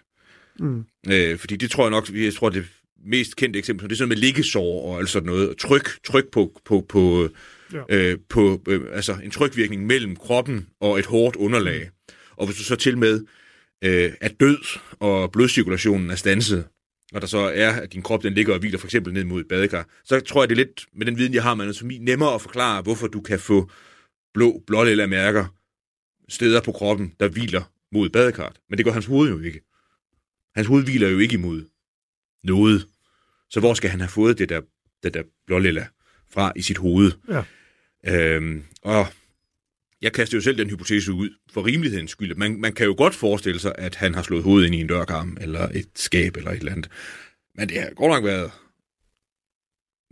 Mm. 0.59 0.85
Øh, 1.09 1.39
fordi 1.39 1.57
det 1.57 1.71
tror 1.71 1.85
jeg 1.85 1.91
nok, 1.91 2.11
jeg 2.11 2.35
tror 2.35 2.49
det 2.49 2.67
mest 3.07 3.37
kendte 3.37 3.59
eksempel, 3.59 3.89
det 3.89 3.95
er 3.95 3.97
sådan 3.97 4.09
med 4.09 4.17
liggesår 4.17 4.83
og 4.83 4.99
alt 4.99 5.09
sådan 5.09 5.27
noget. 5.27 5.57
Tryk, 5.59 6.05
tryk 6.05 6.31
på, 6.33 6.61
på, 6.65 6.87
på, 6.89 7.29
ja. 7.73 7.83
øh, 7.89 8.19
på 8.29 8.63
øh, 8.69 8.81
altså 8.93 9.17
en 9.25 9.31
trykvirkning 9.31 9.87
mellem 9.87 10.17
kroppen 10.17 10.67
og 10.81 10.99
et 10.99 11.07
hårdt 11.07 11.37
underlag. 11.37 11.81
Mm. 11.85 12.15
Og 12.37 12.47
hvis 12.47 12.57
du 12.57 12.65
så 12.65 12.77
til 12.77 12.99
med 12.99 13.25
øh, 13.85 14.13
er 14.21 14.29
død, 14.29 14.59
og 15.01 15.33
blodcirkulationen 15.33 16.11
er 16.11 16.15
stanset, 16.15 16.65
og 17.15 17.21
der 17.21 17.27
så 17.27 17.39
er, 17.39 17.73
at 17.73 17.93
din 17.93 18.03
krop 18.03 18.23
den 18.23 18.35
ligger 18.35 18.53
og 18.53 18.59
hviler 18.59 18.79
for 18.79 18.87
eksempel 18.87 19.13
ned 19.13 19.25
mod 19.25 19.41
et 19.41 19.49
badekar, 19.49 19.89
så 20.05 20.21
tror 20.21 20.43
jeg, 20.43 20.49
det 20.49 20.55
er 20.55 20.65
lidt, 20.65 20.87
med 20.93 21.07
den 21.07 21.19
viden, 21.19 21.35
jeg 21.35 21.43
har 21.43 21.55
med 21.55 21.65
anatomi, 21.65 21.99
nemmere 21.99 22.35
at 22.35 22.41
forklare, 22.41 22.83
hvorfor 22.83 23.07
du 23.07 23.21
kan 23.21 23.41
få 23.41 23.71
blå, 24.35 24.63
blålilla 24.67 25.07
mærker 25.07 25.47
steder 26.29 26.61
på 26.61 26.73
kroppen, 26.73 27.15
der 27.21 27.29
hviler 27.29 27.63
mod 27.93 28.09
badekart. 28.09 28.61
Men 28.69 28.77
det 28.77 28.85
går 28.85 28.93
hans 28.93 29.07
hoved 29.07 29.31
jo 29.31 29.41
ikke. 29.41 29.61
Hans 30.55 30.69
hoved 30.69 30.85
hviler 30.85 31.09
jo 31.09 31.19
ikke 31.19 31.35
imod 31.35 31.65
noget. 32.45 32.87
Så 33.51 33.61
hvor 33.61 33.75
skal 33.75 33.91
han 33.91 34.01
have 34.01 34.09
fået 34.09 34.39
det 34.39 34.49
der, 34.49 34.61
det 35.03 35.15
der 35.15 35.23
blålilla 35.47 35.87
fra 36.31 36.53
i 36.57 36.63
sit 36.63 36.79
hoved? 36.79 37.13
Ja. 37.29 37.45
Øhm, 38.07 38.65
og 38.83 39.07
jeg 40.07 40.13
kaster 40.13 40.37
jo 40.37 40.43
selv 40.43 40.59
den 40.59 40.71
hypotese 40.71 41.13
ud 41.13 41.31
for 41.53 41.67
rimelighedens 41.67 42.11
skyld. 42.11 42.35
Man, 42.35 42.61
man 42.61 42.73
kan 42.73 42.87
jo 42.87 42.95
godt 42.99 43.15
forestille 43.15 43.61
sig, 43.61 43.75
at 43.79 43.95
han 43.95 44.15
har 44.15 44.23
slået 44.23 44.43
hovedet 44.43 44.67
ind 44.67 44.75
i 44.75 44.81
en 44.81 44.87
dørkarm, 44.87 45.37
eller 45.41 45.69
et 45.75 45.89
skab, 45.95 46.37
eller 46.37 46.51
et 46.51 46.59
eller 46.59 46.73
andet. 46.73 46.91
Men 47.55 47.69
det 47.69 47.81
har 47.81 47.91
godt 47.91 48.13
nok 48.13 48.25
været, 48.25 48.51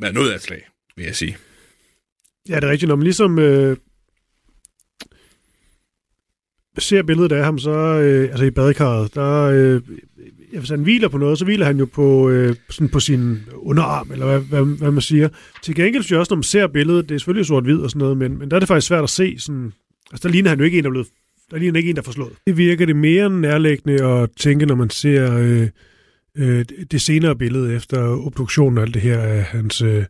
været 0.00 0.14
noget 0.14 0.30
af 0.30 0.34
et 0.34 0.42
slag, 0.42 0.68
vil 0.96 1.04
jeg 1.04 1.16
sige. 1.16 1.36
Ja, 2.48 2.56
det 2.56 2.64
er 2.64 2.70
rigtigt. 2.70 2.88
Når 2.88 2.96
man 2.96 3.02
ligesom 3.02 3.38
øh, 3.38 3.76
ser 6.78 7.02
billedet 7.02 7.32
af 7.32 7.44
ham, 7.44 7.58
så 7.58 7.70
øh, 7.70 8.30
altså 8.30 8.44
i 8.44 8.50
badekarret, 8.50 9.14
der, 9.14 9.42
øh, 9.42 9.82
hvis 10.58 10.70
han 10.70 10.82
hviler 10.82 11.08
på 11.08 11.18
noget, 11.18 11.38
så 11.38 11.44
hviler 11.44 11.66
han 11.66 11.78
jo 11.78 11.86
på, 11.86 12.28
øh, 12.28 12.56
sådan 12.70 12.88
på 12.88 13.00
sin 13.00 13.38
underarm, 13.52 14.12
eller 14.12 14.26
hvad, 14.26 14.40
hvad, 14.40 14.78
hvad 14.78 14.90
man 14.90 15.02
siger. 15.02 15.28
Til 15.62 15.74
gengæld 15.74 16.02
synes 16.02 16.10
jeg 16.10 16.20
også, 16.20 16.32
når 16.32 16.36
man 16.36 16.42
ser 16.42 16.66
billedet, 16.66 17.08
det 17.08 17.14
er 17.14 17.18
selvfølgelig 17.18 17.46
sort-hvid 17.46 17.78
og 17.78 17.90
sådan 17.90 17.98
noget, 17.98 18.16
men, 18.16 18.38
men 18.38 18.50
der 18.50 18.56
er 18.56 18.60
det 18.60 18.68
faktisk 18.68 18.86
svært 18.86 19.04
at 19.04 19.10
se 19.10 19.38
sådan, 19.38 19.72
altså 20.14 20.28
der 20.28 20.32
ligner 20.32 20.50
han 20.50 20.58
jo 20.58 20.64
ikke 20.64 20.78
en, 20.78 20.84
der 20.84 20.90
er 20.90 20.92
blevet, 20.92 21.08
der 21.50 21.56
ligner 21.58 21.78
ikke 21.78 21.90
en, 21.90 21.96
der 21.96 22.02
er 22.02 22.04
forslået. 22.04 22.32
Det 22.46 22.56
virker 22.56 22.86
det 22.86 22.96
mere 22.96 23.30
nærlæggende 23.30 24.04
at 24.04 24.30
tænke, 24.36 24.66
når 24.66 24.74
man 24.74 24.90
ser 24.90 25.38
øh, 25.38 25.68
øh, 26.36 26.64
det 26.90 27.00
senere 27.00 27.36
billede 27.36 27.76
efter 27.76 28.26
obduktionen 28.26 28.78
og 28.78 28.84
alt 28.84 28.94
det 28.94 29.02
her 29.02 29.18
af 29.18 29.42
hans... 29.42 29.82
Øh, 29.82 30.04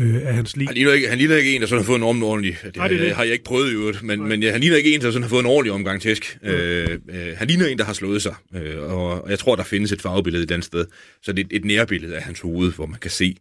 øh, 0.00 0.14
af 0.14 0.34
hans 0.34 0.56
liv. 0.56 0.66
Han 0.66 0.74
ligner, 0.74 0.92
ikke, 0.92 1.08
han 1.08 1.18
ligner 1.18 1.36
ikke 1.36 1.54
en, 1.54 1.60
der 1.60 1.66
sådan 1.66 1.80
har 1.82 1.86
fået 1.86 1.96
en 1.96 2.02
ordentlig... 2.02 2.56
Det, 2.64 2.76
Nej, 2.76 2.88
det, 2.88 3.00
det. 3.00 3.12
har 3.12 3.24
jeg 3.24 3.32
ikke 3.32 3.44
prøvet 3.44 3.70
i 3.70 3.74
øvrigt, 3.74 4.02
men, 4.02 4.28
men 4.28 4.42
ja, 4.42 4.52
han 4.52 4.60
ligner 4.60 4.76
ikke 4.76 4.94
en, 4.94 5.00
der 5.00 5.10
sådan 5.10 5.22
har 5.22 5.28
fået 5.28 5.40
en 5.40 5.46
ordentlig 5.46 5.72
omgang 5.72 6.02
tæsk. 6.02 6.38
Mm. 6.42 6.48
Øh, 6.48 6.98
øh, 7.08 7.36
han 7.36 7.48
ligner 7.48 7.66
en, 7.66 7.78
der 7.78 7.84
har 7.84 7.92
slået 7.92 8.22
sig, 8.22 8.34
øh, 8.54 8.78
og, 8.78 9.24
og 9.24 9.30
jeg 9.30 9.38
tror, 9.38 9.56
der 9.56 9.64
findes 9.64 9.92
et 9.92 10.02
farvebillede 10.02 10.44
et 10.44 10.50
andet 10.50 10.64
sted. 10.64 10.86
Så 11.22 11.32
det 11.32 11.42
er 11.42 11.46
et, 11.50 11.56
et 11.56 11.64
nærbillede 11.64 12.16
af 12.16 12.22
hans 12.22 12.40
hoved, 12.40 12.72
hvor 12.72 12.86
man 12.86 12.98
kan 12.98 13.10
se 13.10 13.36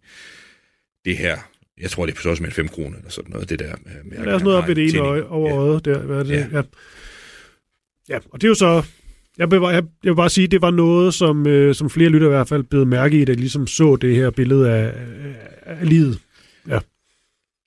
det 1.06 1.18
her 1.18 1.38
jeg 1.82 1.90
tror, 1.90 2.06
det 2.06 2.18
er 2.18 2.22
på 2.24 2.30
også 2.30 2.44
med 2.44 2.52
5 2.52 2.68
kroner 2.68 2.98
eller 2.98 3.10
sådan 3.10 3.32
noget, 3.32 3.50
det 3.50 3.60
der. 3.60 3.76
Med, 3.86 3.92
med 4.04 4.18
der 4.18 4.30
er 4.30 4.34
også 4.34 4.44
noget 4.44 4.58
op 4.58 4.68
ved 4.68 4.76
det 4.76 4.90
ene 4.90 5.00
øje 5.00 5.24
over 5.24 5.50
ja. 5.50 5.56
øjet 5.56 5.86
der. 5.86 6.00
Hvad 6.00 6.18
er 6.18 6.24
det? 6.24 6.32
Ja. 6.32 6.58
Ja. 6.58 6.62
Ja, 8.10 8.20
og 8.30 8.42
det 8.42 8.48
er 8.48 8.50
jo 8.50 8.56
så... 8.56 8.84
Jeg 9.38 9.52
vil, 9.52 9.60
bare, 9.60 9.70
jeg, 9.70 9.84
jeg 10.04 10.12
vil 10.12 10.16
bare 10.16 10.30
sige, 10.30 10.48
det 10.48 10.62
var 10.62 10.72
noget, 10.72 11.14
som, 11.14 11.48
øh, 11.48 11.76
som 11.76 11.90
flere 11.90 12.10
lytter 12.10 12.28
i 12.28 12.30
hvert 12.30 12.48
fald 12.48 12.64
blev 12.64 12.86
mærke 12.86 13.22
i, 13.22 13.26
da 13.26 13.32
de 13.32 13.40
ligesom 13.40 13.68
så 13.68 13.96
det 13.96 14.16
her 14.16 14.30
billede 14.30 14.72
af, 14.72 14.86
af, 15.66 15.80
af 15.80 15.90
livet. 15.90 16.20
Ja. 16.68 16.80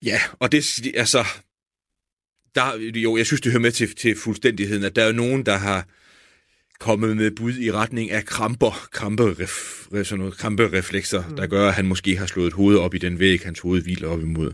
Ja, 0.05 0.21
og 0.33 0.53
det 0.53 0.65
altså... 0.95 1.25
Der, 2.55 2.91
jo, 2.95 3.17
jeg 3.17 3.27
synes, 3.27 3.41
det 3.41 3.53
hører 3.53 3.63
med 3.63 3.73
til, 3.73 3.95
til 3.97 4.17
fuldstændigheden, 4.17 4.85
at 4.85 4.97
der 4.97 5.03
er 5.03 5.07
jo 5.07 5.13
nogen, 5.13 5.47
der 5.47 5.57
har 5.57 5.87
kommet 6.81 7.17
med 7.17 7.31
bud 7.31 7.59
i 7.59 7.73
retning 7.73 8.11
af 8.11 8.25
kramper, 8.25 8.89
kramperef, 8.93 9.87
sådan 9.91 10.19
noget, 10.19 10.37
krampereflekser, 10.37 11.29
mm. 11.29 11.37
der 11.37 11.47
gør, 11.47 11.69
at 11.69 11.75
han 11.75 11.87
måske 11.87 12.17
har 12.17 12.27
slået 12.27 12.47
et 12.47 12.53
hoved 12.53 12.77
op 12.77 12.95
i 12.95 12.99
den 12.99 13.19
væg, 13.19 13.41
hans 13.45 13.61
hoved 13.61 13.83
hviler 13.83 14.09
op 14.09 14.21
imod. 14.21 14.53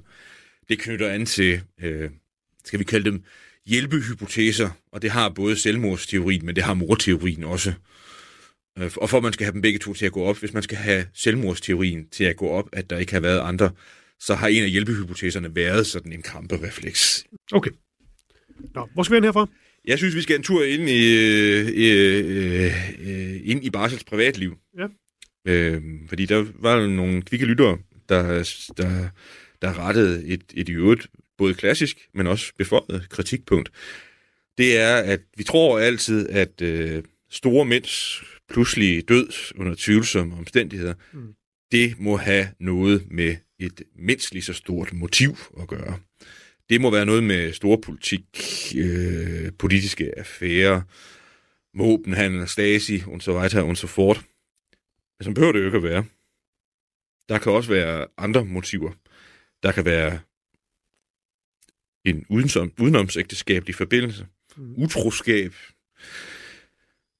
Det 0.69 0.79
knytter 0.79 1.09
an 1.09 1.27
til, 1.27 1.61
øh, 1.83 2.11
skal 2.65 2.79
vi 2.79 2.85
kalde 2.85 3.11
dem, 3.11 3.23
hjælpehypoteser, 3.67 4.71
og 4.93 5.03
det 5.03 5.11
har 5.11 5.29
både 5.29 5.57
selvmordsteorien, 5.57 6.47
men 6.47 6.57
det 6.57 6.65
har 6.65 6.75
morteorien 6.75 7.45
også. 7.45 7.73
Øh, 8.79 8.91
og 8.97 9.11
for 9.11 9.17
at 9.17 9.23
man 9.23 9.33
skal 9.33 9.45
have 9.45 9.53
dem 9.53 9.63
begge 9.63 9.79
to 9.79 9.95
til 9.95 10.07
at 10.07 10.13
gå 10.13 10.25
op, 10.25 10.39
hvis 10.39 10.53
man 10.53 10.63
skal 10.63 10.79
have 10.79 11.07
selvmordsteorien 11.15 12.09
til 12.09 12.25
at 12.25 12.37
gå 12.37 12.49
op, 12.49 12.69
at 12.73 12.91
der 12.91 12.99
ikke 12.99 13.13
har 13.13 13.21
været 13.21 13.41
andre, 13.41 13.71
så 14.21 14.35
har 14.35 14.49
en 14.49 14.63
af 14.63 14.71
hjælpehypoteserne 14.71 15.57
været 15.57 15.87
sådan 15.87 16.13
en 16.13 16.23
kramperefleks. 16.23 17.25
Okay. 17.53 17.71
Nå, 18.75 18.89
hvor 18.95 19.03
skal 19.03 19.13
vi 19.13 19.17
hen 19.17 19.25
herfra? 19.25 19.47
Jeg 19.85 19.99
synes, 19.99 20.17
vi 20.17 20.23
skal 20.23 20.37
en 20.37 20.43
tur 20.43 20.65
ind 20.65 20.89
i, 20.89 21.03
i, 21.71 21.91
øh, 22.21 23.41
ind 23.45 23.65
i 23.65 23.71
Barsels 23.71 24.05
privatliv. 24.05 24.57
Ja. 24.79 24.87
Øh, 25.47 25.83
fordi 26.09 26.27
der 26.27 26.47
var 26.55 26.87
nogle 26.87 27.23
kvikke 27.23 27.47
lyttere, 27.47 27.79
der, 28.09 28.23
der, 28.77 29.09
der 29.63 29.79
rettede 29.79 30.27
et, 30.27 30.45
et 30.55 30.69
i 30.69 30.73
øvrigt 30.73 31.09
både 31.39 31.55
klassisk, 31.55 31.99
men 32.15 32.27
også 32.27 32.53
beføjet 32.59 33.07
kritikpunkt. 33.11 33.71
Det 34.59 34.79
er, 34.79 34.97
at 34.97 35.21
vi 35.37 35.45
tror 35.45 35.79
altid, 35.79 36.29
at 36.29 36.63
øh, 36.63 37.03
store 37.31 37.65
mænds 37.65 38.23
pludselige 38.49 39.03
død 39.03 39.29
under 39.57 39.75
tvivlsomme 39.79 40.37
omstændigheder, 40.37 40.95
mm. 41.13 41.35
det 41.73 42.01
må 42.01 42.17
have 42.17 42.49
noget 42.61 43.07
med 43.11 43.37
et 43.59 43.83
mindst 43.99 44.33
lige 44.33 44.43
så 44.43 44.53
stort 44.53 44.93
motiv 44.93 45.37
at 45.61 45.69
gøre. 45.69 45.99
Det 46.71 46.81
må 46.81 46.91
være 46.91 47.07
noget 47.07 47.25
med 47.25 47.53
storpolitik, 47.53 48.23
øh, 48.77 49.53
politiske 49.59 50.19
affærer, 50.19 50.83
våbenhandel, 51.75 52.49
Stasi, 52.49 53.03
og 53.07 53.23
så 53.23 53.33
videre, 53.33 53.65
og 53.65 53.77
så 53.77 53.87
fort. 53.87 54.25
Men 55.19 55.25
så 55.25 55.33
behøver 55.35 55.53
det 55.53 55.61
jo 55.61 55.65
ikke 55.65 55.77
at 55.77 55.83
være. 55.83 56.05
Der 57.29 57.39
kan 57.39 57.53
også 57.53 57.71
være 57.71 58.07
andre 58.17 58.45
motiver. 58.45 58.93
Der 59.63 59.73
kan 59.73 59.85
være 59.85 60.21
en 62.05 62.27
udenom, 62.29 62.73
udenomsægteskabelig 62.81 63.75
forbindelse, 63.75 64.27
mm. 64.57 64.75
utroskab. 64.77 65.55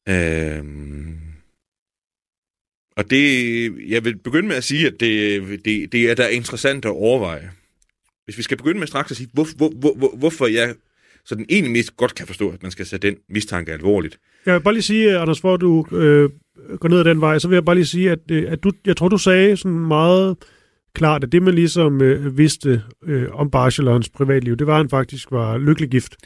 Øhm, 0.09 1.21
og 2.97 3.11
det, 3.11 3.89
jeg 3.89 4.05
vil 4.05 4.19
begynde 4.19 4.49
med 4.49 4.57
at 4.57 4.65
sige, 4.65 4.87
at 4.87 5.01
det, 5.01 5.65
det, 5.65 5.93
det 5.93 6.11
er 6.11 6.15
da 6.15 6.29
interessant 6.29 6.85
at 6.85 6.91
overveje. 6.91 7.53
Hvis 8.31 8.39
vi 8.39 8.43
skal 8.43 8.57
begynde 8.57 8.79
med 8.79 8.87
straks 8.87 9.11
at 9.11 9.17
sige, 9.17 9.29
hvor, 9.33 9.47
hvor, 9.57 9.95
hvor, 9.97 10.17
hvorfor 10.17 10.47
jeg 10.47 10.75
så 11.25 11.35
den 11.35 11.47
egentlig 11.49 11.73
mest 11.73 11.97
godt 11.97 12.15
kan 12.15 12.27
forstå, 12.27 12.51
at 12.51 12.63
man 12.63 12.73
skal 12.73 12.87
sætte 12.87 13.09
den 13.09 13.17
mistanke 13.29 13.73
alvorligt. 13.73 14.19
Jeg 14.47 14.55
vil 14.55 14.61
bare 14.61 14.75
lige 14.75 14.83
sige, 14.83 15.19
Anders, 15.19 15.39
hvor 15.39 15.57
du 15.57 15.87
øh, 15.93 16.31
går 16.81 16.89
ned 16.89 16.99
ad 16.99 17.05
den 17.05 17.21
vej, 17.21 17.39
så 17.39 17.49
vil 17.49 17.57
jeg 17.57 17.65
bare 17.65 17.75
lige 17.75 17.87
sige, 17.87 18.11
at, 18.11 18.19
øh, 18.31 18.53
at 18.53 18.65
du, 18.65 18.73
jeg 18.87 18.97
tror, 18.97 19.09
du 19.09 19.19
sagde 19.19 19.57
sådan 19.57 19.79
meget 19.79 20.37
klart, 20.95 21.25
at 21.25 21.33
det 21.33 21.43
man 21.43 21.55
ligesom 21.55 22.03
øh, 22.03 22.39
vidste 22.39 22.83
øh, 23.07 23.27
om 23.33 23.51
Barcelonas 23.51 24.09
privatliv, 24.09 24.57
det 24.57 24.67
var, 24.67 24.73
at 24.73 24.79
han 24.79 24.91
faktisk 24.91 25.31
var 25.31 25.59
lykkelig 25.59 25.91
gift. 25.91 26.17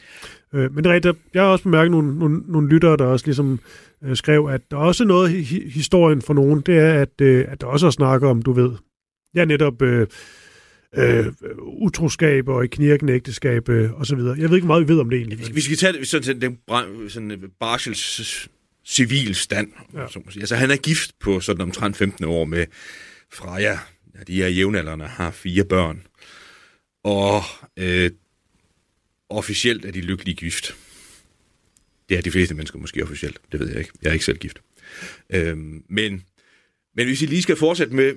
Øh, 0.54 0.74
men 0.74 0.84
det 0.84 0.90
er 0.90 0.94
rigtigt, 0.94 1.16
jeg 1.34 1.42
har 1.42 1.48
også 1.48 1.64
bemærket 1.64 1.90
nogle, 1.90 2.18
nogle, 2.18 2.42
nogle 2.46 2.68
lyttere, 2.68 2.96
der 2.96 3.04
også 3.04 3.26
ligesom 3.26 3.60
øh, 4.04 4.16
skrev, 4.16 4.48
at 4.50 4.60
der 4.70 4.76
er 4.76 4.80
også 4.80 5.04
noget 5.04 5.30
i 5.30 5.68
historien 5.68 6.22
for 6.22 6.34
nogen, 6.34 6.60
det 6.60 6.78
er, 6.78 6.92
at, 6.92 7.20
øh, 7.20 7.44
at 7.48 7.60
der 7.60 7.66
også 7.66 7.86
er 7.86 7.90
snakker 7.90 8.28
om, 8.28 8.42
du 8.42 8.52
ved, 8.52 8.70
ja 9.34 9.44
netop 9.44 9.82
øh, 9.82 10.06
øh, 10.96 11.26
utroskab 11.58 12.48
og 12.48 12.64
i 12.64 12.66
knirkende 12.66 13.12
ægteskab 13.12 13.68
øh, 13.68 13.92
og 13.92 14.06
så 14.06 14.16
videre. 14.16 14.36
Jeg 14.38 14.48
ved 14.50 14.56
ikke 14.56 14.66
meget, 14.66 14.88
vi 14.88 14.92
ved 14.92 15.00
om 15.00 15.10
det 15.10 15.16
egentlig. 15.16 15.50
Hvis 15.52 15.70
vi 15.70 15.76
tage 15.76 15.92
det 15.92 16.08
sådan, 16.08 16.40
den 16.40 16.58
sådan 17.08 17.50
Barcels 17.60 18.48
civil 18.84 19.34
stand. 19.34 19.72
Ja. 19.94 20.08
Så 20.08 20.20
altså, 20.40 20.56
han 20.56 20.70
er 20.70 20.76
gift 20.76 21.18
på 21.20 21.40
sådan 21.40 21.60
omtrent 21.60 21.96
15 21.96 22.24
år 22.24 22.44
med 22.44 22.66
Freja, 23.32 23.78
ja, 24.14 24.22
de 24.26 24.42
er 24.42 24.48
jævnaldrende, 24.48 25.04
har 25.04 25.30
fire 25.30 25.64
børn. 25.64 26.02
Og 27.04 27.42
øh, 27.76 28.10
officielt 29.28 29.84
er 29.84 29.92
de 29.92 30.00
lykkelige 30.00 30.34
gift. 30.34 30.76
Det 32.08 32.18
er 32.18 32.22
de 32.22 32.30
fleste 32.30 32.54
mennesker 32.54 32.78
måske 32.78 33.02
officielt, 33.02 33.38
det 33.52 33.60
ved 33.60 33.68
jeg 33.68 33.78
ikke. 33.78 33.92
Jeg 34.02 34.08
er 34.08 34.12
ikke 34.12 34.24
selv 34.24 34.38
gift. 34.38 34.60
Øhm, 35.30 35.84
men, 35.88 36.24
men 36.96 37.06
hvis 37.06 37.20
vi 37.20 37.26
lige 37.26 37.42
skal 37.42 37.56
fortsætte 37.56 37.94
med 37.94 38.14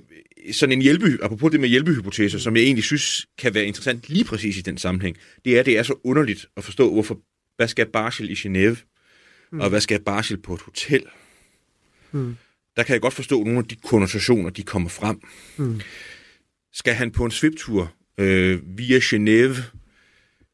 sådan 0.51 0.73
en 0.73 0.81
hjælpe, 0.81 1.17
apropos 1.21 1.51
det 1.51 1.59
med 1.59 1.69
hjælpehypoteser, 1.69 2.39
som 2.39 2.55
jeg 2.55 2.63
egentlig 2.63 2.83
synes 2.83 3.25
kan 3.37 3.53
være 3.53 3.65
interessant 3.65 4.09
lige 4.09 4.25
præcis 4.25 4.57
i 4.57 4.61
den 4.61 4.77
sammenhæng, 4.77 5.17
det 5.45 5.59
er, 5.59 5.63
det 5.63 5.77
er 5.77 5.83
så 5.83 5.95
underligt 6.03 6.45
at 6.57 6.63
forstå, 6.63 6.93
hvorfor, 6.93 7.19
hvad 7.55 7.67
skal 7.67 7.85
Barsel 7.85 8.29
i 8.29 8.33
Genève, 8.33 8.77
mm. 9.51 9.59
og 9.59 9.69
hvad 9.69 9.81
skal 9.81 10.01
Barsel 10.01 10.37
på 10.37 10.53
et 10.53 10.61
hotel? 10.61 11.03
Mm 12.11 12.35
der 12.77 12.83
kan 12.83 12.93
jeg 12.93 13.01
godt 13.01 13.13
forstå 13.13 13.43
nogle 13.43 13.59
af 13.59 13.65
de 13.65 13.75
konnotationer, 13.75 14.49
de 14.49 14.63
kommer 14.63 14.89
frem. 14.89 15.21
Mm. 15.57 15.81
Skal 16.73 16.93
han 16.93 17.11
på 17.11 17.25
en 17.25 17.31
sviptur 17.31 17.93
øh, 18.17 18.59
via 18.77 18.99
Genève 18.99 19.61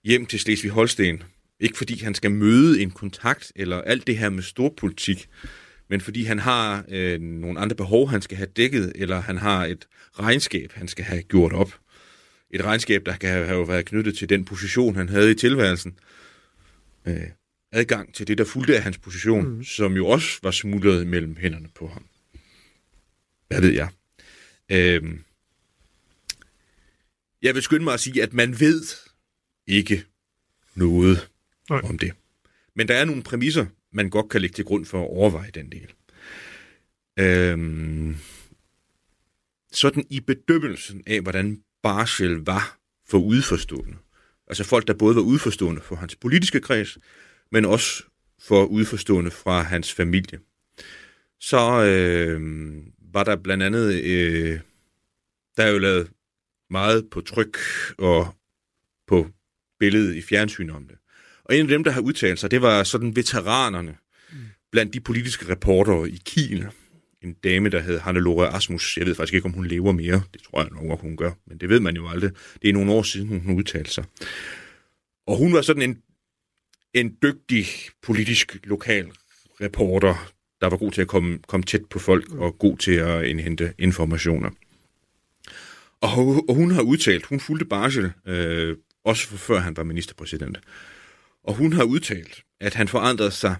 hjem 0.03 0.25
til 0.25 0.37
Slesvig-Holsten, 0.37 1.23
ikke 1.59 1.77
fordi 1.77 2.03
han 2.03 2.15
skal 2.15 2.31
møde 2.31 2.81
en 2.81 2.91
kontakt 2.91 3.51
eller 3.55 3.81
alt 3.81 4.07
det 4.07 4.17
her 4.17 4.29
med 4.29 4.43
storpolitik, 4.43 5.29
men 5.87 6.01
fordi 6.01 6.23
han 6.23 6.39
har 6.39 6.85
øh, 6.89 7.21
nogle 7.21 7.59
andre 7.59 7.75
behov, 7.75 8.09
han 8.09 8.21
skal 8.21 8.37
have 8.37 8.47
dækket, 8.47 8.91
eller 8.95 9.21
han 9.21 9.37
har 9.37 9.65
et 9.65 9.87
regnskab, 10.19 10.71
han 10.73 10.87
skal 10.87 11.05
have 11.05 11.23
gjort 11.23 11.53
op. 11.53 11.79
Et 12.49 12.63
regnskab, 12.63 13.05
der 13.05 13.15
kan 13.15 13.45
have 13.45 13.67
været 13.67 13.85
knyttet 13.85 14.17
til 14.17 14.29
den 14.29 14.45
position, 14.45 14.95
han 14.95 15.09
havde 15.09 15.31
i 15.31 15.35
tilværelsen. 15.35 15.99
Øh, 17.05 17.27
adgang 17.71 18.13
til 18.13 18.27
det, 18.27 18.37
der 18.37 18.45
fulgte 18.45 18.75
af 18.75 18.83
hans 18.83 18.97
position, 18.97 19.47
mm. 19.47 19.63
som 19.63 19.95
jo 19.95 20.07
også 20.07 20.39
var 20.43 20.51
smuglet 20.51 21.07
mellem 21.07 21.35
hænderne 21.35 21.67
på 21.75 21.87
ham. 21.87 22.05
Hvad 23.47 23.61
ved 23.61 23.73
jeg? 23.73 23.89
Øhm, 24.71 25.23
jeg 27.41 27.55
vil 27.55 27.63
skynde 27.63 27.83
mig 27.83 27.93
at 27.93 27.99
sige, 27.99 28.23
at 28.23 28.33
man 28.33 28.59
ved 28.59 28.83
ikke 29.67 30.03
noget 30.75 31.29
Nej. 31.69 31.81
om 31.83 31.97
det. 31.97 32.13
Men 32.75 32.87
der 32.87 32.95
er 32.95 33.05
nogle 33.05 33.23
præmisser, 33.23 33.65
man 33.93 34.09
godt 34.09 34.29
kan 34.29 34.41
lægge 34.41 34.53
til 34.53 34.65
grund 34.65 34.85
for 34.85 35.01
at 35.01 35.09
overveje 35.09 35.51
den 35.53 35.71
del. 35.71 35.93
Øhm, 37.19 38.15
sådan 39.71 40.05
i 40.09 40.19
bedømmelsen 40.19 41.03
af, 41.07 41.21
hvordan 41.21 41.63
Barschel 41.83 42.35
var 42.35 42.77
for 43.09 43.17
udforstående. 43.17 43.97
Altså 44.47 44.63
folk, 44.63 44.87
der 44.87 44.93
både 44.93 45.15
var 45.15 45.21
udforstående 45.21 45.81
for 45.81 45.95
hans 45.95 46.15
politiske 46.15 46.61
kreds, 46.61 46.97
men 47.51 47.65
også 47.65 48.03
for 48.39 48.65
udforstående 48.65 49.31
fra 49.31 49.61
hans 49.61 49.93
familie. 49.93 50.39
Så 51.39 51.83
øh, 51.83 52.41
var 53.13 53.23
der 53.23 53.35
blandt 53.35 53.63
andet, 53.63 54.03
øh, 54.03 54.59
der 55.57 55.63
er 55.63 55.69
jo 55.69 55.77
lavet 55.77 56.11
meget 56.69 57.09
på 57.09 57.21
tryk 57.21 57.57
og 57.97 58.35
på 59.07 59.27
billedet 59.79 60.15
i 60.15 60.21
fjernsyn 60.21 60.69
om 60.69 60.87
det. 60.87 60.97
Og 61.45 61.55
en 61.55 61.61
af 61.61 61.67
dem, 61.67 61.83
der 61.83 61.91
har 61.91 62.01
udtalt 62.01 62.39
sig, 62.39 62.51
det 62.51 62.61
var 62.61 62.83
sådan 62.83 63.15
veteranerne 63.15 63.95
mm. 64.31 64.37
blandt 64.71 64.93
de 64.93 64.99
politiske 64.99 65.49
reportere 65.49 66.09
i 66.09 66.21
Kiel. 66.25 66.67
En 67.21 67.33
dame, 67.33 67.69
der 67.69 67.79
hed 67.79 67.99
Hannelore 67.99 68.47
Asmus. 68.47 68.97
Jeg 68.97 69.05
ved 69.05 69.15
faktisk 69.15 69.33
ikke, 69.33 69.45
om 69.45 69.51
hun 69.51 69.65
lever 69.65 69.91
mere. 69.91 70.21
Det 70.33 70.41
tror 70.43 70.61
jeg 70.61 70.69
nok, 70.71 71.01
hun 71.01 71.17
gør. 71.17 71.31
Men 71.47 71.57
det 71.57 71.69
ved 71.69 71.79
man 71.79 71.95
jo 71.95 72.07
aldrig. 72.07 72.31
Det 72.61 72.69
er 72.69 72.73
nogle 72.73 72.91
år 72.91 73.03
siden, 73.03 73.27
hun 73.27 73.57
udtalte 73.57 73.91
sig. 73.91 74.03
Og 75.27 75.37
hun 75.37 75.53
var 75.53 75.61
sådan 75.61 75.81
en, 75.81 75.97
en 76.93 77.17
dygtig 77.21 77.65
politisk 78.01 78.57
lokal 78.63 79.11
reporter, 79.61 80.33
der 80.61 80.69
var 80.69 80.77
god 80.77 80.91
til 80.91 81.01
at 81.01 81.07
komme, 81.07 81.39
komme 81.47 81.63
tæt 81.63 81.85
på 81.89 81.99
folk 81.99 82.31
og 82.31 82.57
god 82.57 82.77
til 82.77 82.91
at 82.91 83.25
indhente 83.25 83.73
informationer. 83.79 84.49
Og, 86.01 86.49
og 86.49 86.55
hun 86.55 86.71
har 86.71 86.81
udtalt, 86.81 87.25
hun 87.25 87.39
fulgte 87.39 87.65
Barsel, 87.65 88.11
øh, 88.27 88.77
også 89.05 89.27
for 89.27 89.37
før 89.37 89.59
han 89.59 89.77
var 89.77 89.83
ministerpræsident. 89.83 90.59
Og 91.43 91.55
hun 91.55 91.73
har 91.73 91.83
udtalt, 91.83 92.43
at 92.59 92.73
han 92.73 92.87
forandrede 92.87 93.31
sig 93.31 93.55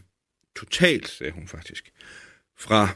totalt, 0.56 1.08
sagde 1.08 1.32
hun 1.32 1.48
faktisk, 1.48 1.92
fra 2.60 2.90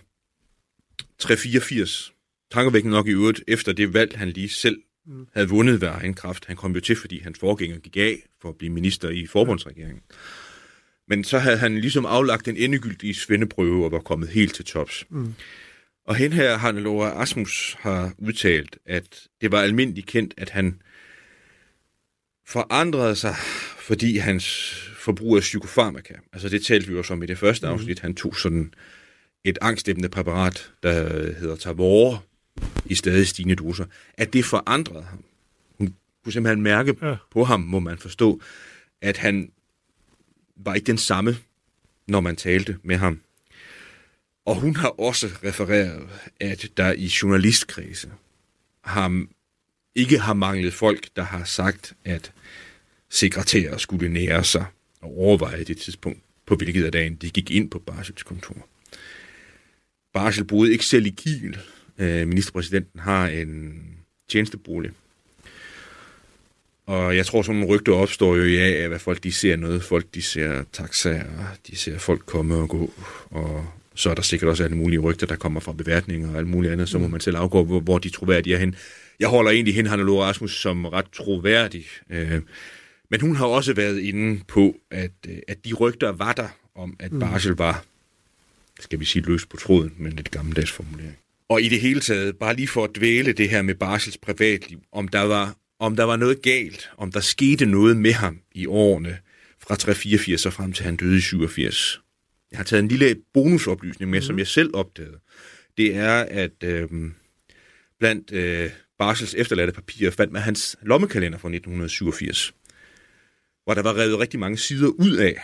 384, 1.19 2.13
tankevækkende 2.51 2.95
nok 2.95 3.07
i 3.07 3.11
øvrigt, 3.11 3.43
efter 3.47 3.73
det 3.73 3.93
valg, 3.93 4.17
han 4.17 4.29
lige 4.29 4.49
selv 4.49 4.81
mm. 5.05 5.27
havde 5.33 5.49
vundet 5.49 5.81
ved 5.81 5.88
egen 5.88 6.13
kraft. 6.13 6.45
Han 6.45 6.55
kom 6.55 6.73
jo 6.75 6.79
til, 6.79 6.95
fordi 6.95 7.19
hans 7.19 7.39
forgænger 7.39 7.79
gik 7.79 7.97
af 7.97 8.23
for 8.41 8.49
at 8.49 8.57
blive 8.57 8.73
minister 8.73 9.09
i 9.09 9.27
forbundsregeringen. 9.27 10.01
Men 11.07 11.23
så 11.23 11.39
havde 11.39 11.57
han 11.57 11.77
ligesom 11.77 12.05
aflagt 12.05 12.47
en 12.47 12.57
endegyldig 12.57 13.15
svendeprøve 13.15 13.85
og 13.85 13.91
var 13.91 13.99
kommet 13.99 14.29
helt 14.29 14.55
til 14.55 14.65
tops. 14.65 15.05
Mm. 15.09 15.33
Og 16.05 16.15
hen 16.15 16.33
her, 16.33 16.57
Hannelore 16.57 17.11
Asmus, 17.11 17.77
har 17.79 18.13
udtalt, 18.17 18.77
at 18.85 19.27
det 19.41 19.51
var 19.51 19.61
almindeligt 19.61 20.07
kendt, 20.07 20.33
at 20.38 20.49
han 20.49 20.81
forandrede 22.47 23.15
sig, 23.15 23.35
fordi 23.88 24.17
hans 24.17 24.73
forbrug 24.97 25.35
af 25.35 25.41
psykofarmaka. 25.41 26.13
Altså 26.33 26.49
det 26.49 26.65
talte 26.65 26.88
vi 26.88 26.97
også 26.97 27.13
om 27.13 27.23
i 27.23 27.25
det 27.25 27.38
første 27.38 27.67
afsnit. 27.67 27.99
Han 27.99 28.15
tog 28.15 28.35
sådan 28.35 28.73
et 29.43 29.57
angstdæmpende 29.61 30.09
præparat, 30.09 30.71
der 30.83 30.93
hedder 31.33 31.55
Tavor, 31.55 32.23
i 32.85 32.95
stadig 32.95 33.27
stigende 33.27 33.55
doser. 33.55 33.85
At 34.13 34.33
det 34.33 34.45
forandrede 34.45 35.03
ham. 35.03 35.23
Hun 35.77 35.93
kunne 36.23 36.33
simpelthen 36.33 36.61
mærke 36.61 36.95
ja. 37.01 37.15
på 37.31 37.43
ham, 37.43 37.59
må 37.59 37.79
man 37.79 37.97
forstå, 37.97 38.41
at 39.01 39.17
han 39.17 39.51
var 40.55 40.75
ikke 40.75 40.88
den 40.88 40.97
samme, 40.97 41.38
når 42.07 42.19
man 42.19 42.35
talte 42.35 42.77
med 42.83 42.95
ham. 42.95 43.19
Og 44.45 44.55
hun 44.55 44.75
har 44.75 44.99
også 44.99 45.27
refereret, 45.43 46.09
at 46.39 46.69
der 46.77 46.91
i 46.91 47.11
journalistkredse 47.21 48.11
har, 48.81 49.25
ikke 49.95 50.19
har 50.19 50.33
manglet 50.33 50.73
folk, 50.73 51.07
der 51.15 51.23
har 51.23 51.43
sagt, 51.43 51.93
at 52.05 52.31
sekretærer 53.10 53.78
skulle 53.78 54.10
nære 54.10 54.43
sig 54.43 54.66
og 55.01 55.18
overveje 55.18 55.64
det 55.64 55.78
tidspunkt, 55.78 56.20
på 56.45 56.55
hvilket 56.55 56.86
af 56.86 56.91
dagen 56.91 57.16
de 57.16 57.30
gik 57.30 57.51
ind 57.51 57.70
på 57.70 57.80
Barsels 57.80 58.24
kontor. 58.24 58.68
Barsel 60.14 60.43
boede 60.43 60.72
ikke 60.72 60.86
selv 60.86 61.05
i 61.05 61.10
Kiel. 61.18 61.58
Øh, 61.97 62.28
ministerpræsidenten 62.28 62.99
har 62.99 63.28
en 63.28 63.84
tjenestebolig. 64.30 64.91
Og 66.86 67.16
jeg 67.16 67.26
tror, 67.26 67.41
sådan 67.41 67.60
nogle 67.60 67.76
rygter 67.76 67.93
opstår 67.93 68.36
jo 68.36 68.43
i 68.43 68.58
af, 68.58 68.88
hvad 68.88 68.99
folk 68.99 69.24
de 69.24 69.32
ser 69.32 69.55
noget. 69.55 69.84
Folk 69.84 70.05
de 70.14 70.22
ser 70.22 70.64
taxaer, 70.74 71.58
de 71.68 71.76
ser 71.76 71.97
folk 71.97 72.26
komme 72.26 72.55
og 72.55 72.70
gå, 72.70 72.93
og 73.30 73.66
så 73.95 74.10
er 74.10 74.16
der 74.16 74.22
sikkert 74.22 74.49
også 74.49 74.64
alle 74.64 74.78
mulige 74.78 74.99
rygter, 74.99 75.28
der 75.28 75.36
kommer 75.36 75.60
fra 75.60 75.74
beværtninger 75.74 76.32
og 76.32 76.38
alt 76.38 76.47
muligt 76.47 76.74
andet, 76.74 76.89
så 76.89 76.99
må 76.99 77.05
mm. 77.05 77.12
man 77.12 77.22
selv 77.22 77.38
afgå, 77.38 77.64
hvor, 77.64 77.80
hvor 77.80 77.97
de 77.97 78.10
troværdige 78.10 78.55
er 78.55 78.60
hen. 78.60 78.76
Jeg 79.20 79.28
holder 79.28 79.51
egentlig 79.51 79.76
hen, 79.76 79.86
Hannah 79.86 80.08
Rasmus, 80.08 80.62
som 80.62 80.86
ret 80.86 81.05
troværdig. 81.14 81.86
Øh, 82.10 82.41
men 83.12 83.22
hun 83.22 83.36
har 83.36 83.45
også 83.45 83.74
været 83.74 83.99
inde 83.99 84.43
på, 84.47 84.76
at, 84.91 85.12
øh, 85.28 85.38
at 85.47 85.66
de 85.66 85.74
rygter 85.74 86.12
var 86.12 86.34
der 86.34 86.47
om, 86.76 86.95
at 86.99 87.12
mm. 87.12 87.20
Barsel 87.20 87.55
var, 87.55 87.86
skal 88.80 88.99
vi 88.99 89.05
sige 89.05 89.26
løs 89.26 89.45
på 89.45 89.58
tråden, 89.58 89.93
men 89.97 90.14
lidt 90.14 90.32
gammeldags 90.32 90.72
formulering. 90.72 91.18
Og 91.49 91.62
i 91.62 91.70
det 91.70 91.82
hele 91.82 91.99
taget, 91.99 92.38
bare 92.38 92.55
lige 92.55 92.68
for 92.68 92.84
at 92.84 92.95
dvæle 92.95 93.34
det 93.34 93.49
her 93.49 93.62
med 93.62 93.76
Barsels 93.76 94.18
privatliv, 94.18 94.80
om 94.91 95.08
der 95.08 95.22
var, 95.22 95.55
om 95.80 95.95
der 95.95 96.03
var 96.03 96.16
noget 96.16 96.41
galt, 96.41 96.89
om 96.97 97.12
der 97.12 97.20
skete 97.20 97.66
noget 97.66 97.97
med 97.97 98.14
ham 98.14 98.39
i 98.55 98.66
årene 98.66 99.18
fra 99.60 99.76
384 99.76 100.45
og 100.45 100.53
frem 100.53 100.74
til 100.74 100.86
han 100.86 100.95
døde 100.95 101.18
i 101.18 101.22
87. 101.22 102.01
Jeg 102.51 102.60
har 102.60 102.64
taget 102.64 102.84
en 102.84 102.88
lille 102.88 103.16
bonusoplysning 103.34 104.12
med, 104.12 104.20
mm. 104.20 104.26
som 104.26 104.39
jeg 104.39 104.47
selv 104.47 104.70
opdagede. 104.74 105.20
Det 105.78 105.95
er, 105.95 106.14
at 106.14 106.64
øh, 106.64 106.88
blandt 107.99 108.32
øh, 108.32 108.70
Barsels 108.99 109.36
efterladte 109.38 109.74
papirer 109.74 110.12
fandt 110.12 110.34
man 110.34 110.41
hans 110.41 110.76
lommekalender 110.82 111.38
fra 111.38 111.47
1987 111.47 112.53
hvor 113.68 113.74
der 113.74 113.82
var 113.82 113.97
revet 113.97 114.20
rigtig 114.20 114.39
mange 114.39 114.57
sider 114.57 114.88
ud 114.88 115.15
af. 115.15 115.43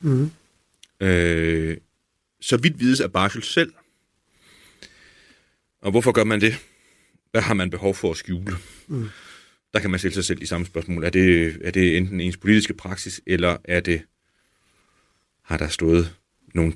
Mm. 0.00 0.30
Øh, 1.00 1.76
så 2.40 2.56
vidt 2.56 2.80
vides 2.80 3.00
af 3.00 3.12
Barschel 3.12 3.42
selv. 3.42 3.72
Og 5.80 5.90
hvorfor 5.90 6.12
gør 6.12 6.24
man 6.24 6.40
det? 6.40 6.54
Hvad 7.30 7.40
har 7.40 7.54
man 7.54 7.70
behov 7.70 7.94
for 7.94 8.10
at 8.10 8.16
skjule? 8.16 8.56
Mm. 8.86 9.08
Der 9.74 9.80
kan 9.80 9.90
man 9.90 9.98
stille 9.98 10.14
sig 10.14 10.24
selv 10.24 10.40
de 10.40 10.46
samme 10.46 10.66
spørgsmål. 10.66 11.04
Er 11.04 11.10
det, 11.10 11.58
er 11.64 11.70
det 11.70 11.96
enten 11.96 12.20
ens 12.20 12.36
politiske 12.36 12.74
praksis, 12.74 13.20
eller 13.26 13.56
er 13.64 13.80
det, 13.80 14.02
har 15.42 15.56
der 15.56 15.68
stået 15.68 16.14
nogle 16.54 16.72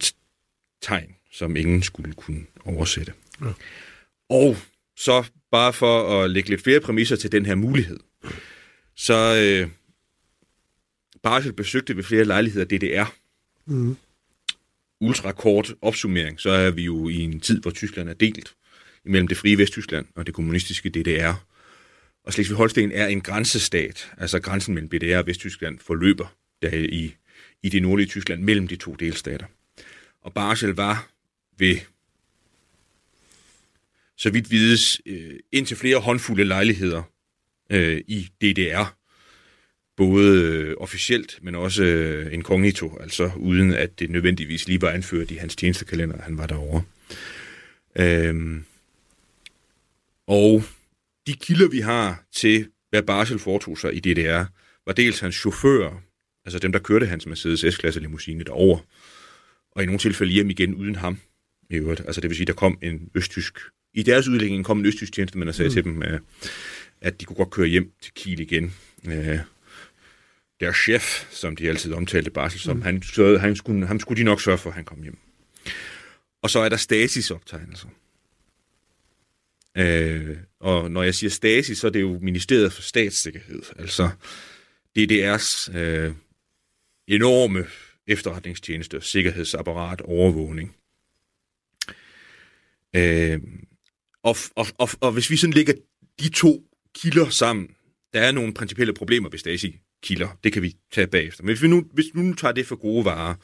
tegn, 0.83 1.15
som 1.33 1.57
ingen 1.57 1.83
skulle 1.83 2.13
kunne 2.13 2.47
oversætte? 2.65 3.13
Ja. 3.41 3.53
Og 4.29 4.57
så 4.97 5.25
bare 5.51 5.73
for 5.73 6.23
at 6.23 6.31
lægge 6.31 6.49
lidt 6.51 6.63
flere 6.63 6.81
præmisser 6.81 7.17
til 7.17 7.33
den 7.33 7.47
her 7.47 7.55
mulighed, 7.55 8.01
så 9.01 9.37
øh, 9.37 9.71
Barsel 11.23 11.53
besøgte 11.53 11.97
ved 11.97 12.05
flere 12.05 12.25
lejligheder 12.25 12.65
DDR. 12.65 13.15
Mm. 13.67 13.97
Ultrakort 15.01 15.75
opsummering, 15.83 16.41
så 16.41 16.51
er 16.51 16.71
vi 16.71 16.83
jo 16.83 17.09
i 17.09 17.17
en 17.21 17.41
tid, 17.41 17.61
hvor 17.61 17.71
Tyskland 17.71 18.09
er 18.09 18.15
delt 18.15 18.55
imellem 19.05 19.29
det 19.29 19.37
frie 19.37 19.59
Vesttyskland 19.59 20.07
og 20.15 20.27
det 20.27 20.35
kommunistiske 20.35 20.89
DDR. 20.89 21.47
Og 22.25 22.33
Slesvig-Holsten 22.33 22.93
er 22.93 23.07
en 23.07 23.21
grænsestat, 23.21 24.13
altså 24.17 24.41
grænsen 24.41 24.75
mellem 24.75 24.89
DDR 24.89 25.19
og 25.19 25.27
Vesttyskland 25.27 25.79
forløber 25.79 26.37
der 26.63 26.71
i, 26.75 27.15
i 27.63 27.69
det 27.69 27.83
nordlige 27.83 28.09
Tyskland 28.09 28.43
mellem 28.43 28.69
de 28.69 28.77
to 28.77 28.95
delstater. 28.95 29.47
Og 30.23 30.35
Barsel 30.35 30.71
var 30.71 31.11
ved, 31.59 31.77
så 34.17 34.31
vidt 34.31 34.51
vides, 34.51 35.01
øh, 35.07 35.39
indtil 35.53 35.77
flere 35.77 35.99
håndfulde 35.99 36.45
lejligheder 36.45 37.03
øh, 37.71 38.01
i 38.09 38.29
DDR, 38.43 38.97
både 39.97 40.43
øh, 40.43 40.75
officielt, 40.79 41.39
men 41.43 41.55
også 41.55 41.85
øh, 41.85 42.33
inkognito, 42.33 42.99
altså 43.01 43.31
uden 43.37 43.73
at 43.75 43.99
det 43.99 44.11
nødvendigvis 44.11 44.67
lige 44.67 44.83
var 44.83 44.91
anført 44.91 45.31
i 45.31 45.35
hans 45.35 45.57
tjenestekalender, 45.57 46.23
han 46.23 46.39
var 46.39 46.47
derovre. 46.47 46.83
Øhm, 47.99 48.65
og 50.27 50.63
de 51.27 51.33
kilder, 51.33 51.69
vi 51.69 51.81
har 51.81 52.25
til, 52.35 52.69
hvad 52.91 53.03
Barsel 53.03 53.39
foretog 53.39 53.79
sig 53.79 53.95
i 53.95 54.01
DDR, 54.01 54.45
var 54.87 54.93
dels 54.93 55.21
hans 55.21 55.35
chauffør, 55.35 56.03
altså 56.45 56.59
dem, 56.59 56.73
der 56.73 56.79
kørte 56.79 57.07
hans 57.07 57.27
Mercedes 57.27 57.75
S-klasse 57.75 58.01
limousine 58.01 58.45
derover, 58.45 58.79
og 59.73 59.83
i 59.83 59.87
nogle 59.87 59.99
tilfælde 59.99 60.33
hjem 60.33 60.51
igen 60.51 60.75
uden 60.75 60.97
ham. 60.97 61.19
I 61.71 61.75
øvrigt. 61.75 62.01
Altså 62.01 62.21
det 62.21 62.31
vil 62.31 62.37
sige, 62.37 62.47
der 62.47 62.53
kom 62.53 62.79
en 62.83 63.11
østtysk, 63.15 63.59
i 63.95 64.03
deres 64.03 64.29
udlægning 64.29 64.65
kom 64.65 64.79
en 64.79 64.87
østtysk 64.87 65.13
tjenestemand 65.13 65.49
og 65.49 65.55
sagde 65.55 65.69
mm. 65.69 65.73
til 65.73 65.85
dem, 65.85 66.03
at 67.01 67.21
de 67.21 67.25
kunne 67.25 67.37
godt 67.37 67.51
køre 67.51 67.67
hjem 67.67 67.93
til 68.03 68.13
Kiel 68.15 68.41
igen. 68.41 68.75
Øh, 69.07 69.39
der 70.61 70.73
chef, 70.73 71.27
som 71.31 71.57
de 71.57 71.69
altid 71.69 71.93
omtalte 71.93 72.31
Barsel 72.31 72.61
som, 72.61 72.77
mm. 72.77 72.83
han, 72.83 73.03
så, 73.03 73.39
han, 73.39 73.57
skulle, 73.57 73.87
han 73.87 74.01
skulle 74.01 74.19
de 74.19 74.25
nok 74.25 74.41
sørge 74.41 74.59
for, 74.59 74.71
at 74.71 74.75
han 74.75 74.85
kom 74.85 75.03
hjem. 75.03 75.19
Og 76.43 76.51
så 76.51 76.59
er 76.59 76.69
der 76.69 76.77
Stasis-optegnelser. 76.77 77.89
Øh, 79.77 80.37
og 80.61 80.91
når 80.91 81.03
jeg 81.03 81.15
siger 81.15 81.31
Stasi, 81.31 81.75
så 81.75 81.87
er 81.87 81.91
det 81.91 82.01
jo 82.01 82.19
Ministeriet 82.23 82.73
for 82.73 82.83
Statssikkerhed, 82.83 83.63
altså 83.79 84.11
DDR's 84.99 85.77
øh, 85.79 86.15
enorme 87.07 87.67
efterretningstjeneste, 88.07 89.01
sikkerhedsapparat, 89.01 90.01
overvågning. 90.01 90.77
Øh, 92.97 93.41
og, 94.23 94.37
og, 94.57 94.67
og, 94.79 94.89
og 95.01 95.13
hvis 95.13 95.31
vi 95.31 95.37
sådan 95.37 95.55
lægger 95.55 95.75
de 96.21 96.29
to 96.29 96.70
kilder 96.95 97.29
sammen. 97.29 97.69
Der 98.13 98.21
er 98.21 98.33
nogle 98.33 98.55
principielle 98.55 98.95
problemer 98.95 99.29
ved 99.29 99.39
Stasi-kilder. 99.39 100.29
Det 100.45 100.53
kan 100.53 100.63
vi 100.63 100.77
tage 100.93 101.07
bagefter. 101.07 101.43
Men 101.43 101.49
hvis 101.49 101.63
vi 101.63 101.69
nu, 101.69 101.85
hvis 101.93 102.07
vi 102.15 102.21
nu 102.21 102.35
tager 102.35 102.53
det 102.53 102.67
for 102.67 102.77
gode 102.77 103.05
varer, 103.05 103.35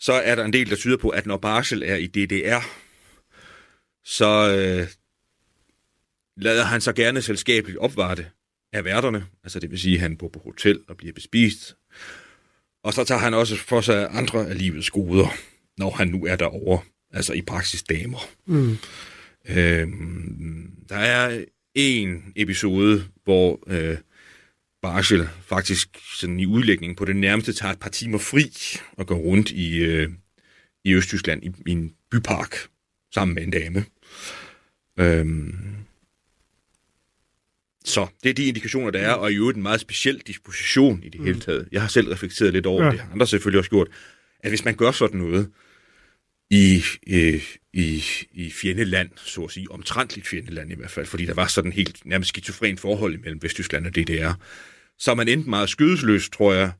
så 0.00 0.12
er 0.12 0.34
der 0.34 0.44
en 0.44 0.52
del, 0.52 0.70
der 0.70 0.76
tyder 0.76 0.96
på, 0.96 1.08
at 1.08 1.26
når 1.26 1.36
Barsel 1.36 1.82
er 1.82 1.96
i 1.96 2.06
DDR, 2.06 2.60
så 4.04 4.56
øh, 4.56 4.88
lader 6.36 6.64
han 6.64 6.80
så 6.80 6.92
gerne 6.92 7.22
selskabeligt 7.22 7.78
opvarte 7.78 8.26
af 8.72 8.84
værterne. 8.84 9.26
Altså 9.44 9.60
det 9.60 9.70
vil 9.70 9.78
sige, 9.78 9.94
at 9.94 10.00
han 10.00 10.16
bor 10.16 10.28
på 10.28 10.40
hotel 10.44 10.80
og 10.88 10.96
bliver 10.96 11.12
bespist. 11.12 11.76
Og 12.84 12.94
så 12.94 13.04
tager 13.04 13.20
han 13.20 13.34
også 13.34 13.56
for 13.56 13.80
sig 13.80 14.08
andre 14.10 14.48
af 14.48 14.58
livets 14.58 14.90
goder, 14.90 15.28
når 15.78 15.90
han 15.90 16.08
nu 16.08 16.26
er 16.26 16.36
derovre. 16.36 16.82
Altså 17.12 17.32
i 17.32 17.42
praksis 17.42 17.82
damer. 17.82 18.18
Mm. 18.46 18.78
Øhm, 19.48 20.70
der 20.88 20.96
er 20.96 21.44
en 21.78 22.32
episode, 22.36 23.04
hvor 23.24 23.60
øh, 23.66 23.96
Barsel 24.82 25.28
faktisk 25.42 25.88
sådan 26.14 26.40
i 26.40 26.46
udlægning 26.46 26.96
på 26.96 27.04
det 27.04 27.16
nærmeste 27.16 27.52
tager 27.52 27.72
et 27.72 27.80
par 27.80 27.90
timer 27.90 28.18
fri 28.18 28.52
og 28.92 29.06
går 29.06 29.16
rundt 29.16 29.50
i, 29.50 29.78
øh, 29.78 30.08
i 30.84 30.94
Østtyskland 30.94 31.44
i, 31.44 31.50
i 31.66 31.70
en 31.70 31.92
bypark 32.10 32.56
sammen 33.14 33.34
med 33.34 33.42
en 33.42 33.50
dame. 33.50 33.84
Øhm, 34.98 35.54
så 37.84 38.06
det 38.22 38.30
er 38.30 38.34
de 38.34 38.44
indikationer, 38.44 38.90
der 38.90 38.98
er, 38.98 39.12
og 39.12 39.32
i 39.32 39.34
øvrigt 39.34 39.56
en 39.56 39.62
meget 39.62 39.80
speciel 39.80 40.22
disposition 40.26 41.02
i 41.02 41.08
det 41.08 41.20
mm. 41.20 41.26
hele 41.26 41.40
taget. 41.40 41.68
Jeg 41.72 41.80
har 41.80 41.88
selv 41.88 42.08
reflekteret 42.08 42.52
lidt 42.52 42.66
over 42.66 42.84
ja. 42.84 42.90
det, 42.90 43.00
har 43.00 43.12
andre 43.12 43.26
selvfølgelig 43.26 43.58
også 43.58 43.70
gjort, 43.70 43.88
at 44.40 44.50
hvis 44.50 44.64
man 44.64 44.74
gør 44.74 44.90
sådan 44.90 45.18
noget, 45.20 45.50
i, 46.50 46.82
i, 47.02 47.42
i, 47.72 48.04
i 48.32 48.50
fjendeland, 48.50 49.08
så 49.16 49.44
at 49.44 49.50
sige, 49.50 49.70
omtrentligt 49.70 50.28
fjendeland 50.28 50.72
i 50.72 50.74
hvert 50.74 50.90
fald, 50.90 51.06
fordi 51.06 51.26
der 51.26 51.34
var 51.34 51.46
sådan 51.46 51.72
helt 51.72 52.00
nærmest 52.04 52.28
skizofren 52.28 52.78
forhold 52.78 53.18
mellem 53.18 53.42
Vesttyskland 53.42 53.86
og 53.86 53.94
DDR. 53.94 54.32
Så 54.98 55.14
man 55.14 55.28
enten 55.28 55.50
meget 55.50 55.68
skødesløs, 55.68 56.28
tror 56.28 56.52
jeg, 56.52 56.70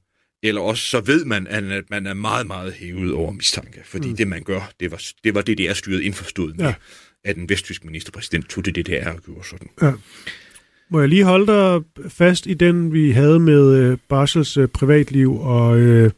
eller 0.43 0.61
også 0.61 0.83
så 0.83 1.01
ved 1.01 1.25
man, 1.25 1.47
at 1.47 1.91
man 1.91 2.07
er 2.07 2.15
meget, 2.15 2.47
meget 2.47 2.73
hævet 2.73 3.13
over 3.13 3.33
mistanke, 3.33 3.81
fordi 3.85 4.09
mm. 4.09 4.17
det 4.17 4.29
man 4.29 4.43
gør, 4.43 4.71
det 4.81 4.91
var, 4.91 5.03
det 5.25 5.35
var 5.35 5.43
DDR-styret 5.43 6.01
indforstået 6.01 6.57
med, 6.57 6.65
ja. 6.65 6.75
at 7.25 7.37
den 7.37 7.49
vesttyske 7.49 7.87
ministerpræsident 7.87 8.49
tog 8.49 8.65
det 8.65 8.77
DDR 8.77 9.09
og 9.11 9.23
gjorde 9.23 9.49
sådan. 9.49 9.69
Ja. 9.83 9.93
Må 10.91 11.01
jeg 11.01 11.09
lige 11.09 11.25
holde 11.25 11.47
dig 11.47 11.83
fast 12.11 12.47
i 12.47 12.55
den, 12.55 12.93
vi 12.93 13.11
havde 13.11 13.39
med 13.39 13.77
øh, 13.77 13.99
Barsels 14.09 14.57
øh, 14.57 14.69
privatliv 14.69 15.41
og 15.41 15.79
øh, 15.79 16.11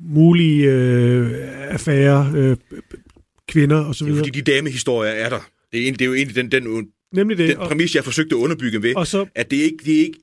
mulige 0.00 0.70
øh, 0.70 1.30
affære, 1.70 2.32
øh, 2.36 2.56
kvinder 3.48 3.84
og 3.84 3.94
så 3.94 4.04
videre. 4.04 4.18
Det 4.18 4.28
er 4.28 4.30
fordi 4.30 4.40
de 4.40 4.52
damehistorier 4.52 5.12
er 5.12 5.28
der. 5.28 5.48
Det 5.72 5.78
er, 5.78 5.82
egentlig, 5.82 5.98
det 5.98 6.04
er 6.04 6.08
jo 6.08 6.14
egentlig 6.14 6.36
den, 6.36 6.52
den, 6.52 6.86
Nemlig 7.12 7.38
det. 7.38 7.48
den 7.48 7.56
præmis, 7.56 7.94
jeg 7.94 8.04
forsøgte 8.04 8.34
at 8.36 8.38
underbygge 8.38 8.82
ved, 8.82 8.96
og 8.96 9.06
så, 9.06 9.26
at 9.34 9.50
det 9.50 9.56
ikke, 9.56 9.76
det 9.84 9.96
er 9.96 10.00
ikke 10.00 10.18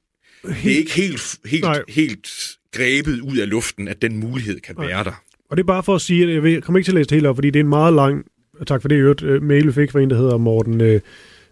det 0.63 0.71
er 0.71 0.77
ikke 0.77 0.93
helt, 0.93 1.39
helt, 1.45 1.67
helt 1.89 2.29
grebet 2.73 3.19
ud 3.19 3.37
af 3.37 3.49
luften, 3.49 3.87
at 3.87 4.01
den 4.01 4.17
mulighed 4.17 4.59
kan 4.59 4.75
Nej. 4.77 4.87
være 4.87 5.03
der. 5.03 5.23
Og 5.49 5.57
det 5.57 5.63
er 5.63 5.67
bare 5.67 5.83
for 5.83 5.95
at 5.95 6.01
sige, 6.01 6.37
at 6.37 6.51
jeg 6.51 6.63
kommer 6.63 6.77
ikke 6.77 6.87
til 6.87 6.91
at 6.91 6.95
læse 6.95 7.09
det 7.09 7.15
helt 7.15 7.27
op, 7.27 7.35
fordi 7.37 7.49
det 7.49 7.59
er 7.59 7.63
en 7.63 7.69
meget 7.69 7.93
lang, 7.93 8.25
tak 8.67 8.81
for 8.81 8.89
det, 8.89 8.95
øvrigt, 8.95 9.23
øh, 9.23 9.43
mail 9.43 9.67
vi 9.67 9.71
fik 9.71 9.91
fra 9.91 9.99
en, 9.99 10.09
der 10.09 10.17
hedder 10.17 10.37
Morten 10.37 10.81
øh, 10.81 11.01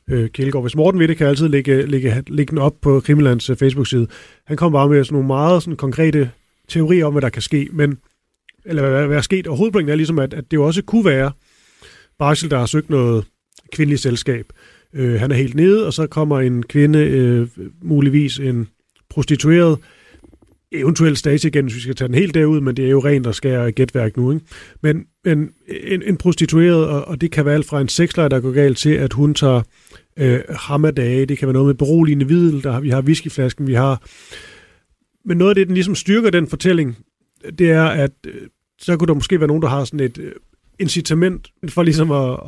øh, 0.09 0.29
Kjeldgaard. 0.29 0.63
Hvis 0.63 0.75
Morten 0.75 0.99
ved 0.99 1.07
det, 1.07 1.17
kan 1.17 1.23
jeg 1.23 1.29
altid 1.29 1.47
lægge, 1.47 1.85
lægge, 1.85 2.23
lægge 2.27 2.51
den 2.51 2.57
op 2.57 2.81
på 2.81 2.99
Krimilands 2.99 3.49
øh, 3.49 3.57
Facebook-side. 3.57 4.07
Han 4.45 4.57
kom 4.57 4.71
bare 4.71 4.89
med 4.89 5.03
sådan 5.03 5.13
nogle 5.13 5.27
meget 5.27 5.63
sådan, 5.63 5.77
konkrete 5.77 6.31
teorier 6.67 7.05
om, 7.05 7.13
hvad 7.13 7.21
der 7.21 7.29
kan 7.29 7.41
ske, 7.41 7.69
men 7.71 7.97
eller 8.65 8.89
hvad, 8.89 9.07
hvad 9.07 9.17
er 9.17 9.21
sket. 9.21 9.47
Og 9.47 9.57
hovedpointen 9.57 9.91
er 9.91 9.95
ligesom, 9.95 10.19
at, 10.19 10.33
at 10.33 10.51
det 10.51 10.57
jo 10.57 10.65
også 10.65 10.81
kunne 10.81 11.05
være 11.05 11.31
Barsel, 12.19 12.51
der 12.51 12.59
har 12.59 12.65
søgt 12.65 12.89
noget 12.89 13.25
kvindeligt 13.73 14.01
selskab. 14.01 14.45
Øh, 14.93 15.19
han 15.19 15.31
er 15.31 15.35
helt 15.35 15.55
nede, 15.55 15.87
og 15.87 15.93
så 15.93 16.07
kommer 16.07 16.39
en 16.39 16.63
kvinde, 16.63 16.99
øh, 16.99 17.47
muligvis 17.81 18.39
en 18.39 18.67
prostitueret, 19.09 19.77
eventuelt 20.71 21.17
stage 21.17 21.47
igen, 21.47 21.65
hvis 21.65 21.75
vi 21.75 21.81
skal 21.81 21.95
tage 21.95 22.07
den 22.07 22.15
helt 22.15 22.33
derud, 22.33 22.61
men 22.61 22.77
det 22.77 22.85
er 22.85 22.89
jo 22.89 22.99
rent 22.99 23.27
og 23.27 23.35
skære 23.35 23.71
gætværk 23.71 24.17
nu. 24.17 24.31
Ikke? 24.31 24.45
Men, 24.83 25.05
men 25.25 25.49
en, 25.67 26.01
en 26.01 26.17
prostitueret, 26.17 26.87
og, 26.87 27.07
og 27.07 27.21
det 27.21 27.31
kan 27.31 27.45
være 27.45 27.53
alt 27.53 27.65
fra 27.65 27.81
en 27.81 27.87
sexlejer, 27.87 28.29
der 28.29 28.39
går 28.39 28.51
galt 28.51 28.77
til, 28.77 28.89
at 28.89 29.13
hun 29.13 29.33
tager 29.33 29.61
øh, 30.19 30.39
hammerdage, 30.49 31.25
det 31.25 31.37
kan 31.37 31.47
være 31.47 31.53
noget 31.53 31.67
med 31.67 31.75
beroligende 31.75 32.27
videl, 32.27 32.63
der, 32.63 32.79
vi 32.79 32.89
har 32.89 33.01
whiskyflasken, 33.01 33.67
vi 33.67 33.73
har... 33.73 34.03
Men 35.25 35.37
noget 35.37 35.51
af 35.51 35.55
det, 35.55 35.67
den 35.67 35.73
ligesom 35.73 35.95
styrker 35.95 36.29
den 36.29 36.47
fortælling, 36.47 36.97
det 37.59 37.71
er, 37.71 37.83
at 37.85 38.11
øh, 38.27 38.47
så 38.81 38.97
kunne 38.97 39.07
der 39.07 39.13
måske 39.13 39.39
være 39.39 39.47
nogen, 39.47 39.61
der 39.61 39.69
har 39.69 39.83
sådan 39.83 39.99
et 39.99 40.17
øh, 40.17 40.31
incitament 40.79 41.47
for 41.69 41.83
ligesom 41.83 42.11
at, 42.11 42.39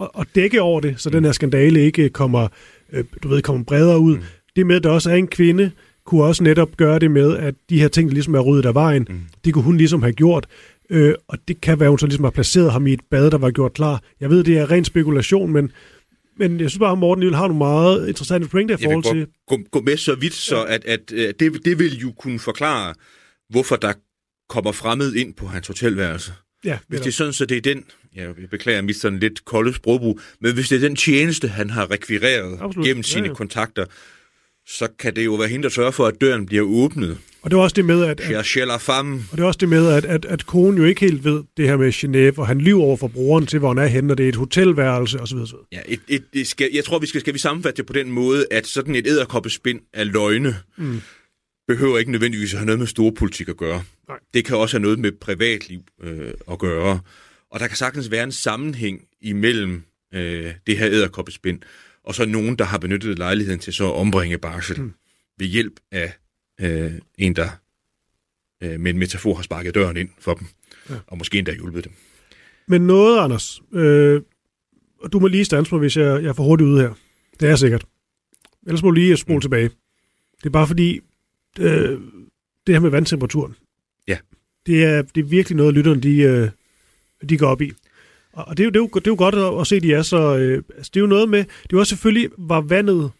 at, 0.00 0.08
at 0.18 0.26
dække 0.34 0.62
over 0.62 0.80
det, 0.80 0.94
så 0.96 1.10
den 1.10 1.24
her 1.24 1.32
skandale 1.32 1.80
ikke 1.80 2.08
kommer, 2.08 2.48
øh, 2.92 3.04
du 3.22 3.28
ved, 3.28 3.42
kommer 3.42 3.64
bredere 3.64 3.98
ud. 3.98 4.16
Mm. 4.16 4.22
Det 4.56 4.66
med, 4.66 4.76
at 4.76 4.84
der 4.84 4.90
også 4.90 5.10
er 5.10 5.14
en 5.14 5.28
kvinde, 5.28 5.70
kunne 6.04 6.24
også 6.24 6.42
netop 6.42 6.76
gøre 6.76 6.98
det 6.98 7.10
med, 7.10 7.36
at 7.36 7.54
de 7.70 7.80
her 7.80 7.88
ting 7.88 8.10
ligesom 8.12 8.34
er 8.34 8.40
ryddet 8.40 8.66
af 8.66 8.74
vejen. 8.74 9.06
Mm. 9.10 9.20
Det 9.44 9.54
kunne 9.54 9.64
hun 9.64 9.76
ligesom 9.76 10.02
have 10.02 10.12
gjort. 10.12 10.46
Øh, 10.90 11.14
og 11.28 11.38
det 11.48 11.60
kan 11.60 11.80
være, 11.80 11.86
at 11.86 11.90
hun 11.90 11.98
så 11.98 12.06
ligesom 12.06 12.24
har 12.24 12.30
placeret 12.30 12.72
ham 12.72 12.86
i 12.86 12.92
et 12.92 13.00
bad, 13.10 13.30
der 13.30 13.38
var 13.38 13.50
gjort 13.50 13.72
klar. 13.72 14.02
Jeg 14.20 14.30
ved, 14.30 14.44
det 14.44 14.58
er 14.58 14.70
ren 14.70 14.84
spekulation, 14.84 15.52
men, 15.52 15.72
men 16.36 16.60
jeg 16.60 16.70
synes 16.70 16.78
bare, 16.78 16.92
at 16.92 16.98
Morten 16.98 17.20
Niel 17.20 17.34
har 17.34 17.48
nogle 17.48 17.58
meget 17.58 18.08
interessante 18.08 18.48
pointer 18.48 18.74
i 18.74 18.82
forhold 18.82 19.14
til... 19.14 19.26
Gå, 19.46 19.58
gå 19.70 19.80
med 19.80 19.96
så 19.96 20.14
vidt, 20.14 20.34
så 20.34 20.64
at, 20.64 20.84
at, 20.84 21.12
at 21.12 21.40
det, 21.40 21.64
det 21.64 21.78
vil 21.78 21.98
jo 21.98 22.12
kunne 22.12 22.38
forklare, 22.38 22.94
hvorfor 23.50 23.76
der 23.76 23.92
kommer 24.54 24.72
fremmed 24.72 25.14
ind 25.14 25.34
på 25.34 25.46
hans 25.46 25.66
hotelværelse. 25.66 26.32
Ja, 26.64 26.78
hvis 26.88 27.00
det 27.00 27.06
er 27.06 27.12
sådan, 27.12 27.32
så 27.32 27.46
det 27.46 27.56
er 27.56 27.60
den, 27.60 27.84
jeg 28.14 28.34
beklager 28.50 28.82
mit 28.82 28.96
sådan 28.96 29.18
lidt 29.18 29.44
kolde 29.44 29.74
sprogbrug, 29.74 30.20
men 30.40 30.54
hvis 30.54 30.68
det 30.68 30.76
er 30.76 30.80
den 30.80 30.96
tjeneste, 30.96 31.48
han 31.48 31.70
har 31.70 31.90
rekvireret 31.90 32.58
Absolut. 32.60 32.86
gennem 32.86 33.02
sine 33.02 33.22
ja, 33.22 33.28
ja. 33.28 33.34
kontakter, 33.34 33.84
så 34.66 34.88
kan 34.98 35.16
det 35.16 35.24
jo 35.24 35.34
være 35.34 35.48
hende, 35.48 35.62
der 35.62 35.68
sørger 35.68 35.90
for, 35.90 36.06
at 36.06 36.20
døren 36.20 36.46
bliver 36.46 36.62
åbnet. 36.62 37.18
Og 37.42 37.50
det 37.50 37.56
er 37.56 37.60
også 37.60 37.74
det 37.74 37.84
med, 37.84 38.04
at, 38.04 38.20
at, 38.20 38.80
femme. 38.80 39.24
og 39.30 39.36
det 39.36 39.42
er 39.42 39.46
også 39.46 39.58
det 39.58 39.68
med, 39.68 39.86
at, 39.92 40.04
at, 40.04 40.24
at 40.24 40.46
konen 40.46 40.78
jo 40.78 40.84
ikke 40.84 41.00
helt 41.00 41.24
ved 41.24 41.42
det 41.56 41.68
her 41.68 41.76
med 41.76 41.92
Genève, 41.92 42.38
og 42.38 42.46
han 42.46 42.60
lyver 42.60 42.82
over 42.82 42.96
for 42.96 43.08
broren 43.08 43.46
til, 43.46 43.58
hvor 43.58 43.68
han 43.68 43.78
er 43.78 43.86
henne, 43.86 44.12
og 44.12 44.18
det 44.18 44.24
er 44.24 44.28
et 44.28 44.36
hotelværelse 44.36 45.20
osv. 45.20 45.36
osv. 45.36 45.56
Ja, 45.72 45.80
et, 45.88 46.00
et, 46.08 46.24
et 46.32 46.46
skal, 46.46 46.70
jeg 46.72 46.84
tror, 46.84 46.98
vi 46.98 47.06
skal, 47.06 47.20
skal 47.20 47.34
vi 47.34 47.38
sammenfatte 47.38 47.76
det 47.76 47.86
på 47.86 47.92
den 47.92 48.10
måde, 48.10 48.46
at 48.50 48.66
sådan 48.66 48.94
et 48.94 49.06
æderkoppespind 49.06 49.80
af 49.92 50.12
løgne 50.12 50.56
mm. 50.76 51.00
behøver 51.68 51.98
ikke 51.98 52.10
nødvendigvis 52.10 52.52
at 52.52 52.58
have 52.58 52.66
noget 52.66 52.78
med 52.78 52.86
storpolitik 52.86 53.48
at 53.48 53.56
gøre. 53.56 53.82
Nej. 54.08 54.18
Det 54.34 54.44
kan 54.44 54.56
også 54.56 54.76
have 54.76 54.82
noget 54.82 54.98
med 54.98 55.12
privatliv 55.12 55.80
øh, 56.00 56.34
at 56.50 56.58
gøre. 56.58 57.00
Og 57.50 57.60
der 57.60 57.66
kan 57.66 57.76
sagtens 57.76 58.10
være 58.10 58.24
en 58.24 58.32
sammenhæng 58.32 59.08
imellem 59.20 59.82
øh, 60.14 60.54
det 60.66 60.78
her 60.78 60.86
æderkoppespind 60.86 61.60
og 62.04 62.14
så 62.14 62.26
nogen, 62.26 62.56
der 62.56 62.64
har 62.64 62.78
benyttet 62.78 63.18
lejligheden 63.18 63.60
til 63.60 63.72
så 63.72 63.86
at 63.86 63.94
ombringe 63.94 64.38
barsel 64.38 64.80
mm. 64.80 64.92
ved 65.38 65.46
hjælp 65.46 65.80
af 65.92 66.12
øh, 66.60 66.92
en, 67.18 67.36
der 67.36 67.48
øh, 68.62 68.80
med 68.80 68.90
en 68.90 68.98
metafor 68.98 69.34
har 69.34 69.42
sparket 69.42 69.74
døren 69.74 69.96
ind 69.96 70.08
for 70.18 70.34
dem, 70.34 70.46
ja. 70.90 70.94
og 71.06 71.18
måske 71.18 71.38
endda 71.38 71.52
hjulpet 71.52 71.84
dem. 71.84 71.92
Men 72.68 72.86
noget, 72.86 73.20
Anders, 73.20 73.62
øh, 73.72 74.22
og 75.00 75.12
du 75.12 75.18
må 75.18 75.26
lige 75.26 75.44
stanse 75.44 75.74
mig, 75.74 75.78
hvis 75.78 75.96
jeg, 75.96 76.22
jeg 76.22 76.28
er 76.28 76.32
for 76.32 76.44
hurtigt 76.44 76.68
ude 76.68 76.80
her. 76.80 76.94
Det 77.40 77.48
er 77.48 77.56
sikkert. 77.56 77.84
Ellers 78.66 78.82
må 78.82 78.90
du 78.90 78.94
lige 78.94 79.16
spole 79.16 79.36
mm. 79.36 79.40
tilbage. 79.40 79.70
Det 80.38 80.46
er 80.46 80.50
bare 80.50 80.66
fordi, 80.66 81.00
øh, 81.58 82.00
det 82.66 82.74
her 82.74 82.80
med 82.80 82.90
vandtemperaturen, 82.90 83.56
ja. 84.08 84.18
det, 84.66 84.84
er, 84.84 85.02
det 85.02 85.20
er 85.20 85.24
virkelig 85.24 85.56
noget, 85.56 85.74
lytterne 85.74 86.00
de, 86.00 86.16
øh, 86.16 86.50
de 87.28 87.38
går 87.38 87.46
op 87.46 87.62
i. 87.62 87.72
Og 88.32 88.56
det 88.56 88.62
er 88.62 88.64
jo, 88.64 88.70
det 88.70 88.76
er 88.76 88.80
jo, 88.80 88.90
det 88.94 89.06
er 89.06 89.10
jo 89.10 89.16
godt 89.18 89.60
at, 89.60 89.66
se, 89.66 89.76
at 89.76 89.82
de 89.82 89.92
er 89.92 90.02
så... 90.02 90.36
Øh, 90.36 90.62
altså, 90.76 90.90
det 90.94 91.00
er 91.00 91.00
jo 91.00 91.06
noget 91.06 91.28
med... 91.28 91.38
Det 91.38 91.48
er 91.48 91.72
jo 91.72 91.78
også 91.78 91.90
selvfølgelig, 91.90 92.30
var 92.38 92.60
vandet... 92.60 93.10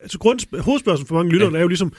Altså 0.00 0.18
grund, 0.18 0.60
hovedspørgsmålet 0.60 1.08
for 1.08 1.14
mange 1.14 1.32
lyttere 1.32 1.50
ja. 1.50 1.56
er 1.56 1.62
jo 1.62 1.68
ligesom, 1.68 1.92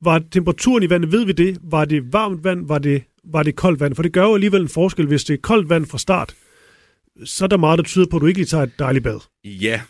var 0.00 0.22
temperaturen 0.30 0.82
i 0.82 0.90
vandet, 0.90 1.12
ved 1.12 1.24
vi 1.24 1.32
det? 1.32 1.58
Var 1.62 1.84
det 1.84 2.12
varmt 2.12 2.44
vand? 2.44 2.66
Var 2.66 2.78
det, 2.78 3.02
var 3.24 3.42
det 3.42 3.56
koldt 3.56 3.80
vand? 3.80 3.94
For 3.94 4.02
det 4.02 4.12
gør 4.12 4.22
jo 4.22 4.34
alligevel 4.34 4.62
en 4.62 4.68
forskel, 4.68 5.06
hvis 5.06 5.24
det 5.24 5.34
er 5.34 5.38
koldt 5.38 5.68
vand 5.68 5.86
fra 5.86 5.98
start. 5.98 6.34
Så 7.24 7.44
er 7.44 7.48
der 7.48 7.56
meget, 7.56 7.78
der 7.78 7.84
tyder 7.84 8.06
på, 8.10 8.16
at 8.16 8.20
du 8.20 8.26
ikke 8.26 8.38
lige 8.38 8.46
tager 8.46 8.64
et 8.64 8.78
dejligt 8.78 9.04
bad. 9.04 9.20
Ja. 9.44 9.80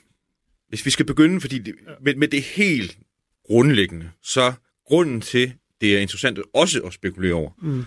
Hvis 0.69 0.87
vi 0.87 0.91
skal 0.91 1.07
begynde, 1.07 1.41
fordi 1.41 1.59
det, 1.59 1.75
ja. 1.87 1.93
med, 2.01 2.15
med 2.15 2.29
det 2.29 2.43
helt 2.43 2.99
grundlæggende, 3.47 4.11
så 4.23 4.53
grunden 4.87 5.21
til, 5.21 5.53
det 5.81 5.97
er 5.97 6.01
interessant 6.01 6.39
også 6.55 6.81
at 6.81 6.93
spekulere 6.93 7.35
over, 7.35 7.51
mm. 7.63 7.85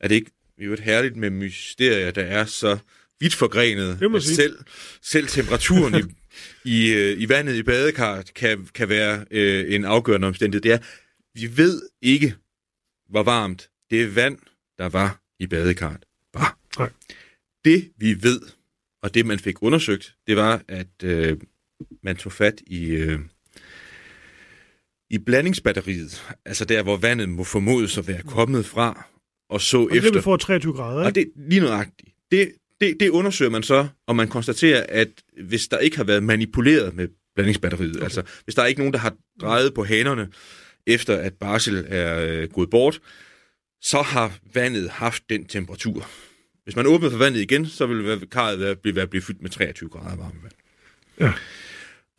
er 0.00 0.08
det 0.08 0.14
ikke 0.14 0.30
jo 0.58 0.72
et 0.72 0.80
herligt 0.80 1.16
med 1.16 1.30
mysterier, 1.30 2.10
der 2.10 2.22
er 2.22 2.44
så 2.44 2.78
vidt 3.20 3.34
forgrenet. 3.34 4.10
Må 4.10 4.20
selv, 4.20 4.58
selv 5.02 5.28
temperaturen 5.28 5.94
i, 5.94 6.02
i, 6.64 6.92
øh, 6.92 7.20
i 7.20 7.28
vandet 7.28 7.54
i 7.54 7.62
badekarret 7.62 8.34
kan, 8.34 8.68
kan 8.74 8.88
være 8.88 9.24
øh, 9.30 9.74
en 9.74 9.84
afgørende 9.84 10.26
omstændighed. 10.26 10.62
Det 10.62 10.72
er, 10.72 10.78
vi 11.34 11.56
ved 11.56 11.82
ikke, 12.02 12.34
hvor 13.08 13.22
varmt 13.22 13.70
det 13.90 14.16
vand, 14.16 14.38
der 14.78 14.88
var 14.88 15.22
i 15.38 15.46
badekarret, 15.46 16.04
var. 16.34 16.58
Nej. 16.78 16.90
Det 17.64 17.90
vi 17.96 18.22
ved, 18.22 18.40
og 19.02 19.14
det 19.14 19.26
man 19.26 19.38
fik 19.38 19.62
undersøgt, 19.62 20.14
det 20.26 20.36
var, 20.36 20.62
at 20.68 21.02
øh, 21.02 21.38
man 22.02 22.16
tog 22.16 22.32
fat 22.32 22.62
i... 22.66 22.84
Øh, 22.86 23.20
i 25.10 25.18
blandingsbatteriet, 25.18 26.22
altså 26.44 26.64
der, 26.64 26.82
hvor 26.82 26.96
vandet 26.96 27.28
må 27.28 27.44
formodes 27.44 27.98
at 27.98 28.08
være 28.08 28.22
kommet 28.22 28.66
fra, 28.66 29.06
og 29.50 29.60
så 29.60 29.78
og 29.78 29.96
efter... 29.96 30.10
det, 30.10 30.14
vi 30.14 30.22
får 30.22 30.36
23 30.36 30.72
grader, 30.72 31.00
ikke? 31.00 31.08
Og 31.08 31.14
det 31.14 31.32
lige 31.48 31.60
nøjagtigt. 31.60 32.14
Det, 32.30 32.52
det, 32.80 32.96
det 33.00 33.08
undersøger 33.08 33.50
man 33.50 33.62
så, 33.62 33.88
og 34.06 34.16
man 34.16 34.28
konstaterer, 34.28 34.86
at 34.88 35.08
hvis 35.44 35.68
der 35.68 35.78
ikke 35.78 35.96
har 35.96 36.04
været 36.04 36.22
manipuleret 36.22 36.94
med 36.94 37.08
blandingsbatteriet, 37.34 37.96
okay. 37.96 38.04
altså 38.04 38.22
hvis 38.44 38.54
der 38.54 38.62
er 38.62 38.66
ikke 38.66 38.80
nogen, 38.80 38.92
der 38.92 38.98
har 38.98 39.14
drejet 39.40 39.74
på 39.74 39.84
hanerne, 39.84 40.28
efter 40.86 41.16
at 41.16 41.34
Barsel 41.34 41.84
er 41.88 42.20
øh, 42.20 42.48
gået 42.48 42.70
bort, 42.70 43.00
så 43.80 44.02
har 44.02 44.38
vandet 44.54 44.90
haft 44.90 45.22
den 45.30 45.44
temperatur. 45.44 46.08
Hvis 46.64 46.76
man 46.76 46.86
åbner 46.86 47.10
for 47.10 47.18
vandet 47.18 47.40
igen, 47.40 47.66
så 47.66 47.86
vil 47.86 48.28
karret 48.30 48.60
være, 48.60 48.76
blive, 48.76 48.96
være, 48.96 49.06
blive 49.06 49.22
fyldt 49.22 49.42
med 49.42 49.50
23 49.50 49.88
grader 49.88 50.16
varme 50.16 50.42
vand. 50.42 50.52
Ja. 51.20 51.32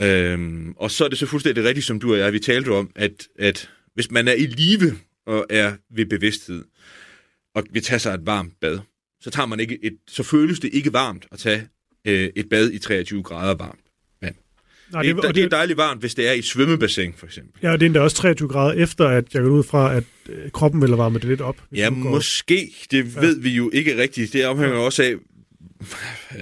Øhm, 0.01 0.73
og 0.77 0.91
så 0.91 1.05
er 1.05 1.09
det 1.09 1.17
så 1.17 1.25
fuldstændig 1.25 1.63
rigtigt, 1.63 1.85
som 1.85 1.99
du 1.99 2.13
og 2.13 2.19
jeg, 2.19 2.33
vi 2.33 2.39
talte 2.39 2.69
om, 2.69 2.91
at, 2.95 3.27
at 3.39 3.69
hvis 3.93 4.11
man 4.11 4.27
er 4.27 4.33
i 4.33 4.45
live 4.45 4.97
og 5.25 5.45
er 5.49 5.73
ved 5.95 6.05
bevidsthed, 6.05 6.63
og 7.55 7.63
vil 7.71 7.81
tage 7.81 7.99
sig 7.99 8.13
et 8.13 8.25
varmt 8.25 8.53
bad, 8.61 8.79
så, 9.21 9.29
tager 9.29 9.47
man 9.47 9.59
ikke 9.59 9.79
et, 9.83 9.97
så 10.07 10.23
føles 10.23 10.59
det 10.59 10.69
ikke 10.73 10.93
varmt 10.93 11.25
at 11.31 11.39
tage 11.39 11.67
øh, 12.07 12.29
et 12.35 12.49
bad 12.49 12.71
i 12.71 12.79
23 12.79 13.23
grader 13.23 13.55
varmt 13.55 13.79
vand. 14.21 14.35
Nej, 14.91 15.03
det, 15.03 15.15
det, 15.15 15.23
det, 15.23 15.35
det 15.35 15.43
er 15.43 15.49
dejligt 15.49 15.77
varmt, 15.77 15.99
hvis 15.99 16.15
det 16.15 16.27
er 16.27 16.33
i 16.33 16.41
svømmebassin, 16.41 17.13
for 17.17 17.25
eksempel. 17.25 17.53
Ja, 17.63 17.71
og 17.71 17.79
det 17.79 17.85
er 17.85 17.87
endda 17.87 17.99
også 17.99 18.17
23 18.17 18.49
grader 18.49 18.73
efter, 18.73 19.07
at 19.07 19.33
jeg 19.33 19.41
går 19.41 19.49
ud 19.49 19.63
fra, 19.63 19.95
at 19.95 20.03
øh, 20.29 20.51
kroppen 20.51 20.81
vil 20.81 20.89
varme 20.89 21.19
det 21.19 21.27
lidt 21.27 21.41
op. 21.41 21.57
Ja, 21.71 21.89
måske. 21.89 22.71
Det 22.91 23.15
ja. 23.15 23.19
ved 23.21 23.39
vi 23.39 23.49
jo 23.49 23.69
ikke 23.73 23.97
rigtigt. 23.97 24.33
Det 24.33 24.41
afhænger 24.41 24.75
ja. 24.75 24.81
også 24.81 25.03
af, 25.03 25.15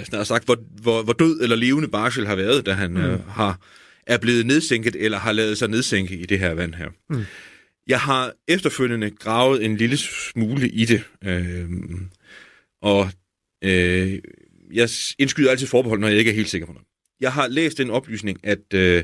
snart 0.03 0.27
sagt, 0.27 0.45
hvor, 0.45 0.57
hvor, 0.81 1.03
hvor 1.03 1.13
død 1.13 1.41
eller 1.41 1.55
levende 1.55 1.87
Barsel 1.87 2.27
har 2.27 2.35
været, 2.35 2.65
da 2.65 2.73
han 2.73 2.91
mm. 2.91 2.97
øh, 2.97 3.27
har, 3.27 3.59
er 4.07 4.17
blevet 4.17 4.45
nedsænket, 4.45 4.95
eller 4.95 5.17
har 5.17 5.31
lavet 5.31 5.57
sig 5.57 5.69
nedsænke 5.69 6.17
i 6.17 6.25
det 6.25 6.39
her 6.39 6.53
vand 6.53 6.73
her. 6.73 6.89
Mm. 7.09 7.25
Jeg 7.87 7.99
har 7.99 8.33
efterfølgende 8.47 9.11
gravet 9.11 9.65
en 9.65 9.77
lille 9.77 9.97
smule 9.97 10.69
i 10.69 10.85
det. 10.85 11.03
Øh, 11.23 11.69
og 12.81 13.11
øh, 13.63 14.19
jeg 14.73 14.89
indskyder 15.19 15.51
altid 15.51 15.67
forbehold, 15.67 15.99
når 15.99 16.07
jeg 16.07 16.17
ikke 16.17 16.31
er 16.31 16.35
helt 16.35 16.49
sikker 16.49 16.67
på 16.67 16.73
noget. 16.73 16.87
Jeg 17.19 17.33
har 17.33 17.47
læst 17.47 17.79
en 17.79 17.89
oplysning, 17.89 18.39
at 18.43 18.73
øh, 18.73 19.03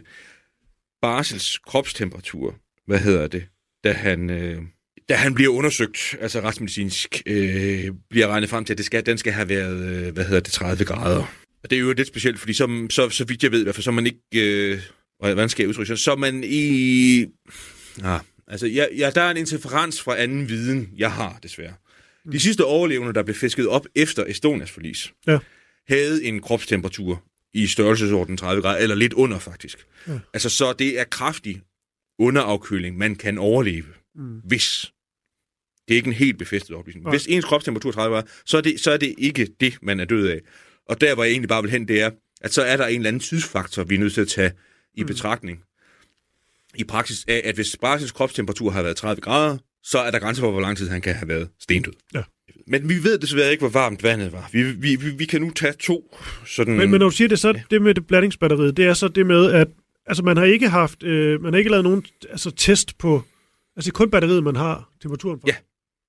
Barsels 1.02 1.58
kropstemperatur, 1.58 2.56
hvad 2.88 3.00
hedder 3.00 3.28
det, 3.28 3.46
da 3.84 3.92
han, 3.92 4.30
øh, 4.30 4.62
da 5.10 5.16
han 5.16 5.34
bliver 5.34 5.52
undersøgt, 5.52 6.16
altså 6.22 6.40
retsmedicinsk, 6.42 7.22
øh, 7.26 7.92
bliver 8.10 8.28
regnet 8.28 8.50
frem 8.50 8.66
til, 8.66 8.74
at 8.74 8.78
det 8.78 8.86
skal, 8.86 9.06
den 9.06 9.18
skal 9.18 9.34
have 9.34 9.50
været, 9.50 9.86
øh, 9.86 10.14
hvad 10.14 10.26
hedder 10.26 10.40
det, 10.40 10.54
30 10.54 10.86
grader. 10.86 11.34
Og 11.64 11.70
det 11.70 11.76
er 11.76 11.80
jo 11.80 11.94
lidt 11.94 12.08
specielt, 12.08 12.40
fordi 12.40 12.54
så, 12.54 12.88
så, 12.90 13.10
så 13.10 13.26
vidt 13.26 13.44
jeg 13.44 13.52
ved, 13.52 13.60
i 13.60 13.64
hvert 13.64 13.76
fald, 13.76 13.84
så 13.84 13.90
er 13.90 13.94
man 13.94 14.06
ikke, 14.06 14.20
øh, 14.72 14.80
hvordan 15.20 15.50
skal 15.50 15.64
jeg 15.64 15.70
udtrykke 15.70 15.98
så 15.98 16.12
er 16.12 16.16
man 16.16 16.44
i... 16.46 17.26
Ah, 18.04 18.20
altså, 18.48 18.68
ja, 18.68 18.86
ja, 18.98 19.12
der 19.16 19.22
er 19.22 19.32
en 19.32 19.38
interferens 19.38 20.02
fra 20.02 20.18
anden 20.18 20.50
viden, 20.50 20.90
jeg 20.98 21.12
har 21.12 21.40
desværre. 21.44 21.74
De 22.32 22.40
sidste 22.40 22.66
overlevende, 22.66 23.14
der 23.14 23.24
blev 23.24 23.36
fisket 23.36 23.68
op 23.68 23.86
efter 23.96 24.26
Estonias 24.28 24.72
forlis, 24.72 25.14
ja. 25.28 25.40
havde 25.88 26.24
en 26.24 26.42
kropstemperatur 26.42 27.24
i 27.54 27.68
størrelsesorden 27.68 28.38
30 28.38 28.62
grader, 28.62 28.80
eller 28.80 28.96
lidt 28.96 29.14
under 29.14 29.40
faktisk. 29.40 29.86
Ja. 30.08 30.20
Altså, 30.34 30.50
så 30.50 30.74
det 30.74 31.00
er 31.00 31.04
kraftigt 31.04 31.62
underafkøling, 32.20 32.98
man 32.98 33.16
kan 33.16 33.38
overleve, 33.38 33.88
mm. 34.16 34.42
hvis. 34.44 34.93
Det 35.88 35.94
er 35.94 35.96
ikke 35.96 36.08
en 36.08 36.14
helt 36.14 36.38
befæstet 36.38 36.76
oplysning. 36.76 37.10
Hvis 37.10 37.26
ens 37.26 37.46
kropstemperatur 37.46 37.90
er 37.90 37.94
30 37.94 38.14
grader, 38.14 38.28
så 38.46 38.58
er, 38.58 38.62
det, 38.62 38.80
så 38.80 38.92
er 38.92 38.98
det 38.98 39.16
ikke 39.18 39.48
det, 39.60 39.78
man 39.82 40.00
er 40.00 40.06
død 40.06 40.28
af. 40.28 40.40
Og 40.90 41.02
der, 41.02 41.16
hvor 41.16 41.24
jeg 41.24 41.32
egentlig 41.32 41.50
bare 41.50 41.62
vil 41.62 41.72
hen, 41.72 41.88
det 41.88 42.02
er, 42.02 42.10
at 42.42 42.54
så 42.54 42.62
er 42.62 42.78
der 42.78 42.88
en 42.88 42.96
eller 42.96 43.08
anden 43.08 43.20
tidsfaktor, 43.20 43.84
vi 43.84 43.96
er 43.96 44.00
nødt 44.00 44.14
til 44.14 44.22
at 44.22 44.28
tage 44.28 44.52
i 44.94 45.02
mm. 45.02 45.08
betragtning. 45.08 45.60
I 46.76 46.84
praksis 46.84 47.26
af, 47.28 47.42
at 47.46 47.56
hvis 47.56 47.78
Brasils 47.82 48.12
kropstemperatur 48.12 48.72
har 48.72 48.82
været 48.84 48.96
30 48.96 49.22
grader, 49.22 49.58
så 49.84 50.00
er 50.00 50.12
der 50.12 50.20
grænser 50.20 50.42
for, 50.42 50.52
hvor 50.52 50.62
lang 50.62 50.78
tid 50.78 50.90
han 50.90 51.02
kan 51.02 51.16
have 51.16 51.28
været 51.28 51.50
stendød. 51.60 51.94
Ja. 52.14 52.22
Men 52.68 52.90
vi 52.90 53.04
ved 53.04 53.18
desværre 53.18 53.52
ikke, 53.52 53.62
hvor 53.62 53.70
varmt 53.70 54.04
vandet 54.04 54.32
var. 54.32 54.50
Vi, 54.52 54.64
vi, 54.64 54.96
vi, 54.96 55.10
vi 55.10 55.26
kan 55.26 55.42
nu 55.42 55.52
tage 55.52 55.74
to 55.74 56.18
sådan... 56.46 56.78
Men, 56.78 56.92
men 56.92 57.00
når 57.00 57.10
du 57.10 57.16
siger 57.16 57.28
det, 57.28 57.40
så 57.40 57.48
ja. 57.48 57.62
det 57.72 57.82
med 57.82 57.94
det 57.94 58.08
blandingsbatteriet, 58.08 58.78
det 58.78 58.86
er 58.86 58.94
så 58.94 59.08
det 59.08 59.26
med, 59.26 59.52
at 59.52 59.68
altså, 60.06 60.24
man 60.24 60.38
har 60.38 60.44
ikke 60.44 60.70
haft, 60.70 61.04
øh, 61.04 61.42
man 61.42 61.54
har 61.54 61.58
ikke 61.58 61.70
lavet 61.70 61.84
nogen 61.84 62.06
altså, 62.30 62.52
test 62.52 62.98
på, 62.98 63.24
altså 63.76 63.92
kun 63.92 64.12
batteriet, 64.12 64.44
man 64.44 64.56
har 64.56 64.90
temperaturen 65.02 65.40
for. 65.40 65.48
Ja, 65.48 65.56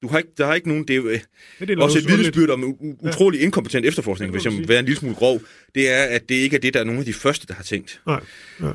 du 0.04 0.08
har 0.08 0.18
ikke, 0.18 0.30
der 0.38 0.46
har 0.46 0.54
ikke 0.54 0.68
nogen, 0.68 0.88
det 0.88 0.96
er 0.96 1.04
øh, 1.04 1.20
det 1.60 1.78
er 1.78 1.82
også 1.82 1.98
et 1.98 2.08
vidnesbyrd 2.08 2.50
om 2.50 2.76
utrolig 3.00 3.38
ja. 3.38 3.44
inkompetent 3.44 3.86
efterforskning, 3.86 4.32
hvis 4.32 4.44
jeg 4.44 4.68
være 4.68 4.78
en 4.78 4.84
lille 4.84 4.98
smule 4.98 5.14
grov, 5.14 5.40
det 5.74 5.90
er, 5.90 6.02
at 6.02 6.28
det 6.28 6.34
ikke 6.34 6.56
er 6.56 6.60
det, 6.60 6.74
der 6.74 6.80
er 6.80 6.84
nogen 6.84 6.98
af 6.98 7.04
de 7.04 7.12
første, 7.12 7.46
der 7.46 7.54
har 7.54 7.62
tænkt. 7.62 8.00
Nej. 8.06 8.20
Ja. 8.62 8.70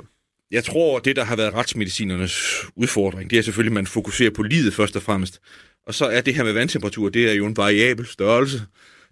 Jeg 0.51 0.63
tror, 0.63 0.99
det, 0.99 1.15
der 1.15 1.23
har 1.23 1.35
været 1.35 1.53
retsmedicinernes 1.53 2.55
udfordring, 2.75 3.29
det 3.29 3.37
er 3.37 3.41
selvfølgelig, 3.41 3.71
at 3.71 3.73
man 3.73 3.87
fokuserer 3.87 4.31
på 4.31 4.43
livet 4.43 4.73
først 4.73 4.95
og 4.95 5.01
fremmest. 5.01 5.39
Og 5.87 5.93
så 5.93 6.05
er 6.05 6.21
det 6.21 6.35
her 6.35 6.43
med 6.43 6.53
vandtemperatur, 6.53 7.09
det 7.09 7.29
er 7.29 7.33
jo 7.33 7.45
en 7.45 7.57
variabel 7.57 8.05
størrelse. 8.05 8.61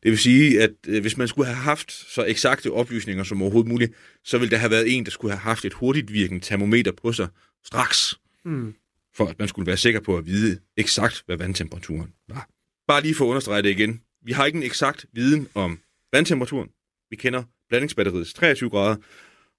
Det 0.03 0.11
vil 0.11 0.17
sige, 0.17 0.61
at 0.61 0.71
øh, 0.87 1.01
hvis 1.01 1.17
man 1.17 1.27
skulle 1.27 1.45
have 1.45 1.55
haft 1.55 1.91
så 1.91 2.25
eksakte 2.27 2.71
oplysninger 2.71 3.23
som 3.23 3.41
overhovedet 3.41 3.69
muligt, 3.69 3.93
så 4.23 4.37
ville 4.37 4.51
der 4.51 4.57
have 4.57 4.71
været 4.71 4.95
en, 4.95 5.05
der 5.05 5.11
skulle 5.11 5.31
have 5.31 5.39
haft 5.39 5.65
et 5.65 5.73
hurtigt 5.73 6.13
virkende 6.13 6.45
termometer 6.45 6.91
på 6.91 7.11
sig 7.13 7.27
straks. 7.65 8.19
Mm 8.45 8.73
for 9.17 9.25
at 9.25 9.39
man 9.39 9.47
skulle 9.47 9.67
være 9.67 9.77
sikker 9.77 9.99
på 9.99 10.17
at 10.17 10.25
vide 10.25 10.59
eksakt, 10.77 11.23
hvad 11.25 11.37
vandtemperaturen 11.37 12.13
var. 12.29 12.49
Bare 12.87 13.01
lige 13.01 13.15
for 13.15 13.25
at 13.25 13.29
understrege 13.29 13.61
det 13.61 13.69
igen. 13.69 14.01
Vi 14.25 14.31
har 14.31 14.45
ikke 14.45 14.57
en 14.57 14.63
eksakt 14.63 15.05
viden 15.13 15.47
om 15.53 15.79
vandtemperaturen. 16.13 16.69
Vi 17.09 17.15
kender 17.15 17.43
blandingsbatteriets 17.69 18.33
23 18.33 18.69
grader, 18.69 18.95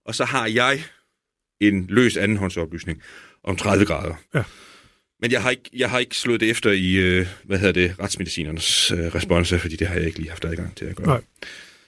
og 0.04 0.14
så 0.14 0.24
har 0.24 0.46
jeg 0.46 0.82
en 1.60 1.86
løs 1.88 2.16
andenhåndsoplysning 2.16 3.02
om 3.44 3.56
30 3.56 3.84
grader. 3.84 4.14
Ja. 4.34 4.42
Men 5.20 5.32
jeg 5.32 5.42
har, 5.42 5.50
ikke, 5.50 5.70
jeg 5.72 5.90
har 5.90 5.98
ikke 5.98 6.16
slået 6.16 6.40
det 6.40 6.50
efter 6.50 6.70
i, 6.70 6.94
øh, 6.94 7.26
hvad 7.44 7.58
hedder 7.58 7.72
det, 7.72 7.94
retsmedicinernes 8.00 8.90
øh, 8.90 8.98
response, 8.98 9.58
fordi 9.58 9.76
det 9.76 9.86
har 9.86 9.94
jeg 9.94 10.06
ikke 10.06 10.18
lige 10.18 10.30
haft 10.30 10.44
adgang 10.44 10.76
til 10.76 10.84
at 10.84 10.96
gøre. 10.96 11.06
Nej. 11.06 11.20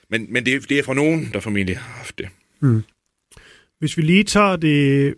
Men, 0.09 0.33
men 0.33 0.45
det, 0.45 0.69
det 0.69 0.79
er 0.79 0.83
fra 0.83 0.93
nogen, 0.93 1.29
der 1.33 1.39
formentlig 1.39 1.77
har 1.77 1.93
haft 1.97 2.17
det. 2.17 2.29
Mm. 2.59 2.83
Hvis 3.79 3.97
vi 3.97 4.01
lige 4.01 4.23
tager 4.23 4.55
det 4.55 5.15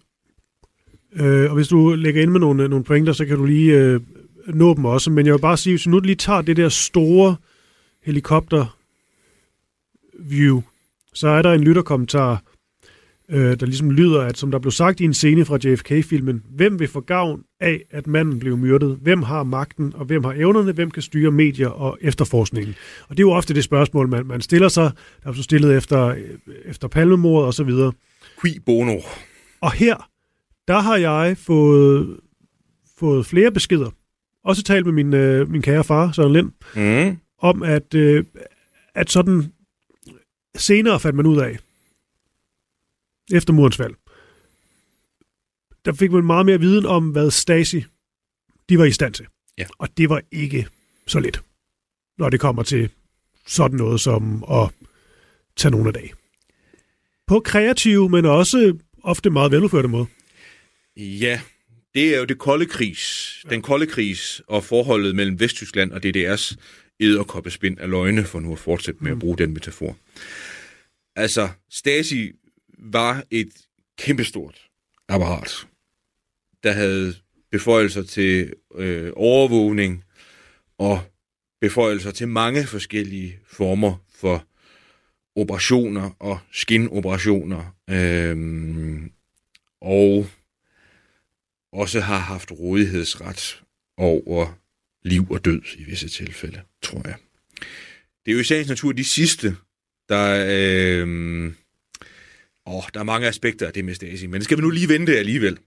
Øh, 1.15 1.49
og 1.49 1.55
hvis 1.55 1.67
du 1.67 1.95
lægger 1.95 2.21
ind 2.21 2.31
med 2.31 2.39
nogle, 2.39 2.67
nogle 2.67 2.85
pointer, 2.85 3.13
så 3.13 3.25
kan 3.25 3.37
du 3.37 3.45
lige 3.45 3.79
øh, 3.79 4.01
nå 4.47 4.73
dem 4.73 4.85
også. 4.85 5.11
Men 5.11 5.25
jeg 5.25 5.33
vil 5.33 5.39
bare 5.39 5.57
sige, 5.57 5.73
hvis 5.73 5.83
du 5.83 5.89
nu 5.89 5.99
lige 5.99 6.15
tager 6.15 6.41
det 6.41 6.57
der 6.57 6.69
store 6.69 7.35
helikopter 8.03 8.77
view, 10.19 10.61
så 11.13 11.27
er 11.27 11.41
der 11.41 11.53
en 11.53 11.63
lytterkommentar, 11.63 12.41
øh, 13.29 13.59
der 13.59 13.65
ligesom 13.65 13.91
lyder, 13.91 14.21
at 14.21 14.37
som 14.37 14.51
der 14.51 14.59
blev 14.59 14.71
sagt 14.71 14.99
i 14.99 15.03
en 15.03 15.13
scene 15.13 15.45
fra 15.45 15.57
JFK-filmen, 15.63 16.43
hvem 16.49 16.79
vil 16.79 16.87
få 16.87 17.01
gavn 17.01 17.43
af, 17.59 17.81
at 17.91 18.07
manden 18.07 18.39
blev 18.39 18.57
myrdet? 18.57 18.97
Hvem 19.01 19.23
har 19.23 19.43
magten, 19.43 19.93
og 19.95 20.05
hvem 20.05 20.23
har 20.23 20.33
evnerne? 20.33 20.71
Hvem 20.71 20.91
kan 20.91 21.01
styre 21.01 21.31
medier 21.31 21.69
og 21.69 21.97
efterforskningen? 22.01 22.75
Og 23.09 23.17
det 23.17 23.23
er 23.23 23.27
jo 23.27 23.31
ofte 23.31 23.53
det 23.53 23.63
spørgsmål, 23.63 24.09
man, 24.09 24.25
man 24.25 24.41
stiller 24.41 24.67
sig. 24.67 24.91
Der 25.23 25.29
er 25.29 25.33
så 25.33 25.43
stillet 25.43 25.77
efter, 25.77 26.15
efter 26.65 26.87
palmemordet 26.87 27.47
og 27.47 27.53
så 27.53 27.63
videre. 27.63 27.91
Qui 28.41 28.59
bono? 28.65 28.97
Og 29.61 29.71
her 29.71 30.12
der 30.67 30.79
har 30.79 30.97
jeg 30.97 31.37
fået, 31.37 32.19
fået 32.97 33.25
flere 33.25 33.51
beskeder. 33.51 33.91
Også 34.43 34.63
talt 34.63 34.85
med 34.85 34.93
min, 34.93 35.13
øh, 35.13 35.49
min 35.49 35.61
kære 35.61 35.83
far, 35.83 36.11
Søren 36.11 36.33
Lind, 36.33 36.51
mm. 36.75 37.17
om 37.37 37.63
at, 37.63 37.93
øh, 37.93 38.25
at 38.95 39.11
sådan 39.11 39.53
senere 40.55 40.99
fandt 40.99 41.15
man 41.15 41.25
ud 41.25 41.37
af, 41.37 41.59
efter 43.31 43.53
murens 43.53 43.77
fald, 43.77 43.93
der 45.85 45.93
fik 45.93 46.11
man 46.11 46.25
meget 46.25 46.45
mere 46.45 46.59
viden 46.59 46.85
om, 46.85 47.09
hvad 47.09 47.31
Stasi 47.31 47.83
de 48.69 48.77
var 48.79 48.85
i 48.85 48.91
stand 48.91 49.13
til. 49.13 49.25
Ja. 49.57 49.65
Og 49.77 49.97
det 49.97 50.09
var 50.09 50.21
ikke 50.31 50.67
så 51.07 51.19
let, 51.19 51.41
når 52.17 52.29
det 52.29 52.39
kommer 52.39 52.63
til 52.63 52.89
sådan 53.47 53.77
noget 53.77 54.01
som 54.01 54.43
at 54.51 54.69
tage 55.55 55.71
nogle 55.71 55.87
af 55.87 55.93
dag. 55.93 56.13
På 57.27 57.39
kreative, 57.39 58.09
men 58.09 58.25
også 58.25 58.77
ofte 59.03 59.29
meget 59.29 59.51
veludførte 59.51 59.87
måde. 59.87 60.07
Ja, 60.97 61.41
det 61.93 62.15
er 62.15 62.19
jo 62.19 62.25
det 62.25 62.37
kolde 62.37 62.65
krigs, 62.65 63.45
den 63.49 63.61
kolde 63.61 63.87
krigs 63.87 64.41
og 64.47 64.63
forholdet 64.63 65.15
mellem 65.15 65.39
Vesttyskland 65.39 65.91
og 65.91 66.01
DDR's 66.05 66.55
æderkoppespind 66.99 67.79
af 67.79 67.89
løgne, 67.89 68.23
for 68.23 68.39
nu 68.39 68.53
at 68.53 68.59
fortsætte 68.59 69.03
med 69.03 69.11
at 69.11 69.17
mm. 69.17 69.19
bruge 69.19 69.37
den 69.37 69.53
metafor. 69.53 69.97
Altså, 71.15 71.49
Stasi 71.69 72.31
var 72.79 73.23
et 73.31 73.51
kæmpestort 73.97 74.61
apparat, 75.09 75.67
der 76.63 76.71
havde 76.71 77.15
beføjelser 77.51 78.03
til 78.03 78.53
øh, 78.75 79.11
overvågning 79.15 80.03
og 80.77 81.01
beføjelser 81.61 82.11
til 82.11 82.27
mange 82.27 82.67
forskellige 82.67 83.39
former 83.47 83.95
for 84.15 84.45
operationer 85.35 86.09
og 86.19 86.39
skinoperationer. 86.51 87.75
Øh, 87.89 89.01
og 89.81 90.27
også 91.73 91.99
har 91.99 92.17
haft 92.17 92.51
rådighedsret 92.51 93.63
over 93.97 94.59
liv 95.03 95.31
og 95.31 95.45
død 95.45 95.61
i 95.77 95.83
visse 95.83 96.09
tilfælde, 96.09 96.61
tror 96.81 97.01
jeg. 97.05 97.15
Det 98.25 98.31
er 98.31 98.33
jo 98.33 98.39
i 98.39 98.43
sagens 98.43 98.69
natur 98.69 98.91
de 98.91 99.03
sidste, 99.03 99.55
der... 100.09 100.45
Øh, 100.49 101.53
åh, 102.65 102.83
der 102.93 102.99
er 102.99 103.03
mange 103.03 103.27
aspekter 103.27 103.67
af 103.67 103.73
det 103.73 103.85
med 103.85 103.95
Stasi, 103.95 104.27
men 104.27 104.33
det 104.33 104.43
skal 104.43 104.57
vi 104.57 104.61
nu 104.61 104.69
lige 104.69 104.89
vente 104.89 105.17
alligevel. 105.17 105.57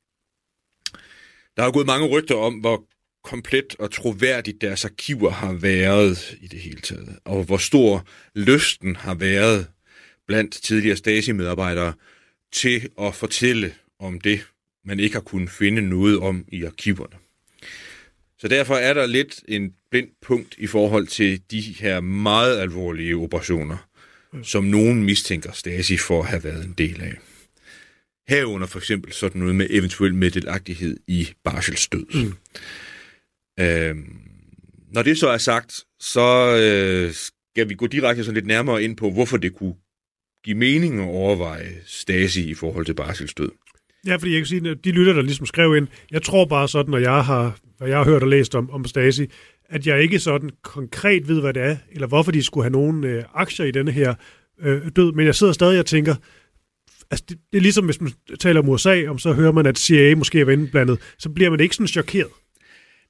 Der 1.56 1.62
har 1.62 1.70
gået 1.70 1.86
mange 1.86 2.06
rygter 2.08 2.34
om, 2.34 2.54
hvor 2.54 2.84
komplet 3.24 3.76
og 3.78 3.90
troværdigt 3.90 4.60
deres 4.60 4.84
arkiver 4.84 5.30
har 5.30 5.52
været 5.52 6.36
i 6.40 6.46
det 6.46 6.60
hele 6.60 6.80
taget, 6.80 7.18
og 7.24 7.44
hvor 7.44 7.56
stor 7.56 8.06
lysten 8.34 8.96
har 8.96 9.14
været 9.14 9.66
blandt 10.26 10.54
tidligere 10.54 10.96
Stasi-medarbejdere 10.96 11.92
til 12.52 12.88
at 13.00 13.14
fortælle 13.14 13.74
om 13.98 14.20
det, 14.20 14.46
man 14.86 15.00
ikke 15.00 15.14
har 15.14 15.20
kunnet 15.20 15.50
finde 15.50 15.82
noget 15.82 16.18
om 16.18 16.44
i 16.48 16.64
arkiverne. 16.64 17.16
Så 18.38 18.48
derfor 18.48 18.74
er 18.74 18.94
der 18.94 19.06
lidt 19.06 19.42
en 19.48 19.72
blind 19.90 20.08
punkt 20.22 20.54
i 20.58 20.66
forhold 20.66 21.06
til 21.06 21.42
de 21.50 21.60
her 21.60 22.00
meget 22.00 22.58
alvorlige 22.58 23.16
operationer, 23.16 23.88
som 24.42 24.64
nogen 24.64 25.04
mistænker 25.04 25.52
Stasi 25.52 25.96
for 25.96 26.22
at 26.22 26.28
have 26.28 26.44
været 26.44 26.64
en 26.64 26.74
del 26.78 27.02
af. 27.02 27.14
Herunder 28.28 28.66
for 28.66 28.78
eksempel 28.78 29.12
sådan 29.12 29.40
noget 29.40 29.54
med 29.54 29.66
eventuel 29.70 30.14
meddelagtighed 30.14 30.96
i 31.06 31.28
Barschels 31.44 31.88
død. 31.88 32.06
Mm. 32.14 32.34
Øhm, 33.64 34.18
når 34.92 35.02
det 35.02 35.18
så 35.18 35.28
er 35.28 35.38
sagt, 35.38 35.84
så 36.00 36.56
øh, 36.56 37.12
skal 37.12 37.68
vi 37.68 37.74
gå 37.74 37.86
direkte 37.86 38.24
sådan 38.24 38.34
lidt 38.34 38.46
nærmere 38.46 38.82
ind 38.82 38.96
på, 38.96 39.10
hvorfor 39.10 39.36
det 39.36 39.54
kunne 39.54 39.74
give 40.44 40.56
mening 40.56 41.00
at 41.00 41.06
overveje 41.06 41.74
Stasi 41.86 42.50
i 42.50 42.54
forhold 42.54 42.86
til 42.86 42.94
Barschels 42.94 43.34
død. 43.34 43.50
Ja, 44.06 44.16
fordi 44.16 44.32
jeg 44.32 44.40
kan 44.40 44.46
sige, 44.46 44.70
at 44.70 44.84
de 44.84 44.90
lytter, 44.90 45.12
der 45.12 45.22
ligesom 45.22 45.46
skrev 45.46 45.76
ind, 45.76 45.88
jeg 46.10 46.22
tror 46.22 46.44
bare 46.44 46.68
sådan, 46.68 46.90
når 46.90 46.98
jeg 46.98 47.24
har, 47.24 47.58
hvad 47.78 47.88
jeg 47.88 47.96
har 47.96 48.04
hørt 48.04 48.22
og 48.22 48.28
læst 48.28 48.54
om, 48.54 48.70
om 48.70 48.84
Stasi, 48.84 49.26
at 49.68 49.86
jeg 49.86 50.02
ikke 50.02 50.18
sådan 50.18 50.50
konkret 50.62 51.28
ved, 51.28 51.40
hvad 51.40 51.54
det 51.54 51.62
er, 51.62 51.76
eller 51.92 52.06
hvorfor 52.06 52.32
de 52.32 52.42
skulle 52.42 52.64
have 52.64 52.72
nogle 52.72 53.08
øh, 53.08 53.24
aktier 53.34 53.66
i 53.66 53.70
denne 53.70 53.90
her 53.90 54.14
øh, 54.62 54.82
død, 54.96 55.12
men 55.12 55.26
jeg 55.26 55.34
sidder 55.34 55.52
stadig 55.52 55.78
og 55.78 55.86
tænker, 55.86 56.14
altså 57.10 57.24
det, 57.28 57.38
det 57.52 57.58
er 57.58 57.62
ligesom, 57.62 57.84
hvis 57.84 58.00
man 58.00 58.12
taler 58.40 58.60
om 58.60 58.68
USA, 58.68 59.06
om 59.08 59.18
så 59.18 59.32
hører 59.32 59.52
man, 59.52 59.66
at 59.66 59.78
CIA 59.78 60.14
måske 60.14 60.40
er 60.40 60.50
indblandet, 60.50 60.98
så 61.18 61.28
bliver 61.28 61.50
man 61.50 61.60
ikke 61.60 61.74
sådan 61.74 61.88
chokeret. 61.88 62.30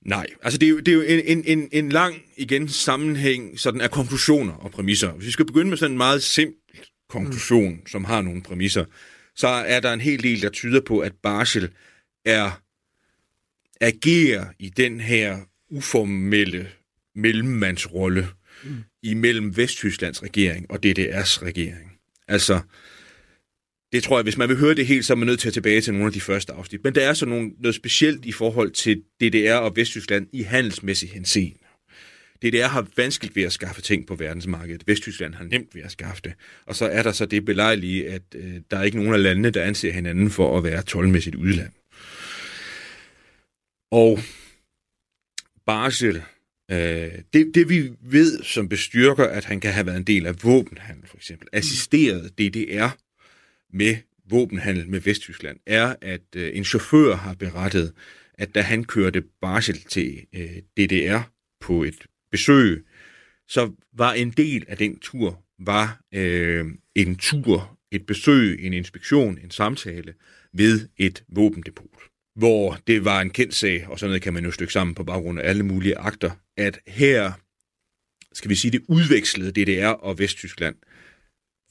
Nej, 0.07 0.27
altså 0.43 0.59
det 0.59 0.67
er 0.67 0.71
jo, 0.71 0.79
det 0.79 0.89
er 0.89 0.93
jo 0.93 1.03
en, 1.27 1.45
en, 1.47 1.69
en 1.73 1.89
lang, 1.89 2.15
igen, 2.37 2.69
sammenhæng 2.69 3.61
sådan 3.61 3.81
af 3.81 3.91
konklusioner 3.91 4.53
og 4.53 4.71
præmisser. 4.71 5.13
Hvis 5.13 5.27
vi 5.27 5.31
skal 5.31 5.47
begynde 5.47 5.69
med 5.69 5.77
sådan 5.77 5.93
en 5.93 5.99
meget 5.99 6.23
simpel 6.23 6.81
konklusion, 7.09 7.73
mm. 7.73 7.87
som 7.87 8.05
har 8.05 8.23
nogle 8.23 8.43
præmisser, 8.43 8.85
så 9.37 9.49
er 9.49 9.81
der 9.81 9.93
en 9.93 10.01
hel 10.01 10.23
del, 10.23 10.43
der 10.43 10.51
tyder 10.51 10.81
på, 10.81 10.99
at 10.99 11.13
Barschel 11.23 11.71
er 12.25 12.63
agerer 13.81 14.47
i 14.59 14.69
den 14.69 15.01
her 15.01 15.39
uformelle 15.71 16.69
mellemmandsrolle 17.15 18.29
mm. 18.65 18.85
imellem 19.03 19.57
Vesttysklands 19.57 20.23
regering 20.23 20.71
og 20.71 20.79
DDR's 20.87 21.45
regering. 21.45 21.93
Altså, 22.29 22.61
det 23.93 24.03
tror 24.03 24.19
jeg, 24.19 24.23
hvis 24.23 24.37
man 24.37 24.49
vil 24.49 24.57
høre 24.57 24.75
det 24.75 24.87
helt, 24.87 25.05
så 25.05 25.13
er 25.13 25.17
man 25.17 25.27
nødt 25.27 25.41
til 25.41 25.49
at 25.49 25.55
tilbage 25.55 25.81
til 25.81 25.93
nogle 25.93 26.07
af 26.07 26.13
de 26.13 26.21
første 26.21 26.53
afsnit. 26.53 26.85
Men 26.85 26.95
der 26.95 27.09
er 27.09 27.15
så 27.15 27.27
nogle, 27.27 27.51
noget 27.59 27.75
specielt 27.75 28.25
i 28.25 28.33
forhold 28.33 28.71
til 28.71 29.03
DDR 29.21 29.55
og 29.55 29.77
Vesttyskland 29.77 30.27
i 30.33 30.43
handelsmæssig 30.43 31.11
henseende. 31.11 31.59
DDR 32.43 32.67
har 32.67 32.87
vanskeligt 32.97 33.37
ved 33.37 33.43
at 33.43 33.53
skaffe 33.53 33.83
ting 33.83 34.07
på 34.07 34.15
verdensmarkedet. 34.15 34.83
Vesttyskland 34.87 35.35
har 35.35 35.45
nemt 35.45 35.75
ved 35.75 35.83
at 35.83 35.91
skaffe 35.91 36.23
det. 36.25 36.33
Og 36.67 36.77
så 36.77 36.87
er 36.87 37.03
der 37.03 37.13
så 37.13 37.27
det 37.27 37.45
belejlige, 37.45 38.09
at 38.09 38.23
øh, 38.35 38.55
der 38.71 38.79
er 38.79 38.83
ikke 38.83 38.97
nogen 38.97 39.15
af 39.15 39.23
landene, 39.23 39.51
der 39.51 39.63
anser 39.63 39.93
hinanden 39.93 40.31
for 40.31 40.59
at 40.59 40.65
være 40.65 40.83
tolvmæssigt 40.83 41.37
udland. 41.37 41.73
Og 43.91 44.19
Barsel, 45.67 46.23
øh, 46.71 47.13
det, 47.33 47.55
det 47.55 47.69
vi 47.69 47.91
ved, 48.01 48.43
som 48.43 48.69
bestyrker, 48.69 49.25
at 49.25 49.45
han 49.45 49.61
kan 49.61 49.73
have 49.73 49.87
været 49.87 49.97
en 49.97 50.05
del 50.05 50.27
af 50.27 50.45
våbenhandel, 50.45 51.07
for 51.07 51.17
eksempel, 51.17 51.49
assisteret 51.53 52.39
DDR 52.39 52.97
med 53.73 53.97
våbenhandel 54.31 54.89
med 54.89 55.01
Vesttyskland, 55.01 55.59
er, 55.67 55.95
at 56.03 56.23
øh, 56.37 56.57
en 56.57 56.65
chauffør 56.65 57.15
har 57.17 57.35
berettet, 57.35 57.93
at 58.35 58.55
da 58.55 58.61
han 58.61 58.85
kørte 58.85 59.23
Barsel 59.41 59.81
til 59.81 60.27
øh, 60.35 60.57
DDR 60.77 61.21
på 61.61 61.83
et 61.83 62.07
besøg, 62.37 62.85
så 63.49 63.73
var 63.93 64.13
en 64.13 64.31
del 64.31 64.65
af 64.69 64.77
den 64.77 64.99
tur 64.99 65.45
var 65.59 66.01
øh, 66.15 66.65
en 66.95 67.17
tur, 67.17 67.79
et 67.93 68.07
besøg, 68.07 68.65
en 68.65 68.73
inspektion, 68.73 69.39
en 69.39 69.51
samtale 69.51 70.15
ved 70.53 70.89
et 70.97 71.25
våbendepot 71.29 72.07
hvor 72.37 72.79
det 72.87 73.05
var 73.05 73.21
en 73.21 73.31
kendt 73.31 73.55
sag, 73.55 73.89
og 73.89 73.99
sådan 73.99 74.11
noget 74.11 74.23
kan 74.23 74.35
man 74.35 74.45
jo 74.45 74.51
stykke 74.51 74.73
sammen 74.73 74.95
på 74.95 75.05
baggrund 75.05 75.41
af 75.41 75.49
alle 75.49 75.63
mulige 75.63 75.99
akter, 75.99 76.31
at 76.57 76.81
her, 76.87 77.33
skal 78.33 78.51
vi 78.51 78.55
sige, 78.55 78.71
det 78.71 78.83
udvekslede 78.89 79.53
DDR 79.53 79.89
og 79.89 80.19
Vesttyskland 80.19 80.77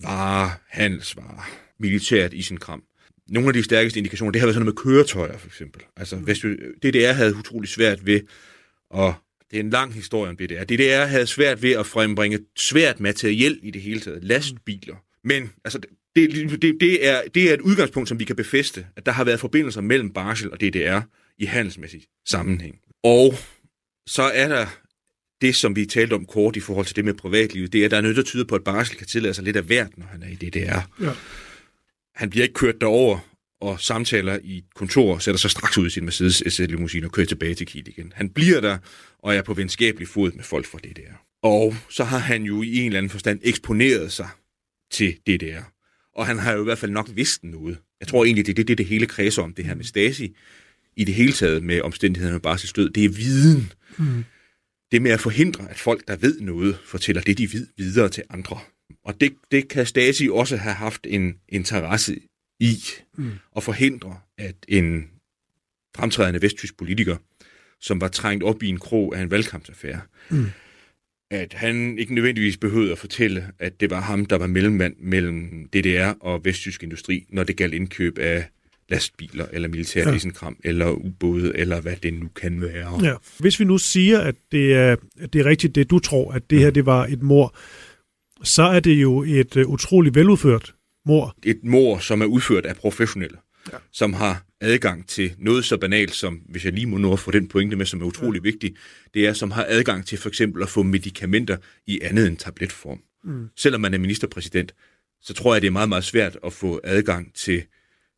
var 0.02 0.62
handelsvarer, 0.70 1.50
militært 1.80 2.34
i 2.34 2.42
sin 2.42 2.58
kram. 2.58 2.84
Nogle 3.30 3.48
af 3.48 3.54
de 3.54 3.64
stærkeste 3.64 4.00
indikationer, 4.00 4.32
det 4.32 4.42
har 4.42 4.48
været 4.48 4.56
sådan 4.56 4.66
noget 4.66 4.76
med 4.76 4.84
køretøjer, 4.84 5.38
for 5.38 5.48
eksempel. 5.48 5.82
Altså, 5.98 6.16
mm. 6.16 6.26
DDR 6.84 7.12
havde 7.12 7.36
utrolig 7.36 7.70
svært 7.70 8.06
ved 8.06 8.22
at 8.96 9.14
det 9.52 9.60
er 9.60 9.64
en 9.64 9.70
lang 9.70 9.94
historie 9.94 10.30
om 10.30 10.38
DDR. 10.38 10.64
DDR 10.64 11.06
havde 11.06 11.28
svært 11.28 11.62
ved 11.62 11.72
at 11.72 11.86
frembringe 11.86 12.40
svært 12.58 13.00
materiel 13.00 13.60
i 13.64 13.72
det 13.72 13.82
hele 13.82 14.00
taget, 14.00 14.24
lastbiler. 14.24 14.96
Men 15.24 15.52
altså, 15.66 15.80
det, 16.16 16.62
det, 16.62 16.78
det, 16.80 17.08
er, 17.08 17.22
det 17.36 17.50
er 17.50 17.54
et 17.54 17.62
udgangspunkt, 17.62 18.10
som 18.10 18.20
vi 18.20 18.24
kan 18.24 18.36
befeste, 18.36 18.88
at 18.96 19.06
der 19.06 19.12
har 19.12 19.24
været 19.24 19.40
forbindelser 19.40 19.82
mellem 19.82 20.14
Barsel 20.14 20.52
og 20.52 20.62
DDR 20.62 21.02
i 21.38 21.46
handelsmæssig 21.46 22.04
sammenhæng. 22.26 22.76
Og 23.04 23.34
så 24.08 24.24
er 24.24 24.48
der 24.48 24.68
det, 25.42 25.56
som 25.56 25.76
vi 25.76 25.86
talte 25.86 26.14
om 26.14 26.26
kort 26.26 26.56
i 26.56 26.60
forhold 26.60 26.86
til 26.86 26.96
det 26.96 27.06
med 27.06 27.14
privatlivet, 27.14 27.74
det 27.74 27.82
er, 27.82 27.86
at 27.86 27.92
der 27.92 27.98
er 27.98 28.02
noget, 28.02 28.18
der 28.18 28.24
tyder 28.24 28.46
på, 28.46 28.56
at 28.56 28.64
Barsel 28.64 28.98
kan 28.98 29.08
tillade 29.08 29.34
sig 29.34 29.44
lidt 29.44 29.56
af 29.56 29.64
hvert, 29.64 29.98
når 29.98 30.06
han 30.06 30.24
er 30.24 30.28
i 30.28 30.36
DDR. 30.36 31.06
Ja. 31.06 31.12
Han 32.16 32.30
bliver 32.30 32.44
ikke 32.44 32.54
kørt 32.54 32.82
derover 32.82 33.20
og 33.62 33.80
samtaler 33.80 34.40
i 34.44 34.64
kontor, 34.76 35.18
sætter 35.18 35.40
sig 35.40 35.52
straks 35.52 35.78
ud 35.78 35.88
i 35.88 35.90
sin 35.90 36.06
Mercedes 36.06 36.44
SL-limousine 36.48 37.06
og 37.06 37.12
kører 37.12 37.28
tilbage 37.28 37.56
til 37.56 37.68
Kiel 37.68 37.88
igen. 37.88 38.14
Han 38.16 38.30
bliver 38.30 38.62
der 38.62 38.78
og 39.26 39.36
er 39.36 39.42
på 39.42 39.54
venskabelig 39.54 40.08
fod 40.08 40.32
med 40.32 40.44
folk 40.44 40.66
fra 40.66 40.78
DDR. 40.78 41.16
Og 41.44 41.76
så 41.90 42.04
har 42.04 42.18
han 42.18 42.44
jo 42.44 42.62
i 42.62 42.78
en 42.78 42.86
eller 42.86 42.98
anden 42.98 43.10
forstand 43.10 43.40
eksponeret 43.44 44.12
sig 44.12 44.30
til 44.92 45.18
DDR 45.28 45.76
og 46.16 46.26
han 46.28 46.40
har 46.40 46.54
jo 46.54 46.62
i 46.62 46.64
hvert 46.64 46.78
fald 46.78 46.92
nok 46.92 47.10
vidst 47.14 47.44
noget. 47.44 47.78
Jeg 48.00 48.08
tror 48.08 48.26
egentlig, 48.26 48.46
det 48.46 48.52
er 48.52 48.56
det, 48.56 48.68
det, 48.68 48.78
det 48.78 48.86
hele 48.86 49.06
kredser 49.06 49.42
om, 49.42 49.54
det 49.54 49.66
her 49.66 49.76
med 49.76 49.84
Stasi, 49.84 50.36
i 50.98 51.04
det 51.04 51.14
hele 51.14 51.34
taget 51.34 51.64
med 51.64 51.82
omstændighederne 51.82 52.34
med 52.34 52.42
Barsels 52.42 52.74
død. 52.74 52.90
Det 52.90 53.06
er 53.06 53.10
viden. 53.10 53.74
Mm. 53.98 54.24
Det 54.92 55.02
med 55.02 55.12
at 55.12 55.20
forhindre, 55.20 55.70
at 55.70 55.80
folk, 55.80 56.08
der 56.08 56.16
ved 56.16 56.42
noget, 56.42 56.78
fortæller 56.86 57.22
det, 57.22 57.38
de 57.38 57.54
ved 57.54 57.68
videre 57.78 58.10
til 58.10 58.24
andre. 58.30 58.60
Og 59.06 59.22
det, 59.22 59.34
det 59.52 59.68
kan 59.68 59.86
Stasi 59.86 60.30
også 60.32 60.58
have 60.58 60.76
haft 60.76 61.08
en 61.10 61.36
interesse 61.50 62.20
i, 62.60 62.78
mm. 63.18 63.32
at 63.56 63.64
forhindre, 63.64 64.18
at 64.38 64.56
en 64.68 65.08
fremtrædende 65.96 66.42
vesttysk 66.42 66.78
politiker, 66.78 67.18
som 67.86 68.02
var 68.02 68.08
trængt 68.08 68.44
op 68.44 68.64
i 68.64 68.68
en 68.68 68.80
krog 68.80 69.16
af 69.16 69.22
en 69.22 69.32
valgkampsaffære, 69.32 70.02
mm 70.30 70.46
at 71.32 71.54
han 71.54 71.98
ikke 71.98 72.16
nødvendigvis 72.16 72.58
behøvede 72.58 72.92
at 72.92 72.98
fortælle, 72.98 73.48
at 73.60 73.80
det 73.80 73.90
var 73.90 74.02
ham, 74.02 74.26
der 74.26 74.38
var 74.38 74.48
mellemmand 74.48 74.96
mellem 75.00 75.70
DDR 75.74 76.14
og 76.20 76.46
vesttysk 76.46 76.84
industri, 76.84 77.26
når 77.30 77.44
det 77.44 77.58
galt 77.58 77.74
indkøb 77.74 78.18
af 78.18 78.46
lastbiler, 78.90 79.46
eller 79.52 79.68
militært 79.68 80.26
ja. 80.26 80.50
eller 80.64 80.92
ubåde, 80.92 81.58
eller 81.58 81.82
hvad 81.82 81.96
det 82.04 82.14
nu 82.14 82.28
kan 82.36 82.62
være. 82.62 83.06
Ja. 83.06 83.14
Hvis 83.40 83.60
vi 83.60 83.66
nu 83.66 83.78
siger, 83.78 84.20
at 84.20 84.36
det 84.52 84.74
er, 84.74 84.96
at 85.20 85.34
det 85.34 85.42
er 85.42 85.46
rigtigt, 85.46 85.76
det 85.76 85.90
du 85.90 86.00
tror, 86.00 86.32
at 86.32 86.50
det 86.50 86.60
her 86.60 86.70
det 86.70 86.86
var 86.86 87.06
et 87.06 87.22
mor, 87.22 87.56
så 88.44 88.64
er 88.64 88.80
det 88.80 88.94
jo 88.94 89.24
et 89.24 89.56
uh, 89.56 89.70
utroligt 89.72 90.16
veludført 90.16 90.74
mor. 91.06 91.36
Et 91.46 91.60
mor, 91.64 91.98
som 91.98 92.22
er 92.22 92.26
udført 92.26 92.66
af 92.66 92.76
professionelle, 92.76 93.38
ja. 93.74 93.78
som 93.92 94.14
har 94.14 94.46
adgang 94.62 95.08
til 95.08 95.36
noget 95.38 95.66
så 95.66 95.78
banalt 95.78 96.16
som, 96.16 96.36
hvis 96.36 96.66
jeg 96.66 96.74
lige 96.74 96.86
må 96.86 96.98
nå 96.98 97.14
at 97.14 97.20
få 97.20 97.32
den 97.32 97.48
pointe 97.48 97.76
med, 97.76 97.86
som 97.86 98.02
er 98.02 98.06
utrolig 98.06 98.40
ja. 98.40 98.44
vigtig, 98.52 98.76
det 99.14 99.28
er, 99.28 99.34
som 99.34 99.52
har 99.52 99.66
adgang 99.70 100.06
til 100.06 100.18
for 100.18 100.30
eksempel 100.30 100.64
at 100.64 100.70
få 100.70 100.84
medicamenter 100.84 101.58
i 101.88 102.00
andet 102.02 102.28
end 102.28 102.38
tabletform. 102.38 103.00
Mm. 103.24 103.48
Selvom 103.58 103.82
man 103.82 103.94
er 103.94 103.98
ministerpræsident, 103.98 104.76
så 105.22 105.34
tror 105.34 105.56
jeg, 105.56 105.62
det 105.62 105.68
er 105.68 105.72
meget, 105.72 105.90
meget 105.90 106.04
svært 106.04 106.38
at 106.46 106.54
få 106.54 106.80
adgang 106.84 107.34
til 107.34 107.64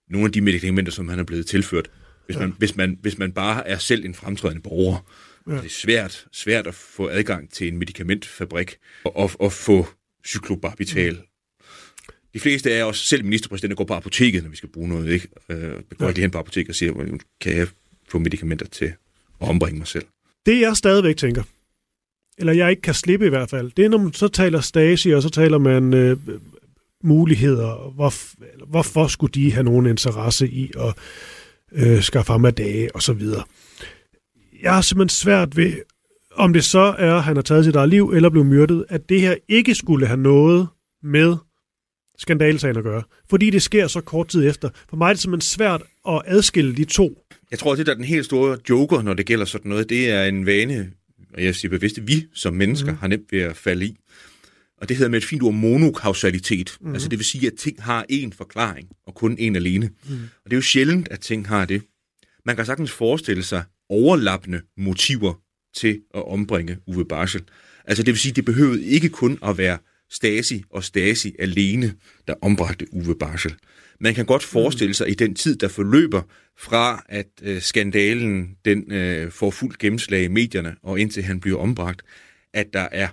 nogle 0.10 0.26
af 0.26 0.32
de 0.32 0.42
medicamenter, 0.42 0.92
som 0.92 1.08
han 1.08 1.20
er 1.20 1.24
blevet 1.24 1.48
tilført, 1.48 1.90
hvis, 2.26 2.36
ja. 2.36 2.42
man, 2.42 2.54
hvis, 2.58 2.76
man, 2.76 2.98
hvis 3.02 3.18
man 3.18 3.32
bare 3.32 3.68
er 3.68 3.78
selv 3.78 4.06
en 4.06 4.16
fremtrædende 4.16 4.62
borger. 4.62 5.12
Ja. 5.50 5.56
Det 5.56 5.66
er 5.66 5.70
svært, 5.70 6.28
svært 6.32 6.68
at 6.68 6.76
få 6.76 7.08
adgang 7.08 7.50
til 7.52 7.68
en 7.68 7.78
medikamentfabrik 7.78 8.78
og, 9.04 9.16
og, 9.16 9.32
og 9.40 9.54
få 9.54 9.88
cyklobarbital 10.26 11.14
mm 11.14 11.22
de 12.38 12.42
fleste 12.42 12.74
af 12.74 12.84
os, 12.84 13.08
selv 13.08 13.24
ministerpræsidenter, 13.24 13.76
går 13.76 13.84
på 13.84 13.94
apoteket, 13.94 14.44
når 14.44 14.50
vi 14.50 14.56
skal 14.56 14.70
bruge 14.70 14.90
noget. 14.90 15.12
Ikke? 15.14 15.28
Øh, 15.50 15.74
går 15.98 16.06
ja. 16.06 16.12
lige 16.12 16.22
hen 16.22 16.32
på 16.32 16.38
apoteket 16.38 16.70
og 16.70 16.76
siger, 16.76 17.18
kan 17.42 17.58
jeg 17.58 17.68
få 18.10 18.20
medicamenter 18.20 18.66
til 18.66 18.86
at 18.86 18.94
ombringe 19.40 19.78
mig 19.78 19.88
selv? 19.88 20.06
Det 20.46 20.62
jeg 20.62 20.78
stadigvæk 20.78 21.18
tænker, 21.18 21.44
eller 22.38 22.54
jeg 22.54 22.70
ikke 22.70 22.82
kan 22.82 22.94
slippe 22.94 23.26
i 23.26 23.30
hvert 23.30 23.50
fald, 23.50 23.72
det 23.78 23.86
er, 23.86 23.90
når 23.90 23.98
man 23.98 24.14
så 24.14 24.28
taler 24.28 24.62
Stasi, 24.62 25.10
og 25.12 25.22
så 25.22 25.30
taler 25.30 25.58
man 25.58 25.94
øh, 25.94 26.18
muligheder. 27.04 27.92
Hvor, 27.96 28.14
hvorfor 28.66 29.08
skulle 29.08 29.32
de 29.32 29.54
have 29.54 29.64
nogen 29.64 29.86
interesse 29.86 30.50
i 30.50 30.72
at 30.80 30.94
øh, 31.72 32.02
skaffe 32.02 32.32
ham 32.32 32.46
af 32.46 32.54
dage, 32.54 32.96
og 32.96 33.02
så 33.02 33.14
videre. 33.14 33.44
Jeg 34.64 34.74
har 34.74 34.82
simpelthen 34.82 35.10
svært 35.16 35.58
ved, 35.58 35.74
om 36.36 36.54
det 36.54 36.64
så 36.64 36.96
er, 36.98 37.14
at 37.14 37.24
han 37.24 37.36
har 37.36 37.44
taget 37.44 37.66
sit 37.66 37.76
eget 37.76 37.90
liv, 37.90 38.10
eller 38.10 38.30
blev 38.30 38.46
myrdet, 38.46 38.86
at 38.90 39.10
det 39.10 39.22
her 39.22 39.36
ikke 39.48 39.76
skulle 39.76 40.08
have 40.08 40.20
noget 40.20 40.68
med 41.04 41.36
skandalesagen 42.18 42.78
at 42.78 42.84
gøre, 42.84 43.04
fordi 43.30 43.50
det 43.50 43.62
sker 43.62 43.88
så 43.88 44.02
kort 44.02 44.28
tid 44.28 44.50
efter. 44.50 44.70
For 44.90 44.98
mig 44.98 45.10
er 45.10 45.14
det 45.14 45.20
simpelthen 45.20 45.48
svært 45.48 45.84
at 46.08 46.22
adskille 46.26 46.76
de 46.76 46.86
to. 46.86 47.24
Jeg 47.52 47.60
tror, 47.60 47.76
det 47.76 47.86
der 47.86 47.92
er 47.92 47.96
den 47.96 48.06
helt 48.06 48.26
store 48.26 48.58
joker, 48.70 49.02
når 49.02 49.14
det 49.14 49.26
gælder 49.26 49.46
sådan 49.46 49.70
noget, 49.70 49.90
det 49.90 50.10
er 50.10 50.24
en 50.24 50.46
vane, 50.46 50.92
og 51.34 51.44
jeg 51.44 51.56
siger 51.56 51.70
bevidst, 51.70 52.08
vi 52.08 52.26
som 52.34 52.54
mennesker 52.54 52.92
mm. 52.92 52.98
har 52.98 53.08
nemt 53.08 53.32
ved 53.32 53.40
at 53.40 53.58
falde 53.58 53.86
i. 53.86 53.98
Og 54.82 54.90
det 54.90 54.98
hedder 54.98 55.10
med 55.10 55.18
et 55.18 55.26
fint 55.26 55.44
ord 55.44 55.54
monokausalitet. 55.54 56.78
Mm. 56.82 56.94
Altså 56.94 57.10
det 57.10 57.20
vil 57.20 57.26
sige, 57.26 57.48
at 57.48 57.54
ting 57.54 57.84
har 57.84 58.06
én 58.12 58.30
forklaring, 58.38 58.90
og 59.08 59.16
kun 59.16 59.38
én 59.40 59.56
alene. 59.56 59.90
Mm. 60.10 60.14
Og 60.14 60.52
det 60.52 60.54
er 60.54 60.58
jo 60.58 60.62
sjældent, 60.62 61.08
at 61.12 61.20
ting 61.20 61.48
har 61.48 61.66
det. 61.66 61.82
Man 62.46 62.56
kan 62.56 62.66
sagtens 62.66 62.92
forestille 62.92 63.44
sig 63.44 63.64
overlappende 63.90 64.62
motiver 64.78 65.34
til 65.76 66.02
at 66.14 66.28
ombringe 66.28 66.78
Uwe 66.88 67.06
Barsel. 67.06 67.42
Altså 67.86 68.04
det 68.04 68.12
vil 68.14 68.20
sige, 68.20 68.32
det 68.32 68.46
behøvede 68.46 68.86
ikke 68.86 69.10
kun 69.10 69.40
at 69.44 69.58
være 69.58 69.78
Stasi 70.10 70.64
og 70.70 70.84
Stasi 70.84 71.36
alene, 71.40 71.94
der 72.28 72.34
ombragte 72.42 72.88
Uwe 72.92 73.16
Barschel. 73.16 73.56
Man 74.00 74.16
kan 74.16 74.26
godt 74.26 74.44
forestille 74.44 74.94
sig 74.94 75.10
i 75.10 75.14
den 75.14 75.36
tid, 75.36 75.56
der 75.56 75.68
forløber 75.68 76.22
fra, 76.58 77.06
at 77.10 77.28
øh, 77.42 77.62
skandalen 77.62 78.58
den 78.66 78.92
øh, 78.92 79.32
får 79.32 79.52
fuldt 79.52 79.78
gennemslag 79.78 80.24
i 80.24 80.28
medierne, 80.28 80.76
og 80.84 81.00
indtil 81.00 81.24
han 81.24 81.40
bliver 81.40 81.60
ombragt, 81.60 82.02
at 82.54 82.74
der 82.74 82.88
er 82.92 83.08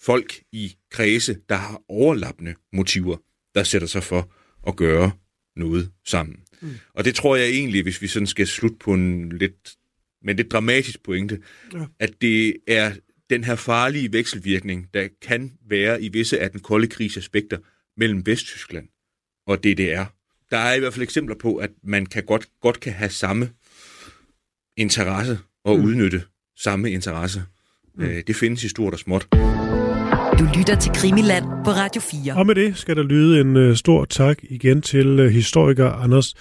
folk 0.00 0.40
i 0.52 0.76
kredse, 0.90 1.36
der 1.48 1.54
har 1.54 1.82
overlappende 1.88 2.54
motiver, 2.72 3.16
der 3.54 3.62
sætter 3.62 3.88
sig 3.88 4.02
for 4.02 4.32
at 4.66 4.76
gøre 4.76 5.10
noget 5.56 5.90
sammen. 6.04 6.36
Mm. 6.60 6.70
Og 6.94 7.04
det 7.04 7.14
tror 7.14 7.36
jeg 7.36 7.48
egentlig, 7.48 7.82
hvis 7.82 8.02
vi 8.02 8.06
sådan 8.06 8.26
skal 8.26 8.46
slutte 8.46 8.76
på 8.80 8.94
en 8.94 9.28
lidt, 9.28 9.76
men 10.22 10.36
lidt 10.36 10.52
dramatisk 10.52 11.02
pointe, 11.02 11.38
ja. 11.72 11.84
at 11.98 12.10
det 12.20 12.56
er 12.66 12.92
den 13.30 13.44
her 13.44 13.54
farlige 13.54 14.12
vekselvirkning, 14.12 14.86
der 14.94 15.08
kan 15.22 15.52
være 15.68 16.02
i 16.02 16.08
visse 16.08 16.40
af 16.40 16.50
den 16.50 16.60
kolde 16.60 16.86
krigs 16.86 17.16
aspekter 17.16 17.58
mellem 17.96 18.26
Vesttyskland 18.26 18.88
og 19.46 19.64
DDR. 19.64 20.04
Der 20.50 20.58
er 20.58 20.74
i 20.74 20.80
hvert 20.80 20.92
fald 20.94 21.02
eksempler 21.02 21.36
på, 21.36 21.56
at 21.56 21.70
man 21.82 22.06
kan 22.06 22.24
godt, 22.24 22.48
godt 22.60 22.80
kan 22.80 22.92
have 22.92 23.10
samme 23.10 23.50
interesse 24.76 25.38
og 25.64 25.78
mm. 25.78 25.84
udnytte 25.84 26.22
samme 26.58 26.90
interesse. 26.90 27.42
Mm. 27.94 28.04
Øh, 28.04 28.22
det 28.26 28.36
findes 28.36 28.64
i 28.64 28.68
stort 28.68 28.92
og 28.92 28.98
småt. 28.98 29.28
Du 30.38 30.44
lytter 30.58 30.76
til 30.80 30.92
Krimiland 30.94 31.44
på 31.44 31.70
Radio 31.70 32.00
4. 32.00 32.34
Og 32.36 32.46
med 32.46 32.54
det 32.54 32.76
skal 32.76 32.96
der 32.96 33.02
lyde 33.02 33.40
en 33.40 33.56
uh, 33.56 33.74
stor 33.74 34.04
tak 34.04 34.38
igen 34.42 34.82
til 34.82 35.20
uh, 35.20 35.26
historiker 35.26 35.90
Anders 35.90 36.34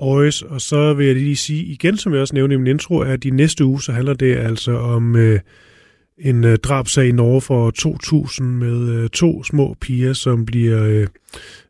Øjes. 0.00 0.42
Og 0.42 0.60
så 0.60 0.94
vil 0.94 1.06
jeg 1.06 1.14
lige 1.14 1.36
sige 1.36 1.64
igen, 1.64 1.96
som 1.96 2.12
jeg 2.12 2.20
også 2.20 2.34
nævnte 2.34 2.54
i 2.54 2.56
min 2.56 2.66
intro, 2.66 2.98
at 3.00 3.24
i 3.24 3.30
næste 3.30 3.64
uge, 3.64 3.82
så 3.82 3.92
handler 3.92 4.14
det 4.14 4.36
altså 4.36 4.72
om... 4.78 5.14
Uh, 5.14 5.38
en 6.18 6.44
øh, 6.44 6.58
drabsag 6.58 7.08
i 7.08 7.12
Norge 7.12 7.40
for 7.40 7.70
2000 7.70 8.56
med 8.56 8.88
øh, 8.88 9.10
to 9.10 9.44
små 9.44 9.76
piger, 9.80 10.12
som 10.12 10.46
bliver, 10.46 10.84
øh, 10.84 11.06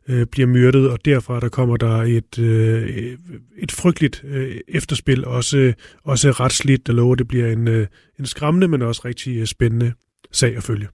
øh, 0.07 0.25
bliver 0.25 0.47
myrdet, 0.47 0.89
og 0.89 1.05
derfra 1.05 1.39
der 1.39 1.49
kommer 1.49 1.77
der 1.77 1.97
et, 2.03 2.39
øh, 2.39 3.17
et 3.57 3.71
frygteligt 3.71 4.23
øh, 4.23 4.57
efterspil, 4.67 5.25
også, 5.25 5.73
også 6.03 6.31
retsligt, 6.31 6.87
der 6.87 6.93
lover, 6.93 7.15
det 7.15 7.27
bliver 7.27 7.51
en, 7.51 7.67
øh, 7.67 7.87
en 8.19 8.25
skræmmende, 8.25 8.67
men 8.67 8.81
også 8.81 9.01
rigtig 9.05 9.37
øh, 9.37 9.45
spændende 9.45 9.93
sag 10.31 10.57
at 10.57 10.63
følge. 10.63 10.87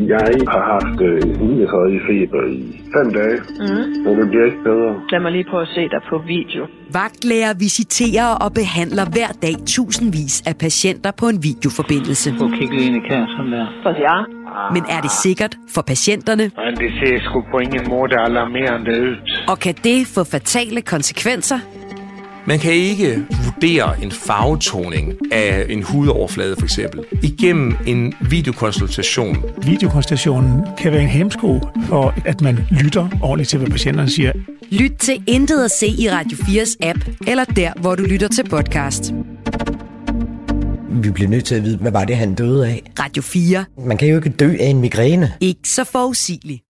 Jeg 0.00 0.28
har 0.48 0.62
haft 0.72 1.00
øh, 1.00 1.40
39 1.40 2.00
feber 2.08 2.42
i 2.46 2.80
fem 2.94 3.12
dage, 3.12 3.38
mm. 3.60 4.04
men 4.04 4.20
det 4.20 4.28
bliver 4.28 4.44
ikke 4.44 4.62
bedre. 4.64 4.90
Lad 5.12 5.20
mig 5.20 5.32
lige 5.32 5.44
prøve 5.50 5.62
at 5.62 5.68
se 5.68 5.80
dig 5.80 6.02
på 6.10 6.18
video. 6.26 6.66
Vagtlæger 6.92 7.52
visiterer 7.58 8.28
og 8.44 8.50
behandler 8.54 9.04
hver 9.14 9.30
dag 9.42 9.54
tusindvis 9.66 10.42
af 10.46 10.54
patienter 10.56 11.10
på 11.20 11.26
en 11.32 11.38
videoforbindelse. 11.42 12.30
At 12.30 12.50
kigge 12.58 12.74
lige 12.76 12.86
ind 12.86 12.96
i 12.96 13.04
kassen 13.08 13.46
der. 13.52 13.66
Sige 13.82 14.10
ja. 14.10 14.16
Men 14.74 14.82
er 14.96 15.00
det 15.00 15.10
sikkert 15.10 15.54
for 15.74 15.82
patienterne? 15.82 16.44
Men 16.66 16.74
det 16.82 16.90
ser 17.00 17.18
sgu 17.26 17.44
på 17.50 17.58
ingen 17.58 17.84
måde 17.88 18.14
alarmerende 18.26 18.92
ud. 19.02 19.14
Og 19.48 19.58
kan 19.58 19.74
det 19.84 19.98
få 20.14 20.24
fatale 20.24 20.80
konsekvenser? 20.82 21.58
Man 22.46 22.58
kan 22.58 22.72
ikke 22.72 23.26
vurdere 23.44 24.02
en 24.02 24.12
farvetoning 24.12 25.32
af 25.32 25.66
en 25.68 25.82
hudoverflade 25.82 26.56
for 26.58 26.64
eksempel 26.64 27.04
igennem 27.22 27.76
en 27.86 28.14
videokonsultation. 28.20 29.36
Videokonsultationen 29.66 30.60
kan 30.78 30.92
være 30.92 31.02
en 31.02 31.08
hemsko 31.08 31.60
for, 31.88 32.14
at 32.24 32.40
man 32.40 32.58
lytter 32.70 33.08
ordentligt 33.22 33.50
til, 33.50 33.58
hvad 33.58 33.68
patienterne 33.68 34.10
siger. 34.10 34.32
Lyt 34.70 34.92
til 35.00 35.22
Intet 35.26 35.64
at 35.64 35.70
se 35.70 35.86
i 35.86 36.10
Radio 36.10 36.36
4's 36.38 36.76
app, 36.80 36.98
eller 37.26 37.44
der, 37.44 37.72
hvor 37.80 37.94
du 37.94 38.02
lytter 38.02 38.28
til 38.28 38.48
podcast. 38.50 39.12
Vi 40.90 41.10
bliver 41.10 41.30
nødt 41.30 41.44
til 41.44 41.54
at 41.54 41.64
vide, 41.64 41.76
hvad 41.76 41.92
var 41.92 42.04
det, 42.04 42.16
han 42.16 42.34
døde 42.34 42.68
af? 42.68 42.82
Radio 43.00 43.22
4. 43.22 43.64
Man 43.86 43.96
kan 43.96 44.08
jo 44.08 44.16
ikke 44.16 44.30
dø 44.30 44.56
af 44.60 44.66
en 44.66 44.80
migræne. 44.80 45.32
Ikke 45.40 45.68
så 45.68 45.84
forudsigeligt. 45.84 46.62